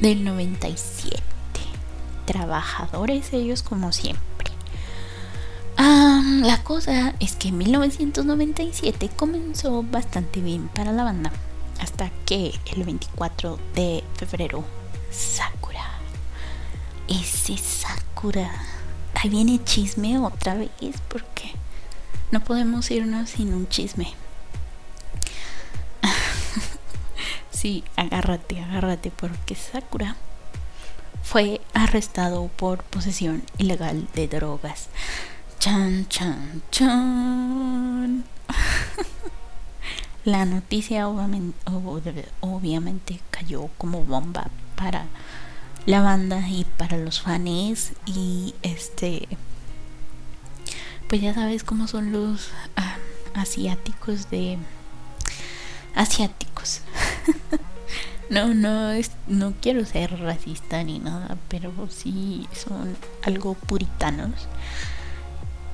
del 0.00 0.24
97. 0.24 1.22
trabajadores 2.24 3.32
ellos 3.32 3.62
como 3.62 3.92
siempre. 3.92 4.37
Ah, 5.80 6.20
la 6.42 6.60
cosa 6.64 7.14
es 7.20 7.36
que 7.36 7.48
en 7.48 7.58
1997 7.58 9.10
comenzó 9.14 9.84
bastante 9.84 10.40
bien 10.40 10.66
para 10.66 10.90
la 10.90 11.04
banda, 11.04 11.30
hasta 11.80 12.10
que 12.26 12.52
el 12.74 12.82
24 12.82 13.60
de 13.76 14.02
febrero, 14.16 14.64
Sakura, 15.12 15.86
ese 17.06 17.56
Sakura, 17.58 18.50
ahí 19.14 19.30
viene 19.30 19.62
chisme 19.62 20.18
otra 20.18 20.54
vez, 20.54 20.70
porque 21.06 21.52
no 22.32 22.40
podemos 22.40 22.90
irnos 22.90 23.30
sin 23.30 23.54
un 23.54 23.68
chisme. 23.68 24.12
sí, 27.52 27.84
agárrate, 27.94 28.64
agárrate, 28.64 29.12
porque 29.12 29.54
Sakura 29.54 30.16
fue 31.22 31.60
arrestado 31.72 32.48
por 32.48 32.82
posesión 32.82 33.44
ilegal 33.58 34.08
de 34.14 34.26
drogas. 34.26 34.88
Chan, 35.58 36.06
chan, 36.08 36.62
chan. 36.70 38.24
La 40.24 40.44
noticia 40.44 41.08
obviamente, 41.08 43.20
cayó 43.32 43.68
como 43.76 44.04
bomba 44.04 44.50
para 44.76 45.06
la 45.84 46.00
banda 46.00 46.48
y 46.48 46.64
para 46.76 46.96
los 46.96 47.22
fans 47.22 47.94
y 48.06 48.54
este 48.62 49.26
pues 51.08 51.22
ya 51.22 51.34
sabes 51.34 51.64
cómo 51.64 51.88
son 51.88 52.12
los 52.12 52.50
ah, 52.76 52.98
asiáticos 53.34 54.30
de 54.30 54.58
asiáticos 55.96 56.82
no 58.30 58.54
no 58.54 58.90
es, 58.90 59.10
no 59.26 59.54
quiero 59.60 59.84
ser 59.86 60.20
racista 60.20 60.84
ni 60.84 61.00
nada 61.00 61.36
pero 61.48 61.72
sí 61.88 62.46
son 62.52 62.96
algo 63.22 63.54
puritanos 63.54 64.46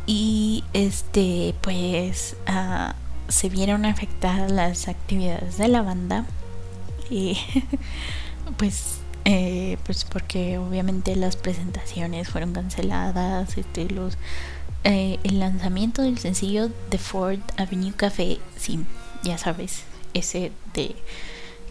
y 0.07 0.65
este 0.73 1.55
pues 1.61 2.37
uh, 2.49 2.93
se 3.29 3.49
vieron 3.49 3.85
afectadas 3.85 4.51
las 4.51 4.89
actividades 4.89 5.59
de 5.59 5.69
la 5.69 5.83
banda. 5.83 6.27
Y 7.11 7.39
pues 8.57 8.99
eh, 9.25 9.79
pues 9.85 10.05
porque 10.05 10.59
obviamente 10.59 11.17
las 11.17 11.37
presentaciones 11.37 12.29
fueron 12.29 12.53
canceladas 12.53 13.57
este 13.57 13.89
los 13.89 14.19
eh, 14.85 15.19
el 15.25 15.39
lanzamiento 15.39 16.03
del 16.03 16.19
sencillo 16.19 16.69
de 16.91 16.99
Ford 16.99 17.41
Avenue 17.57 17.95
Café 17.95 18.39
sí 18.57 18.81
ya 19.23 19.39
sabes 19.39 19.85
ese 20.13 20.53
de 20.75 20.95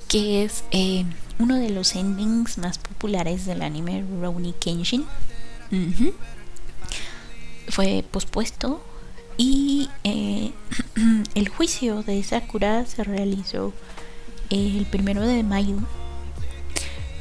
que 0.08 0.44
es 0.44 0.64
eh, 0.72 1.06
uno 1.38 1.58
de 1.58 1.70
los 1.70 1.96
endings 1.96 2.58
más 2.58 2.80
populares 2.80 3.46
del 3.46 3.62
anime 3.62 4.04
Ronnie 4.20 4.56
Kenshin 4.60 5.06
fue 7.68 8.04
pospuesto 8.10 8.84
y 9.38 9.90
eh, 10.04 10.52
el 11.36 11.50
juicio 11.50 12.04
de 12.04 12.22
Sakura 12.24 12.86
se 12.86 13.04
realizó 13.04 13.74
el 14.50 14.86
primero 14.86 15.22
de 15.22 15.44
mayo 15.44 15.78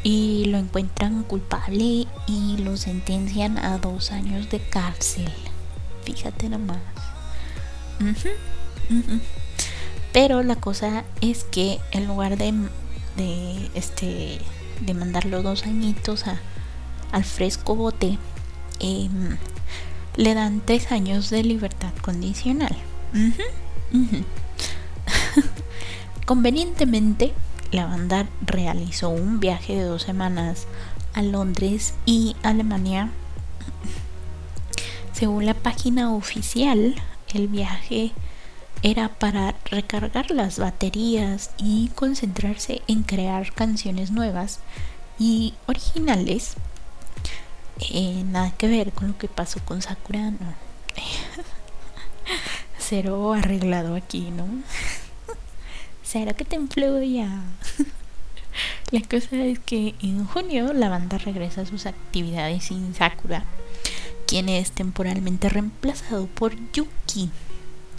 y 0.03 0.47
lo 0.47 0.59
encuentran 0.59 1.23
culpable 1.23 2.07
y 2.27 2.57
lo 2.59 2.77
sentencian 2.77 3.59
a 3.59 3.79
dos 3.79 4.11
años 4.11 4.51
de 4.51 4.61
cárcel. 4.61 5.33
Fíjate 6.05 6.49
nomás. 6.49 6.81
Pero 10.13 10.43
la 10.43 10.57
cosa 10.57 11.05
es 11.21 11.45
que 11.45 11.79
en 11.93 12.07
lugar 12.07 12.37
de, 12.37 12.53
de 13.17 13.71
este 13.75 14.41
de 14.81 14.95
mandarlo 14.95 15.43
dos 15.43 15.65
añitos 15.65 16.27
a, 16.27 16.41
al 17.13 17.25
fresco 17.25 17.77
bote, 17.77 18.19
eh, 18.81 19.09
le 20.17 20.35
dan 20.35 20.63
tres 20.65 20.93
años 20.93 21.31
de 21.31 21.43
libertad 21.43 21.93
condicional. 22.03 22.77
Convenientemente, 26.27 27.33
la 27.71 27.87
banda 27.87 28.29
realizó 28.45 29.09
un 29.09 29.41
viaje 29.41 29.75
de 29.75 29.85
dos 29.85 30.03
semanas 30.03 30.67
a 31.15 31.23
Londres 31.23 31.95
y 32.07 32.37
Alemania. 32.43 33.11
Según 35.13 35.47
la 35.47 35.55
página 35.55 36.13
oficial, 36.13 36.95
el 37.33 37.49
viaje 37.49 38.13
era 38.83 39.09
para 39.09 39.55
recargar 39.65 40.31
las 40.31 40.59
baterías 40.59 41.51
y 41.57 41.89
concentrarse 41.95 42.83
en 42.89 43.03
crear 43.03 43.53
canciones 43.53 44.11
nuevas 44.11 44.61
y 45.19 45.55
originales 45.67 46.57
eh, 47.91 48.25
nada 48.27 48.51
que 48.53 48.69
ver 48.69 48.93
con 48.93 49.09
lo 49.09 49.19
que 49.19 49.29
pasó 49.29 49.61
con 49.65 49.83
Sakura, 49.83 50.31
no. 50.31 50.55
Cero 52.79 53.33
arreglado 53.33 53.95
aquí, 53.95 54.31
¿no? 54.31 54.47
Cero 56.05 56.33
que 56.37 56.45
te 56.45 56.57
influya. 56.57 57.43
la 58.91 59.01
cosa 59.03 59.37
es 59.37 59.59
que 59.59 59.95
en 60.03 60.27
junio 60.27 60.73
la 60.73 60.89
banda 60.89 61.19
regresa 61.19 61.63
a 61.63 61.67
sus 61.67 61.87
actividades 61.87 62.65
sin 62.65 62.95
Sakura, 62.95 63.45
quien 64.27 64.49
es 64.49 64.73
temporalmente 64.73 65.49
reemplazado 65.49 66.27
por 66.27 66.55
Yuki, 66.73 67.31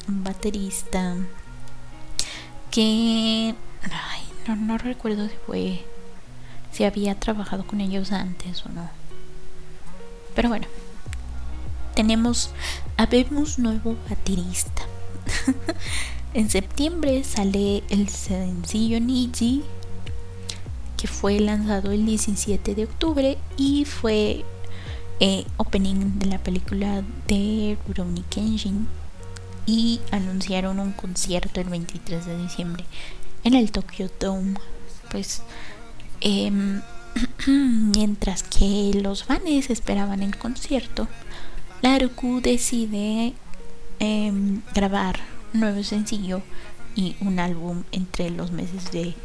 un 0.07 0.23
baterista 0.23 1.15
que... 2.71 3.55
Ay, 3.83 4.23
no, 4.47 4.55
no 4.55 4.77
recuerdo 4.77 5.27
si 5.27 5.35
fue... 5.45 5.85
si 6.71 6.83
había 6.83 7.19
trabajado 7.19 7.65
con 7.65 7.81
ellos 7.81 8.11
antes 8.11 8.65
o 8.65 8.69
no 8.69 9.02
pero 10.35 10.49
bueno, 10.49 10.67
tenemos, 11.93 12.49
habemos 12.97 13.59
nuevo 13.59 13.95
baterista. 14.09 14.83
en 16.33 16.49
septiembre 16.49 17.23
sale 17.23 17.83
el 17.89 18.09
sencillo 18.09 18.99
Niji, 18.99 19.63
que 20.97 21.07
fue 21.07 21.39
lanzado 21.39 21.91
el 21.91 22.05
17 22.05 22.75
de 22.75 22.85
octubre 22.85 23.37
y 23.57 23.85
fue 23.85 24.43
eh, 25.19 25.45
opening 25.57 26.19
de 26.19 26.25
la 26.27 26.39
película 26.39 27.03
de 27.27 27.77
Rurouni 27.87 28.23
Kenshin. 28.29 28.87
Y 29.65 30.01
anunciaron 30.11 30.79
un 30.79 30.91
concierto 30.91 31.61
el 31.61 31.69
23 31.69 32.25
de 32.25 32.37
diciembre 32.37 32.83
en 33.45 33.53
el 33.53 33.71
Tokyo 33.71 34.09
Dome. 34.19 34.55
Pues 35.09 35.41
eh, 36.19 36.51
Mientras 37.47 38.43
que 38.43 38.91
los 39.01 39.23
fans 39.23 39.69
esperaban 39.69 40.23
el 40.23 40.37
concierto, 40.37 41.07
Laruku 41.81 42.41
decide 42.41 43.33
em, 43.99 44.61
grabar 44.73 45.19
un 45.53 45.59
nuevo 45.61 45.83
sencillo 45.83 46.41
y 46.95 47.15
un 47.19 47.39
álbum 47.39 47.83
entre 47.91 48.29
los 48.29 48.51
meses 48.51 48.91
de 48.91 49.15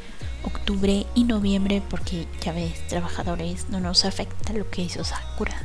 octubre 0.42 1.06
y 1.14 1.24
noviembre 1.24 1.82
porque 1.88 2.26
ya 2.40 2.52
ves, 2.52 2.86
trabajadores, 2.88 3.68
no 3.70 3.80
nos 3.80 4.04
afecta 4.04 4.52
lo 4.52 4.68
que 4.70 4.82
hizo 4.82 5.04
Sakura. 5.04 5.62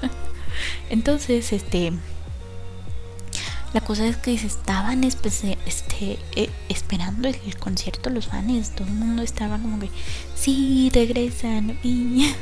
Entonces, 0.90 1.52
este 1.52 1.92
la 3.74 3.80
cosa 3.80 4.06
es 4.06 4.16
que 4.16 4.38
se 4.38 4.46
estaban 4.46 5.02
este, 5.02 5.58
eh, 6.36 6.50
esperando 6.68 7.26
el, 7.26 7.58
concierto 7.58 8.08
los 8.08 8.28
fans. 8.28 8.70
Todo 8.70 8.86
el 8.86 8.94
mundo 8.94 9.22
estaba 9.22 9.58
como 9.58 9.80
que, 9.80 9.90
sí, 10.36 10.92
regresan. 10.94 11.76
Y 11.82 12.32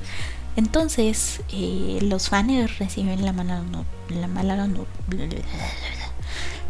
entonces 0.56 1.40
eh, 1.52 1.98
los 2.02 2.28
fans 2.28 2.78
reciben 2.78 3.24
la 3.24 3.32
mala, 3.32 3.64
la 4.08 4.28
mala, 4.28 4.68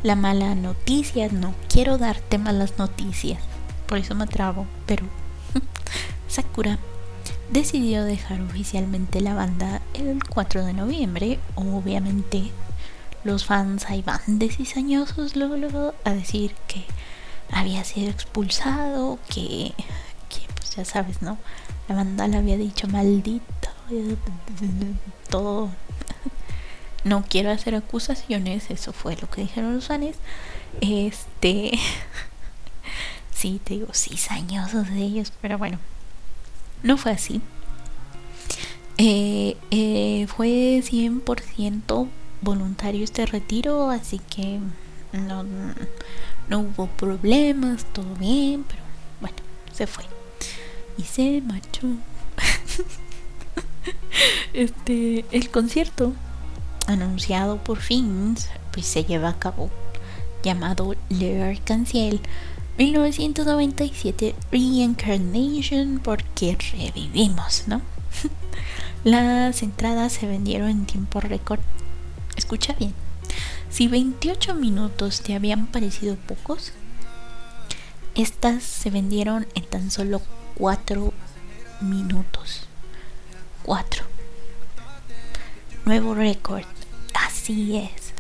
la 0.03 0.17
mala 0.17 0.55
noticia. 0.55 1.29
No 1.31 1.55
quiero 1.69 1.99
darte 1.99 2.39
malas 2.39 2.79
noticias. 2.79 3.39
Por 3.87 3.99
eso 3.99 4.14
me 4.14 4.27
trabo. 4.27 4.67
Pero 4.87 5.05
Sakura 6.27 6.79
decidió 7.51 8.03
dejar 8.03 8.41
oficialmente 8.41 9.21
la 9.21 9.35
banda 9.35 9.83
el 9.93 10.25
4 10.27 10.64
de 10.64 10.73
noviembre. 10.73 11.39
Obviamente 11.55 12.51
los 13.27 13.45
fans 13.45 13.85
ahí 13.87 14.03
van 14.03 14.39
de 14.39 14.49
cizañosos 14.49 15.37
luego, 15.37 15.57
luego 15.57 15.95
a 16.05 16.12
decir 16.12 16.55
que 16.68 16.85
había 17.51 17.85
sido 17.85 18.09
expulsado, 18.11 19.18
que, 19.29 19.74
que 20.29 20.47
pues 20.55 20.77
ya 20.77 20.85
sabes, 20.85 21.22
¿no? 21.22 21.37
La 21.89 21.97
banda 21.97 22.29
le 22.29 22.39
había 22.39 22.57
dicho 22.57 22.89
maldito, 22.89 23.68
todo. 25.29 25.70
No 27.05 27.22
quiero 27.22 27.53
hacer 27.53 27.77
acusaciones, 27.77 28.68
eso 28.68 28.93
fue 28.93 29.16
lo 29.16 29.31
que 29.31 29.43
dijeron 29.43 29.77
los 29.77 29.87
fans. 29.87 30.16
Este. 30.81 31.79
sí, 33.33 33.61
te 33.62 33.74
digo, 33.74 33.87
cizañosos 33.95 34.89
de 34.91 35.03
ellos, 35.03 35.33
pero 35.41 35.57
bueno, 35.57 35.79
no 36.83 36.97
fue 36.97 37.12
así. 37.12 37.41
Eh, 38.99 39.57
eh, 39.70 40.27
fue 40.27 40.83
100% 40.83 42.09
voluntario 42.41 43.05
este 43.05 43.26
retiro, 43.26 43.91
así 43.91 44.18
que 44.18 44.61
no, 45.12 45.45
no 46.49 46.61
hubo 46.61 46.87
problemas, 46.87 47.84
todo 47.93 48.14
bien, 48.16 48.64
pero 48.68 48.82
bueno, 49.20 49.37
se 49.72 49.87
fue. 49.87 50.05
Y 50.99 51.03
se 51.03 51.43
marchó. 51.43 51.87
este, 54.53 55.24
el 55.30 55.51
concierto 55.51 56.12
anunciado 56.87 57.59
por 57.59 57.78
fin 57.78 58.37
pues 58.72 58.87
se 58.87 59.05
lleva 59.05 59.30
a 59.30 59.39
cabo 59.39 59.70
llamado 60.43 60.95
Le 61.09 61.43
Arc-en-Ciel 61.43 62.20
1997 62.78 64.34
Reincarnation 64.53 66.01
porque 66.03 66.57
revivimos, 66.72 67.64
¿no? 67.66 67.80
Las 69.05 69.62
entradas 69.62 70.12
se 70.12 70.26
vendieron 70.26 70.68
en 70.68 70.87
tiempo 70.87 71.20
récord. 71.20 71.61
Escucha 72.37 72.74
bien. 72.74 72.95
Si 73.70 73.89
28 73.89 74.55
minutos 74.55 75.20
te 75.22 75.34
habían 75.34 75.66
parecido 75.66 76.16
pocos, 76.16 76.72
estas 78.14 78.62
se 78.62 78.91
vendieron 78.91 79.47
en 79.55 79.64
tan 79.64 79.91
solo 79.91 80.22
4 80.57 81.12
minutos. 81.80 82.62
4. 83.64 84.05
Nuevo 85.84 86.14
récord. 86.14 86.64
Así 87.14 87.76
es. 87.76 88.12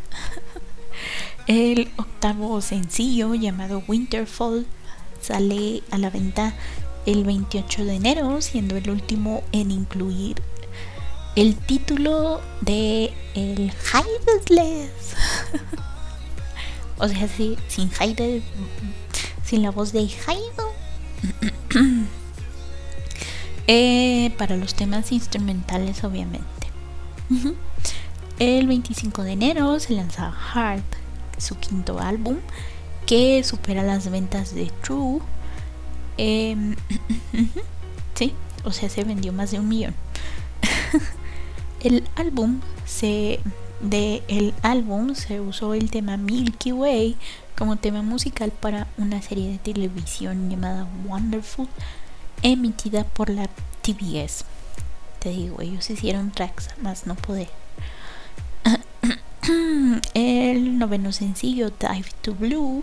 El 1.46 1.90
octavo 1.96 2.60
sencillo 2.60 3.34
llamado 3.34 3.82
Winterfall 3.86 4.66
sale 5.20 5.82
a 5.90 5.98
la 5.98 6.10
venta 6.10 6.54
el 7.06 7.24
28 7.24 7.84
de 7.84 7.94
enero, 7.94 8.42
siendo 8.42 8.76
el 8.76 8.90
último 8.90 9.44
en 9.52 9.70
incluir 9.70 10.42
el 11.36 11.54
título 11.54 12.40
de 12.62 13.12
el 13.34 13.70
Heideless. 13.92 15.14
o 16.98 17.08
sea, 17.08 17.28
sí, 17.28 17.58
sin 17.68 17.90
Heidel, 18.00 18.42
sin 19.44 19.62
la 19.62 19.70
voz 19.70 19.92
de 19.92 20.00
Heidel. 20.00 20.46
eh, 23.66 24.34
para 24.38 24.56
los 24.56 24.74
temas 24.74 25.12
instrumentales, 25.12 26.02
obviamente. 26.04 26.46
el 28.38 28.66
25 28.66 29.22
de 29.22 29.32
enero 29.32 29.78
se 29.78 29.92
lanza 29.92 30.32
Heart, 30.32 30.86
su 31.36 31.58
quinto 31.58 32.00
álbum, 32.00 32.38
que 33.04 33.44
supera 33.44 33.82
las 33.82 34.10
ventas 34.10 34.54
de 34.54 34.72
True. 34.82 35.20
Em, 36.16 36.76
sí, 38.14 38.32
o 38.64 38.72
sea, 38.72 38.88
se 38.88 39.04
vendió 39.04 39.34
más 39.34 39.50
de 39.50 39.60
un 39.60 39.68
millón. 39.68 39.94
el 41.86 42.02
álbum 42.16 42.60
se 42.84 43.38
de 43.80 44.22
el 44.26 44.54
álbum 44.62 45.14
se 45.14 45.40
usó 45.40 45.74
el 45.74 45.90
tema 45.90 46.16
Milky 46.16 46.72
Way 46.72 47.16
como 47.56 47.76
tema 47.76 48.02
musical 48.02 48.50
para 48.50 48.88
una 48.98 49.22
serie 49.22 49.50
de 49.50 49.58
televisión 49.58 50.50
llamada 50.50 50.88
Wonderful 51.06 51.68
emitida 52.42 53.04
por 53.04 53.30
la 53.30 53.48
TBS. 53.82 54.44
Te 55.20 55.30
digo, 55.30 55.60
ellos 55.60 55.88
hicieron 55.88 56.32
tracks 56.32 56.70
más 56.82 57.06
no 57.06 57.14
poder. 57.14 57.48
el 60.14 60.78
noveno 60.78 61.12
sencillo 61.12 61.70
Dive 61.70 62.10
to 62.20 62.34
Blue 62.34 62.82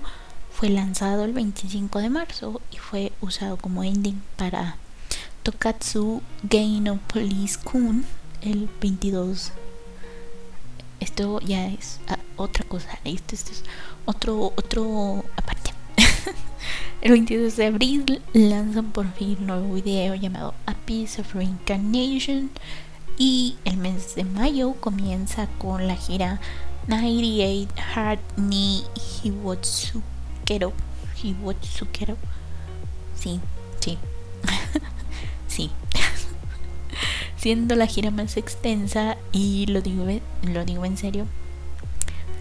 fue 0.54 0.70
lanzado 0.70 1.26
el 1.26 1.34
25 1.34 1.99
de 1.99 2.10
marzo 2.10 2.62
y 2.72 2.78
fue 2.78 3.12
usado 3.20 3.58
como 3.58 3.84
ending 3.84 4.22
para 4.38 4.78
Tokatsu 5.43 6.22
Gaino 6.43 6.99
Police 7.12 7.60
Kun 7.62 8.06
el 8.44 8.70
22 8.82 9.52
esto 11.04 11.41
ya 11.41 11.68
es 11.68 12.00
ah, 12.08 12.18
otra 12.38 12.64
cosa. 12.66 12.98
Esto, 13.04 13.36
es 13.36 13.64
otro 14.06 14.54
otro 14.56 15.26
aparte. 15.36 15.74
El 17.02 17.12
22 17.12 17.58
de 17.58 17.66
abril 17.66 18.22
lanzan 18.32 18.91
por 18.91 19.12
fin 19.14 19.38
un 19.41 19.48
nuevo 19.48 19.74
video 19.74 20.16
llamado 20.16 20.54
A 20.66 20.74
Piece 20.74 21.20
of 21.20 21.36
Reincarnation 21.36 22.52
y 23.18 23.58
el 23.66 23.76
mes 23.76 24.16
de 24.16 24.24
mayo 24.24 24.76
comienza 24.80 25.48
con 25.58 25.88
la 25.88 25.96
gira 25.98 26.39
98 26.88 27.74
Hard 27.94 28.20
Ni 28.38 28.84
Hiwotsukero 29.24 30.72
Hiwotsukero 31.22 32.16
sí, 33.20 33.41
sí. 33.82 33.98
Sí 35.48 35.70
siendo 37.44 37.76
la 37.76 37.88
gira 37.88 38.10
más 38.10 38.38
extensa 38.38 39.18
y 39.34 39.66
lo 39.66 39.82
digo, 39.82 40.06
lo 40.44 40.64
digo 40.64 40.86
en 40.86 40.96
serio. 40.96 41.26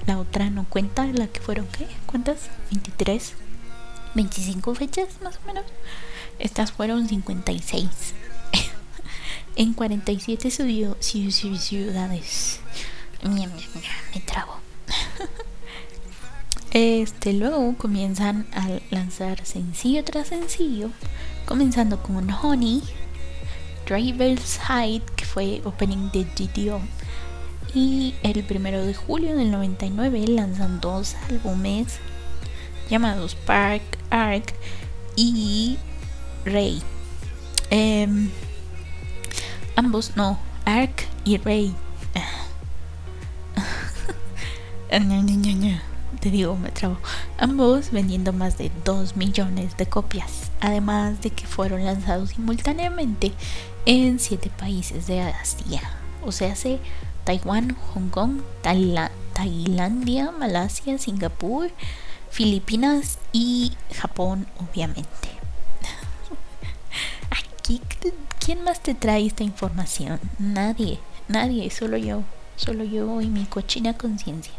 La 0.06 0.16
otra 0.16 0.48
no 0.48 0.64
cuenta, 0.68 1.04
la 1.06 1.26
que 1.26 1.40
fueron, 1.40 1.66
¿qué? 1.76 1.88
¿Cuántas? 2.06 2.50
23, 2.70 3.34
25 4.14 4.74
fechas 4.76 5.08
más 5.20 5.40
o 5.42 5.46
menos. 5.48 5.64
Estas 6.38 6.70
fueron 6.70 7.08
56 7.08 7.88
en 9.56 9.74
47 9.74 10.50
ciudades. 10.52 12.60
Me 13.24 14.20
trago. 14.20 14.56
Este, 16.74 17.34
luego 17.34 17.74
comienzan 17.76 18.46
a 18.54 18.66
lanzar 18.88 19.44
sencillo 19.44 20.02
tras 20.04 20.28
sencillo, 20.28 20.88
comenzando 21.44 22.02
con 22.02 22.30
Honey, 22.30 22.82
Driver's 23.92 24.58
Hide, 24.70 25.02
que 25.16 25.26
fue 25.26 25.60
opening 25.64 26.10
de 26.12 26.24
GTO. 26.24 26.80
Y 27.74 28.14
el 28.22 28.42
primero 28.42 28.86
de 28.86 28.94
julio 28.94 29.36
del 29.36 29.50
99 29.50 30.28
lanzan 30.28 30.80
dos 30.80 31.14
álbumes 31.28 31.98
llamados 32.88 33.34
Park 33.34 33.82
Arc 34.08 34.54
y 35.14 35.76
Rey. 36.46 36.80
Em, 37.68 38.30
ambos, 39.76 40.16
no, 40.16 40.38
Arc 40.64 41.06
y 41.26 41.36
Rey. 41.36 41.74
Te 46.22 46.30
digo, 46.30 46.56
me 46.56 46.70
trabo. 46.70 46.98
Ambos 47.36 47.90
vendiendo 47.90 48.32
más 48.32 48.56
de 48.56 48.70
2 48.84 49.16
millones 49.16 49.76
de 49.76 49.86
copias. 49.86 50.52
Además 50.60 51.20
de 51.20 51.30
que 51.30 51.48
fueron 51.48 51.84
lanzados 51.84 52.30
simultáneamente 52.30 53.32
en 53.86 54.18
siete 54.20 54.50
países 54.50 55.06
de 55.06 55.20
Asia, 55.20 55.82
o 56.24 56.32
sea, 56.32 56.54
se 56.54 56.78
Taiwán, 57.24 57.76
Hong 57.94 58.08
Kong, 58.10 58.42
Tailandia, 58.62 60.30
Malasia, 60.32 60.98
Singapur, 60.98 61.70
Filipinas 62.30 63.18
y 63.32 63.72
Japón, 63.94 64.46
obviamente. 64.58 65.08
¿quién 68.44 68.64
más 68.64 68.80
te 68.80 68.94
trae 68.94 69.26
esta 69.26 69.44
información? 69.44 70.20
Nadie, 70.38 70.98
nadie, 71.28 71.70
solo 71.70 71.96
yo, 71.96 72.22
solo 72.56 72.84
yo 72.84 73.20
y 73.20 73.26
mi 73.26 73.44
cochina 73.44 73.96
conciencia. 73.96 74.52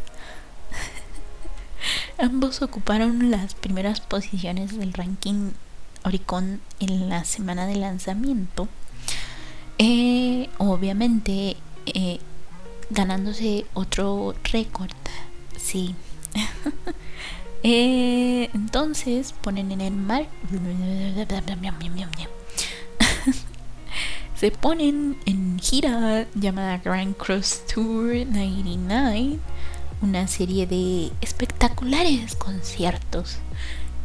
Ambos 2.17 2.61
ocuparon 2.61 3.31
las 3.31 3.55
primeras 3.55 3.99
posiciones 3.99 4.77
del 4.77 4.93
ranking 4.93 5.51
Oricon 6.03 6.61
en 6.79 7.09
la 7.09 7.25
semana 7.25 7.65
de 7.65 7.75
lanzamiento 7.75 8.67
eh, 9.77 10.49
obviamente 10.57 11.57
eh, 11.85 12.19
ganándose 12.89 13.65
otro 13.73 14.35
récord. 14.51 14.91
Sí. 15.57 15.95
eh, 17.63 18.49
entonces 18.53 19.33
ponen 19.33 19.71
en 19.71 19.81
el 19.81 19.93
mar. 19.93 20.27
Se 24.35 24.51
ponen 24.51 25.17
en 25.25 25.59
gira 25.59 26.27
llamada 26.35 26.77
Grand 26.79 27.15
Cross 27.15 27.61
Tour 27.73 28.27
99, 28.27 29.39
una 30.01 30.27
serie 30.27 30.67
de 30.67 31.13
espectaculares 31.21 32.35
conciertos. 32.35 33.37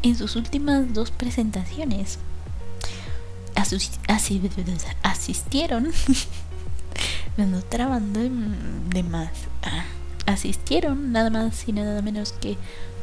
En 0.02 0.14
sus 0.14 0.36
últimas 0.36 0.94
dos 0.94 1.10
presentaciones 1.10 2.20
asistieron, 5.02 5.92
me 7.36 7.44
ando 7.44 7.60
de 8.90 9.02
más, 9.02 9.30
ah, 9.62 9.84
asistieron 10.26 11.12
nada 11.12 11.30
más 11.30 11.68
y 11.68 11.72
nada 11.72 12.00
menos 12.02 12.32
que 12.32 12.56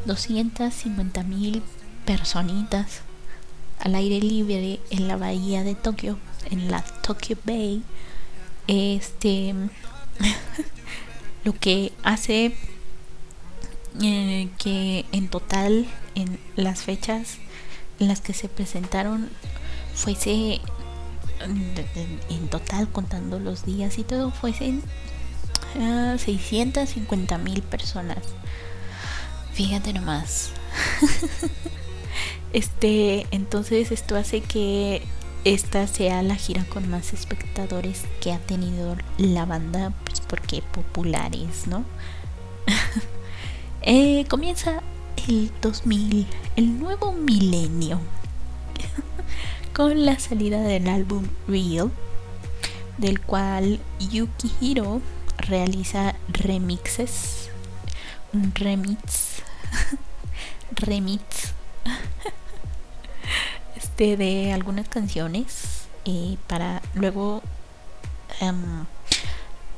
250 0.06 1.24
mil 1.24 1.64
personitas 2.06 3.02
al 3.80 3.96
aire 3.96 4.20
libre 4.20 4.80
en 4.90 5.08
la 5.08 5.18
bahía 5.18 5.64
de 5.64 5.76
Tokio, 5.76 6.18
en 6.50 6.72
la 6.72 6.82
Tokyo 6.82 7.38
Bay. 7.46 7.84
Este, 8.68 9.54
lo 11.44 11.54
que 11.54 11.92
hace 12.04 12.56
eh, 14.02 14.50
que 14.58 15.06
en 15.12 15.30
total 15.30 15.86
en 16.16 16.40
las 16.56 16.82
fechas 16.82 17.38
en 18.00 18.08
las 18.08 18.22
que 18.22 18.34
se 18.34 18.50
presentaron 18.50 19.30
fuese 19.96 20.62
en 21.40 22.48
total 22.50 22.90
contando 22.90 23.40
los 23.40 23.66
días 23.66 23.98
y 23.98 24.04
todo 24.04 24.32
fuesen 24.32 24.84
650 26.18 27.38
mil 27.38 27.62
personas. 27.62 28.20
Fíjate 29.54 29.94
nomás. 29.94 30.52
Este 32.54 33.28
entonces 33.32 33.92
esto 33.92 34.16
hace 34.16 34.40
que 34.40 35.02
esta 35.44 35.88
sea 35.88 36.24
la 36.24 36.36
gira 36.36 36.64
con 36.64 36.90
más 36.90 37.12
espectadores 37.12 38.04
que 38.22 38.32
ha 38.32 38.40
tenido 38.40 38.96
la 39.18 39.46
banda, 39.46 39.92
pues 40.06 40.22
porque 40.22 40.62
populares, 40.62 41.68
¿no? 41.68 41.84
Eh, 43.88 44.26
comienza 44.30 44.82
el 45.28 45.52
2000, 45.62 46.26
el 46.56 46.80
nuevo 46.80 47.12
milenio, 47.12 48.00
con 49.76 50.06
la 50.06 50.18
salida 50.18 50.62
del 50.62 50.88
álbum 50.88 51.28
Real, 51.50 51.92
del 52.98 53.20
cual 53.20 53.82
Yukihiro 54.00 55.02
realiza 55.38 56.16
remixes, 56.30 57.50
un 58.32 58.56
remix, 58.56 59.44
remix 60.72 61.52
este, 63.76 64.16
de 64.16 64.54
algunas 64.54 64.88
canciones 64.88 65.90
y 66.06 66.40
para 66.48 66.82
luego 66.94 67.44
em, 68.40 68.86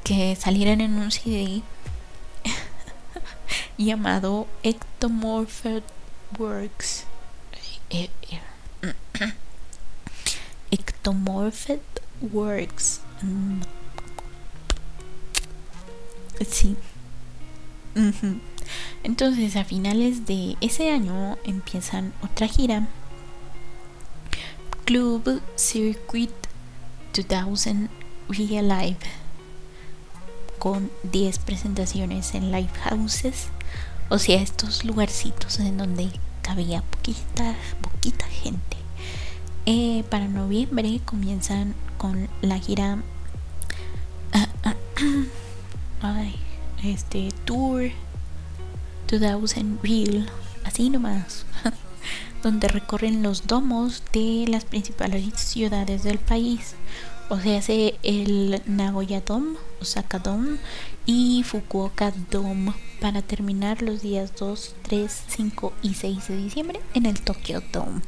que 0.04 0.36
salieran 0.36 0.80
en 0.82 1.00
un 1.00 1.10
CD 1.10 1.64
llamado 3.80 4.46
Ectomorphed 4.62 5.82
Works. 6.38 7.06
Ectomorphed 10.72 11.82
Works. 12.22 13.02
Mm. 13.22 13.62
Sí. 16.48 16.76
Entonces 19.04 19.56
a 19.56 19.64
finales 19.64 20.26
de 20.26 20.56
ese 20.62 20.92
año 20.92 21.38
empiezan 21.44 22.14
otra 22.22 22.48
gira. 22.48 22.88
Club 24.86 25.42
Circuit 25.56 26.32
2000 27.14 27.90
Real 28.30 28.68
Live 28.68 29.00
con 30.60 30.92
10 31.04 31.40
presentaciones 31.40 32.34
en 32.34 32.52
live 32.52 32.70
houses, 32.84 33.48
o 34.10 34.18
sea, 34.18 34.42
estos 34.42 34.84
lugarcitos 34.86 35.60
en 35.60 35.78
donde 35.78 36.10
cabía 36.42 36.82
poquita, 36.82 37.56
poquita 37.82 38.26
gente. 38.28 38.77
Eh, 39.70 40.06
para 40.10 40.30
noviembre 40.30 41.02
comienzan 41.04 41.76
con 41.98 42.30
la 42.42 42.58
gira 42.58 43.04
este 46.86 47.28
tour 47.44 47.92
2000 49.12 49.80
Real, 49.84 50.30
así 50.64 50.90
nomás, 50.90 51.46
donde 52.44 52.70
recorren 52.70 53.22
los 53.22 53.46
domos 53.46 54.04
de 54.14 54.46
las 54.48 54.64
principales 54.64 55.34
ciudades 55.36 56.04
del 56.04 56.20
país. 56.20 56.76
O 57.28 57.38
sea, 57.38 57.60
hace 57.60 57.96
el 58.04 58.62
Nagoya 58.68 59.20
Dome, 59.20 59.58
Osaka 59.82 60.20
Dome 60.20 60.60
y 61.06 61.44
Fukuoka 61.44 62.14
Dome 62.32 62.72
para 63.02 63.22
terminar 63.22 63.82
los 63.82 64.02
días 64.02 64.32
2, 64.40 64.76
3, 64.84 65.24
5 65.28 65.74
y 65.82 65.96
6 65.96 66.28
de 66.30 66.38
diciembre 66.38 66.80
en 66.94 67.06
el 67.06 67.20
Tokyo 67.20 67.62
Dome. 67.74 68.00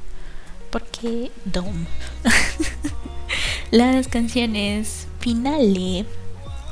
¿Por 0.72 0.84
qué 0.84 1.32
Dome? 1.46 1.88
Las 3.72 4.08
canciones 4.08 5.08
finale, 5.20 6.06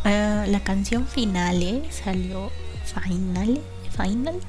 uh, 0.05 0.49
la 0.49 0.59
canción 0.63 1.07
finale 1.07 1.83
salió 1.91 2.51
finale, 2.85 3.61
final. 3.95 4.39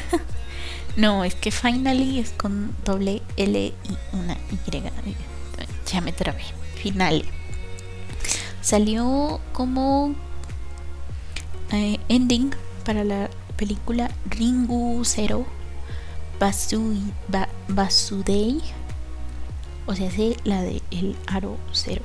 no, 0.96 1.24
es 1.24 1.34
que 1.34 1.50
finally 1.50 2.18
es 2.18 2.30
con 2.30 2.74
doble 2.84 3.22
L 3.36 3.58
y 3.58 3.74
una 4.12 4.34
Y. 4.50 5.16
Ya 5.90 6.00
me 6.00 6.12
trabé. 6.12 6.42
Finale. 6.76 7.24
Salió 8.60 9.40
como 9.52 10.14
eh, 11.70 11.98
ending 12.08 12.54
para 12.84 13.04
la 13.04 13.28
película 13.56 14.10
Ringu 14.26 15.04
Zero 15.04 15.46
Basudei. 16.38 18.60
O 19.86 19.94
sea, 19.94 20.10
sí, 20.10 20.36
la 20.44 20.62
de 20.62 20.82
El 20.90 21.16
Aro 21.26 21.58
Cero. 21.72 22.02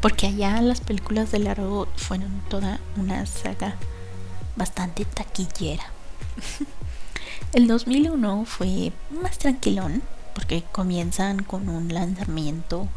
Porque 0.00 0.26
allá 0.26 0.60
las 0.60 0.80
películas 0.80 1.32
del 1.32 1.46
Aro 1.46 1.88
fueron 1.96 2.42
toda 2.48 2.80
una 2.96 3.24
saga 3.26 3.76
bastante 4.56 5.04
taquillera. 5.04 5.84
El 7.52 7.68
2001 7.68 8.44
fue 8.46 8.92
más 9.10 9.38
tranquilón 9.38 10.02
porque 10.34 10.64
comienzan 10.72 11.44
con 11.44 11.68
un 11.68 11.94
lanzamiento 11.94 12.88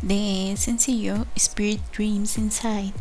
de 0.00 0.54
sencillo 0.56 1.26
Spirit 1.36 1.82
Dreams 1.94 2.38
Inside 2.38 2.94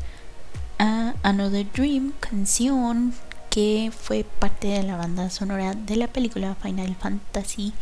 a 0.79 1.13
Another 1.23 1.65
Dream, 1.71 2.11
canción 2.19 3.13
que 3.57 3.91
fue 3.91 4.23
parte 4.23 4.67
de 4.67 4.83
la 4.83 4.97
banda 4.97 5.31
sonora 5.31 5.73
de 5.73 5.95
la 5.95 6.05
película 6.05 6.53
Final 6.61 6.95
Fantasy 6.95 7.73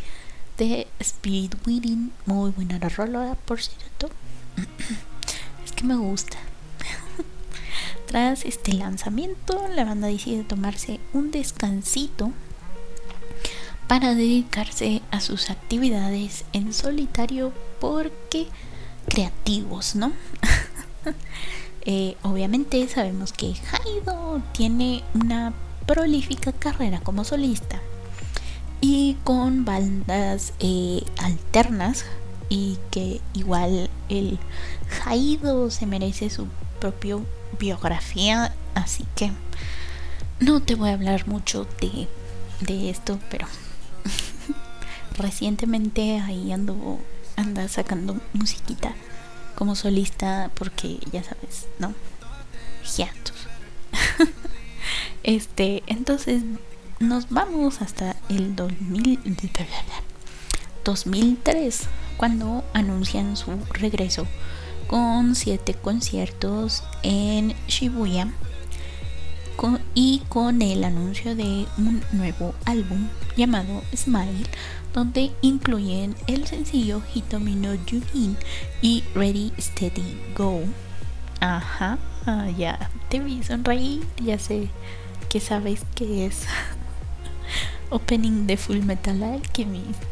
de 0.56 0.86
Spirit 1.00 1.54
Wedding. 1.66 2.12
Muy 2.24 2.50
buena 2.52 2.78
la 2.78 2.88
rola, 2.88 3.36
por 3.44 3.60
cierto. 3.60 4.08
es 5.66 5.72
que 5.72 5.84
me 5.84 5.96
gusta. 5.96 6.38
Tras 8.06 8.46
este 8.46 8.72
lanzamiento, 8.72 9.68
la 9.74 9.84
banda 9.84 10.08
decide 10.08 10.44
tomarse 10.44 10.98
un 11.12 11.30
descansito 11.30 12.32
para 13.86 14.14
dedicarse 14.14 15.02
a 15.10 15.20
sus 15.20 15.50
actividades 15.50 16.46
en 16.54 16.72
solitario 16.72 17.52
porque 17.82 18.46
creativos, 19.10 19.94
¿no? 19.94 20.12
Eh, 21.88 22.16
obviamente 22.22 22.88
sabemos 22.88 23.32
que 23.32 23.54
Haido 23.70 24.42
tiene 24.52 25.04
una 25.14 25.54
prolífica 25.86 26.52
carrera 26.52 27.00
como 27.00 27.24
solista 27.24 27.80
y 28.80 29.16
con 29.24 29.64
bandas 29.64 30.52
eh, 30.60 31.02
alternas 31.18 32.04
y 32.48 32.78
que 32.90 33.20
igual 33.34 33.90
el 34.08 34.38
Haido 35.04 35.70
se 35.70 35.86
merece 35.86 36.30
su 36.30 36.46
propia 36.80 37.16
biografía 37.58 38.54
así 38.74 39.04
que 39.14 39.32
no 40.40 40.60
te 40.60 40.74
voy 40.74 40.90
a 40.90 40.94
hablar 40.94 41.26
mucho 41.26 41.66
de, 41.80 42.08
de 42.60 42.90
esto 42.90 43.18
pero 43.30 43.46
recientemente 45.18 46.20
ahí 46.20 46.52
ando 46.52 47.00
anda 47.36 47.68
sacando 47.68 48.20
musiquita 48.32 48.94
como 49.56 49.74
solista 49.74 50.50
porque 50.54 50.98
ya 51.10 51.24
sabes, 51.24 51.66
¿no? 51.78 51.94
Hiatus. 52.84 53.48
este, 55.26 55.82
entonces 55.86 56.44
nos 57.00 57.28
vamos 57.28 57.82
hasta 57.82 58.16
el 58.28 58.56
2000, 58.56 59.20
2003 60.84 61.88
cuando 62.16 62.64
anuncian 62.72 63.36
su 63.36 63.58
regreso 63.72 64.26
con 64.86 65.34
siete 65.34 65.74
conciertos 65.74 66.84
en 67.02 67.54
Shibuya 67.66 68.28
y 69.94 70.22
con 70.28 70.62
el 70.62 70.84
anuncio 70.84 71.34
de 71.34 71.66
un 71.76 72.02
nuevo 72.12 72.54
álbum 72.64 73.08
llamado 73.36 73.82
Smile 73.94 74.46
donde 74.94 75.32
incluyen 75.42 76.14
el 76.28 76.46
sencillo 76.46 77.02
Hitomi 77.14 77.54
no 77.56 77.70
Junin 77.88 78.36
y 78.80 79.02
Ready 79.14 79.52
Steady 79.58 80.18
Go. 80.36 80.60
Ajá, 81.40 81.98
ah, 82.26 82.48
ya 82.56 82.90
te 83.08 83.18
vi 83.20 83.42
sonreír, 83.42 84.06
ya 84.22 84.38
sé 84.38 84.70
que 85.36 85.40
sabes 85.40 85.82
que 85.94 86.24
es 86.24 86.44
opening 87.90 88.46
de 88.46 88.56
Full 88.56 88.78
Metal 88.78 89.22
Alchemist. 89.22 90.02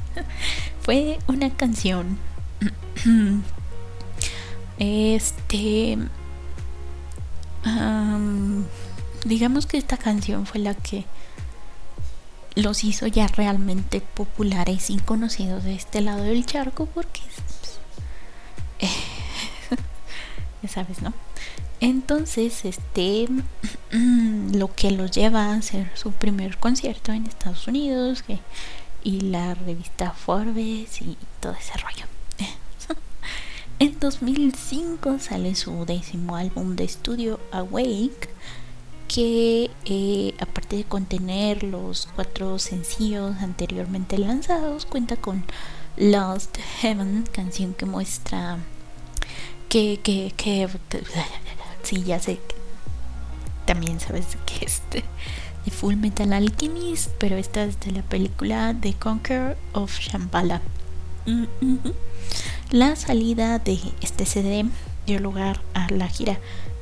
Fue 0.80 1.18
una 1.26 1.50
canción. 1.50 2.18
este. 4.78 5.98
digamos 9.26 9.66
que 9.66 9.76
esta 9.76 9.98
canción 9.98 10.46
fue 10.46 10.60
la 10.60 10.74
que 10.74 11.04
los 12.54 12.82
hizo 12.82 13.06
ya 13.06 13.28
realmente 13.28 14.00
populares 14.00 14.88
y 14.88 14.96
conocidos 14.96 15.64
de 15.64 15.74
este 15.74 16.00
lado 16.00 16.22
del 16.22 16.46
charco 16.46 16.86
porque 16.86 17.20
eh, 18.78 18.88
ya 20.62 20.68
sabes, 20.70 21.02
¿no? 21.02 21.12
Entonces, 21.82 22.64
este 22.64 23.26
lo 23.90 24.72
que 24.72 24.92
los 24.92 25.10
lleva 25.10 25.46
a 25.46 25.54
hacer 25.54 25.90
su 25.96 26.12
primer 26.12 26.56
concierto 26.58 27.10
en 27.10 27.26
Estados 27.26 27.66
Unidos 27.66 28.22
y 29.02 29.20
la 29.22 29.54
revista 29.54 30.12
Forbes 30.12 31.02
y 31.02 31.18
todo 31.40 31.54
ese 31.54 31.72
rollo. 31.78 32.06
en 33.80 33.98
2005 33.98 35.18
sale 35.18 35.56
su 35.56 35.84
décimo 35.84 36.36
álbum 36.36 36.76
de 36.76 36.84
estudio 36.84 37.40
Awake 37.50 38.28
que 39.08 39.68
eh, 39.84 40.34
aparte 40.38 40.76
de 40.76 40.84
contener 40.84 41.64
los 41.64 42.08
cuatro 42.14 42.60
sencillos 42.60 43.38
anteriormente 43.40 44.18
lanzados, 44.18 44.86
cuenta 44.86 45.16
con 45.16 45.44
Lost 45.96 46.58
Heaven, 46.80 47.24
canción 47.32 47.74
que 47.74 47.86
muestra 47.86 48.58
que, 49.68 49.98
que, 50.04 50.68
sí, 51.82 52.02
ya 52.02 52.20
sé, 52.20 52.40
también 53.66 54.00
sabes 54.00 54.26
que 54.46 54.64
este 54.64 55.04
de 55.64 55.70
Full 55.70 55.96
Metal 55.96 56.32
Alchemist, 56.32 57.10
pero 57.18 57.36
esta 57.36 57.64
es 57.64 57.78
de 57.80 57.92
la 57.92 58.02
película 58.02 58.74
The 58.80 58.94
Conqueror 58.94 59.56
of 59.72 59.96
Shambhala. 59.98 60.60
La 62.70 62.96
salida 62.96 63.58
de 63.58 63.78
este 64.00 64.26
CD 64.26 64.64
dio 65.06 65.20
lugar 65.20 65.60
a 65.74 65.88
la 65.90 66.08
gira 66.08 66.38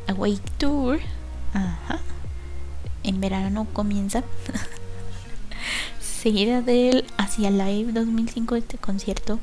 Awake 0.06 0.40
Tour. 0.58 1.00
En 3.02 3.20
verano 3.20 3.66
comienza. 3.72 4.22
Seguida 6.00 6.62
del 6.62 7.04
Hacia 7.18 7.50
Live 7.50 7.92
2005, 7.92 8.56
este 8.56 8.78
concierto 8.78 9.40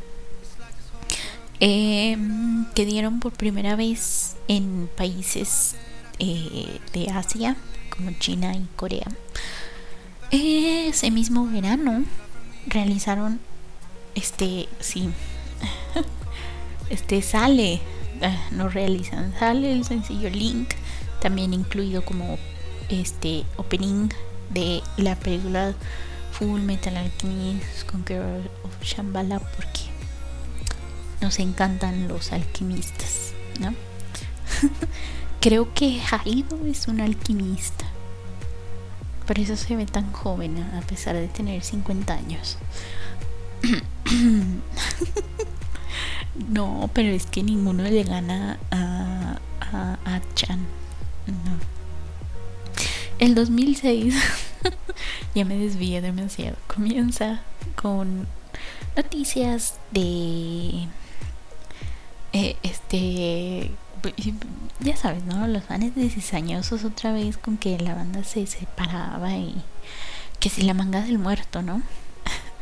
em, 1.59 2.65
que 2.73 2.85
dieron 2.85 3.19
por 3.19 3.33
primera 3.33 3.75
vez 3.75 4.35
en 4.47 4.89
países 4.95 5.75
eh, 6.19 6.79
de 6.93 7.09
Asia 7.09 7.55
como 7.89 8.11
China 8.19 8.53
y 8.55 8.65
Corea. 8.75 9.07
Ese 10.31 11.09
mismo 11.11 11.47
verano 11.47 12.03
realizaron 12.67 13.39
este, 14.15 14.67
sí, 14.79 15.09
este 16.89 17.21
sale, 17.21 17.79
ah, 18.21 18.35
no 18.51 18.67
realizan, 18.67 19.33
sale 19.39 19.71
el 19.71 19.85
sencillo 19.85 20.29
Link, 20.29 20.69
también 21.21 21.53
incluido 21.53 22.03
como 22.03 22.37
este 22.89 23.43
opening 23.57 24.09
de 24.49 24.81
la 24.97 25.15
película 25.15 25.75
Full 26.33 26.61
Metal 26.61 26.95
Alchemist 26.95 27.89
Conqueror 27.91 28.41
of 28.63 28.83
Shambhala 28.83 29.39
porque 29.39 29.86
nos 31.21 31.39
encantan 31.39 32.07
los 32.07 32.31
alquimistas, 32.31 33.33
¿no? 33.59 33.73
Creo 35.41 35.73
que 35.73 36.01
Haido 36.01 36.65
es 36.65 36.87
un 36.87 37.01
alquimista. 37.01 37.85
Por 39.25 39.39
eso 39.39 39.55
se 39.55 39.75
ve 39.75 39.85
tan 39.85 40.11
joven 40.13 40.57
a 40.57 40.81
pesar 40.81 41.15
de 41.15 41.27
tener 41.27 41.61
50 41.63 42.13
años. 42.13 42.57
no, 46.49 46.89
pero 46.93 47.09
es 47.09 47.25
que 47.25 47.43
ninguno 47.43 47.83
le 47.83 48.03
gana 48.03 48.57
a, 48.71 49.39
a, 49.59 50.21
Chan. 50.35 50.59
No. 51.27 51.57
El 53.19 53.35
2006, 53.35 54.15
ya 55.35 55.43
me 55.45 55.57
desvío 55.57 56.01
demasiado, 56.01 56.55
comienza 56.67 57.41
con 57.75 58.27
noticias 58.95 59.75
de 59.91 60.87
eh, 62.37 62.55
este 62.61 63.71
ya 64.79 64.95
sabes, 64.95 65.23
¿no? 65.23 65.47
Los 65.47 65.63
fans 65.63 65.93
cizañosos 65.95 66.83
otra 66.83 67.11
vez 67.11 67.37
con 67.37 67.57
que 67.57 67.77
la 67.79 67.95
banda 67.95 68.23
se 68.23 68.45
separaba 68.45 69.33
y 69.33 69.55
que 70.39 70.49
si 70.49 70.61
la 70.61 70.73
manga 70.73 71.01
del 71.01 71.17
muerto, 71.17 71.61
¿no? 71.61 71.81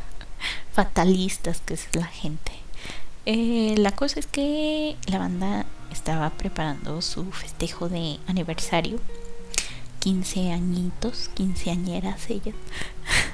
Fatalistas 0.72 1.60
que 1.60 1.74
es 1.74 1.88
la 1.94 2.06
gente. 2.06 2.52
Eh, 3.26 3.74
la 3.76 3.92
cosa 3.92 4.20
es 4.20 4.26
que 4.26 4.96
la 5.06 5.18
banda 5.18 5.66
estaba 5.90 6.30
preparando 6.30 7.02
su 7.02 7.30
festejo 7.32 7.88
de 7.88 8.18
aniversario. 8.26 8.98
15 10.00 10.52
añitos, 10.52 11.28
15 11.34 11.70
añeras 11.70 12.30
ellas. 12.30 12.54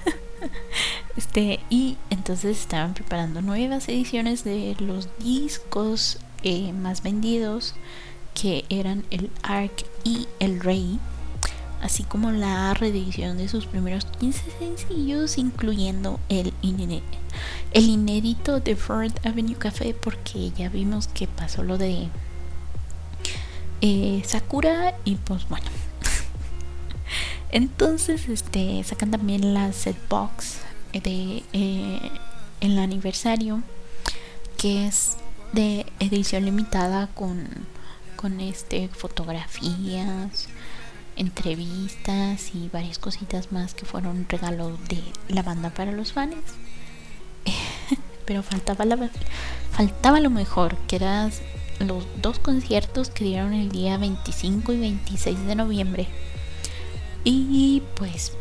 este, 1.16 1.60
y 1.69 1.98
entonces 2.10 2.59
estaban 2.59 2.94
preparando 2.94 3.43
nuevas 3.43 3.89
ediciones 3.89 4.43
de 4.43 4.74
los 4.81 5.09
discos 5.19 6.19
eh, 6.43 6.73
más 6.73 7.02
vendidos 7.02 7.74
que 8.35 8.64
eran 8.69 9.05
el 9.10 9.31
Ark 9.43 9.85
y 10.05 10.27
el 10.40 10.60
Rey, 10.60 10.98
así 11.81 12.02
como 12.05 12.31
la 12.31 12.74
reedición 12.74 13.36
de 13.36 13.48
sus 13.48 13.66
primeros 13.66 14.06
15 14.19 14.43
sencillos, 14.59 15.39
incluyendo 15.39 16.19
el, 16.28 16.52
el 17.73 17.85
inédito 17.89 18.60
de 18.60 18.77
Ford 18.77 19.12
Avenue 19.24 19.56
Café, 19.56 19.94
porque 19.94 20.51
ya 20.52 20.69
vimos 20.69 21.09
que 21.09 21.27
pasó 21.27 21.62
lo 21.62 21.78
de 21.78 22.09
eh, 23.81 24.23
Sakura 24.24 24.94
y 25.05 25.16
pues 25.16 25.48
bueno. 25.48 25.66
Entonces, 27.51 28.28
este 28.28 28.82
sacan 28.85 29.10
también 29.10 29.55
la 29.55 29.73
set 29.73 29.97
box 30.09 30.59
de 30.93 31.43
eh, 31.52 32.10
el 32.60 32.78
aniversario, 32.78 33.62
que 34.56 34.86
es 34.86 35.16
de 35.53 35.87
edición 36.01 36.45
limitada 36.45 37.09
con, 37.09 37.47
con 38.16 38.41
este 38.41 38.89
fotografías, 38.89 40.49
entrevistas 41.16 42.55
y 42.55 42.69
varias 42.69 42.99
cositas 42.99 43.53
más 43.53 43.74
que 43.74 43.85
fueron 43.85 44.27
regalo 44.29 44.77
de 44.89 45.03
la 45.29 45.43
banda 45.43 45.70
para 45.70 45.93
los 45.93 46.12
fans. 46.12 46.35
Pero 48.24 48.43
faltaba 48.43 48.85
la, 48.85 49.11
faltaba 49.70 50.20
lo 50.20 50.31
mejor, 50.31 50.77
que 50.87 50.97
eran 50.97 51.33
los 51.81 52.07
dos 52.20 52.39
conciertos 52.39 53.11
que 53.11 53.24
dieron 53.24 53.53
el 53.53 53.70
día 53.70 53.99
25 53.99 54.73
y 54.73 54.79
26 54.79 55.47
de 55.47 55.55
noviembre. 55.55 56.07
Y 57.24 57.83
pues, 57.97 58.33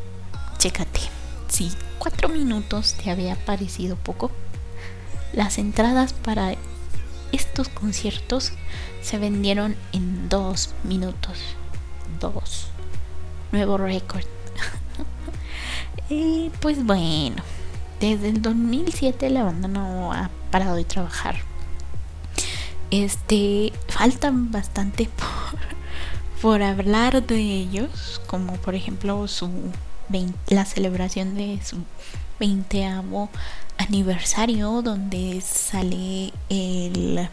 chécate, 0.57 1.01
si 1.49 1.71
cuatro 1.99 2.29
minutos 2.29 2.93
te 2.93 3.11
había 3.11 3.35
parecido 3.35 3.95
poco, 3.95 4.31
las 5.33 5.57
entradas 5.57 6.13
para 6.13 6.55
estos 7.31 7.69
conciertos 7.69 8.53
se 9.01 9.17
vendieron 9.17 9.75
en 9.93 10.29
dos 10.29 10.73
minutos. 10.83 11.39
Dos. 12.19 12.67
Nuevo 13.51 13.77
récord. 13.77 14.25
y 16.09 16.51
pues 16.61 16.85
bueno, 16.85 17.43
desde 17.99 18.29
el 18.29 18.41
2007 18.41 19.29
la 19.29 19.43
banda 19.43 19.67
no 19.67 20.13
ha 20.13 20.29
parado 20.51 20.75
de 20.75 20.85
trabajar. 20.85 21.35
Este, 22.89 23.71
faltan 23.87 24.51
bastante 24.51 25.05
por, 25.17 26.41
por 26.41 26.63
hablar 26.63 27.25
de 27.25 27.39
ellos, 27.39 28.21
como 28.27 28.53
por 28.57 28.75
ejemplo 28.75 29.27
su 29.27 29.49
la 30.47 30.65
celebración 30.65 31.35
de 31.35 31.59
su 31.63 31.77
20 32.39 32.85
aniversario 33.77 34.81
donde 34.81 35.41
sale 35.41 36.33
el 36.49 37.29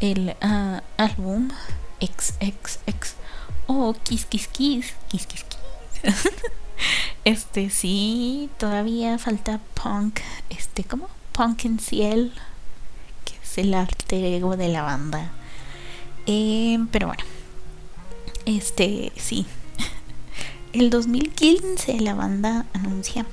el 0.00 0.36
uh, 0.42 0.80
álbum 0.98 1.48
XXX 2.00 3.14
o 3.66 3.94
Kiss 4.04 4.26
Kiss 4.26 4.46
Kiss 4.48 4.94
Kiss 5.08 5.26
Kiss 5.26 5.44
Kiss. 5.44 6.32
Este 7.24 7.70
sí 7.70 8.50
todavía 8.58 9.18
falta 9.18 9.60
punk 9.82 10.20
este 10.50 10.84
como 10.84 11.08
punk 11.32 11.64
en 11.64 11.80
ciel 11.80 12.32
que 13.24 13.34
es 13.42 13.58
el 13.58 13.74
arte 13.74 14.36
ego 14.36 14.56
de 14.56 14.68
la 14.68 14.82
banda. 14.82 15.30
Eh, 16.26 16.78
pero 16.92 17.08
bueno 17.08 17.24
este 18.44 19.12
sí 19.16 19.46
el 20.80 20.90
2015 20.90 22.00
la 22.00 22.14
banda 22.14 22.66
anuncia 22.74 23.24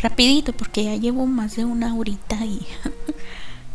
rapidito 0.00 0.52
porque 0.52 0.84
ya 0.84 0.96
llevo 0.96 1.26
más 1.26 1.54
de 1.56 1.64
una 1.64 1.94
horita 1.94 2.44
y 2.44 2.66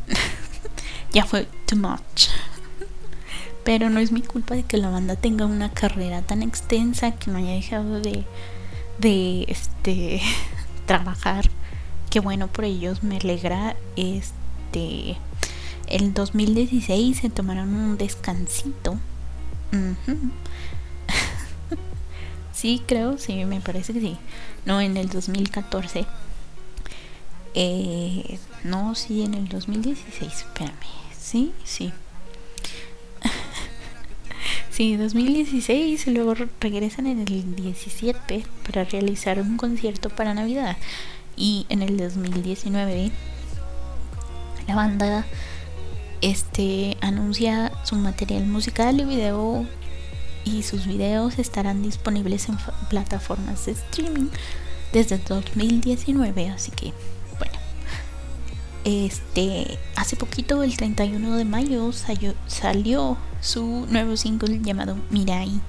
ya 1.13 1.25
fue 1.25 1.47
too 1.65 1.77
much. 1.77 2.27
Pero 3.63 3.89
no 3.89 3.99
es 3.99 4.11
mi 4.11 4.21
culpa 4.21 4.55
de 4.55 4.63
que 4.63 4.77
la 4.77 4.89
banda 4.89 5.15
tenga 5.15 5.45
una 5.45 5.71
carrera 5.71 6.21
tan 6.21 6.41
extensa 6.41 7.11
que 7.11 7.31
no 7.31 7.37
haya 7.37 7.51
dejado 7.51 8.01
de, 8.01 8.25
de 8.99 9.45
este 9.47 10.21
trabajar. 10.85 11.49
Que 12.09 12.19
bueno 12.19 12.47
por 12.47 12.65
ellos, 12.65 13.03
me 13.03 13.17
alegra. 13.17 13.75
Este 13.95 15.17
el 15.87 16.13
2016 16.13 17.17
se 17.17 17.29
tomaron 17.29 17.73
un 17.73 17.97
descansito. 17.97 18.97
Sí, 22.61 22.83
creo, 22.85 23.17
sí, 23.17 23.43
me 23.45 23.59
parece 23.59 23.91
que 23.91 23.99
sí. 23.99 24.17
No, 24.65 24.79
en 24.81 24.95
el 24.95 25.09
2014. 25.09 26.05
Eh, 27.55 28.39
no, 28.63 28.93
sí, 28.93 29.23
en 29.23 29.33
el 29.33 29.49
2016. 29.49 30.31
Espérame. 30.31 30.75
Sí, 31.17 31.53
sí. 31.63 31.91
sí, 34.69 34.95
2016 34.95 36.05
y 36.05 36.11
luego 36.11 36.35
regresan 36.59 37.07
en 37.07 37.21
el 37.21 37.55
17 37.55 38.45
para 38.67 38.83
realizar 38.83 39.41
un 39.41 39.57
concierto 39.57 40.09
para 40.09 40.35
Navidad. 40.35 40.77
Y 41.35 41.65
en 41.69 41.81
el 41.81 41.97
2019 41.97 43.09
la 44.67 44.75
banda 44.75 45.25
este 46.21 46.95
anuncia 47.01 47.71
su 47.83 47.95
material 47.95 48.45
musical 48.45 48.99
y 48.99 49.05
video 49.05 49.65
y 50.43 50.63
sus 50.63 50.85
videos 50.85 51.39
estarán 51.39 51.83
disponibles 51.83 52.49
en 52.49 52.57
plataformas 52.89 53.65
de 53.65 53.73
streaming 53.73 54.29
desde 54.93 55.17
2019, 55.17 56.49
así 56.49 56.71
que 56.71 56.93
este, 58.83 59.77
hace 59.95 60.15
poquito, 60.15 60.63
el 60.63 60.75
31 60.75 61.35
de 61.35 61.45
mayo, 61.45 61.91
salió, 61.91 63.17
su 63.41 63.85
nuevo 63.89 64.17
single 64.17 64.59
llamado 64.61 64.97
Mirai. 65.11 65.61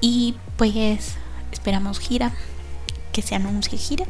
Y 0.00 0.34
pues 0.56 1.14
esperamos 1.50 1.98
gira, 1.98 2.34
que 3.12 3.22
se 3.22 3.34
anuncie 3.34 3.78
gira. 3.78 4.04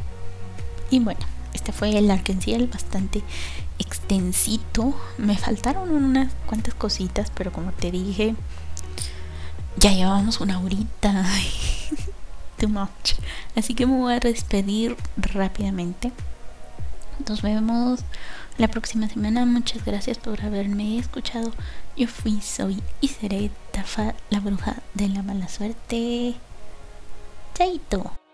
Y 0.89 0.99
bueno, 0.99 1.21
este 1.53 1.71
fue 1.71 1.97
el 1.97 2.11
arquencial 2.11 2.67
bastante 2.67 3.23
extensito. 3.79 4.93
Me 5.17 5.37
faltaron 5.37 5.91
unas 5.91 6.33
cuantas 6.45 6.73
cositas, 6.73 7.31
pero 7.33 7.53
como 7.53 7.71
te 7.71 7.91
dije, 7.91 8.35
ya 9.77 9.91
llevamos 9.91 10.39
una 10.41 10.59
horita. 10.59 11.25
Too 12.57 12.69
much. 12.69 13.13
Así 13.55 13.73
que 13.75 13.85
me 13.85 13.97
voy 13.97 14.13
a 14.13 14.19
despedir 14.19 14.97
rápidamente. 15.17 16.11
Nos 17.27 17.41
vemos 17.41 18.01
la 18.57 18.67
próxima 18.67 19.07
semana. 19.07 19.45
Muchas 19.45 19.85
gracias 19.85 20.17
por 20.17 20.41
haberme 20.41 20.97
escuchado. 20.97 21.51
Yo 21.95 22.07
fui, 22.07 22.41
soy 22.41 22.81
y 23.01 23.09
seré 23.09 23.51
Tafa, 23.71 24.15
la 24.29 24.39
bruja 24.39 24.77
de 24.93 25.09
la 25.09 25.21
mala 25.21 25.47
suerte. 25.47 26.35
Chaito. 27.53 28.26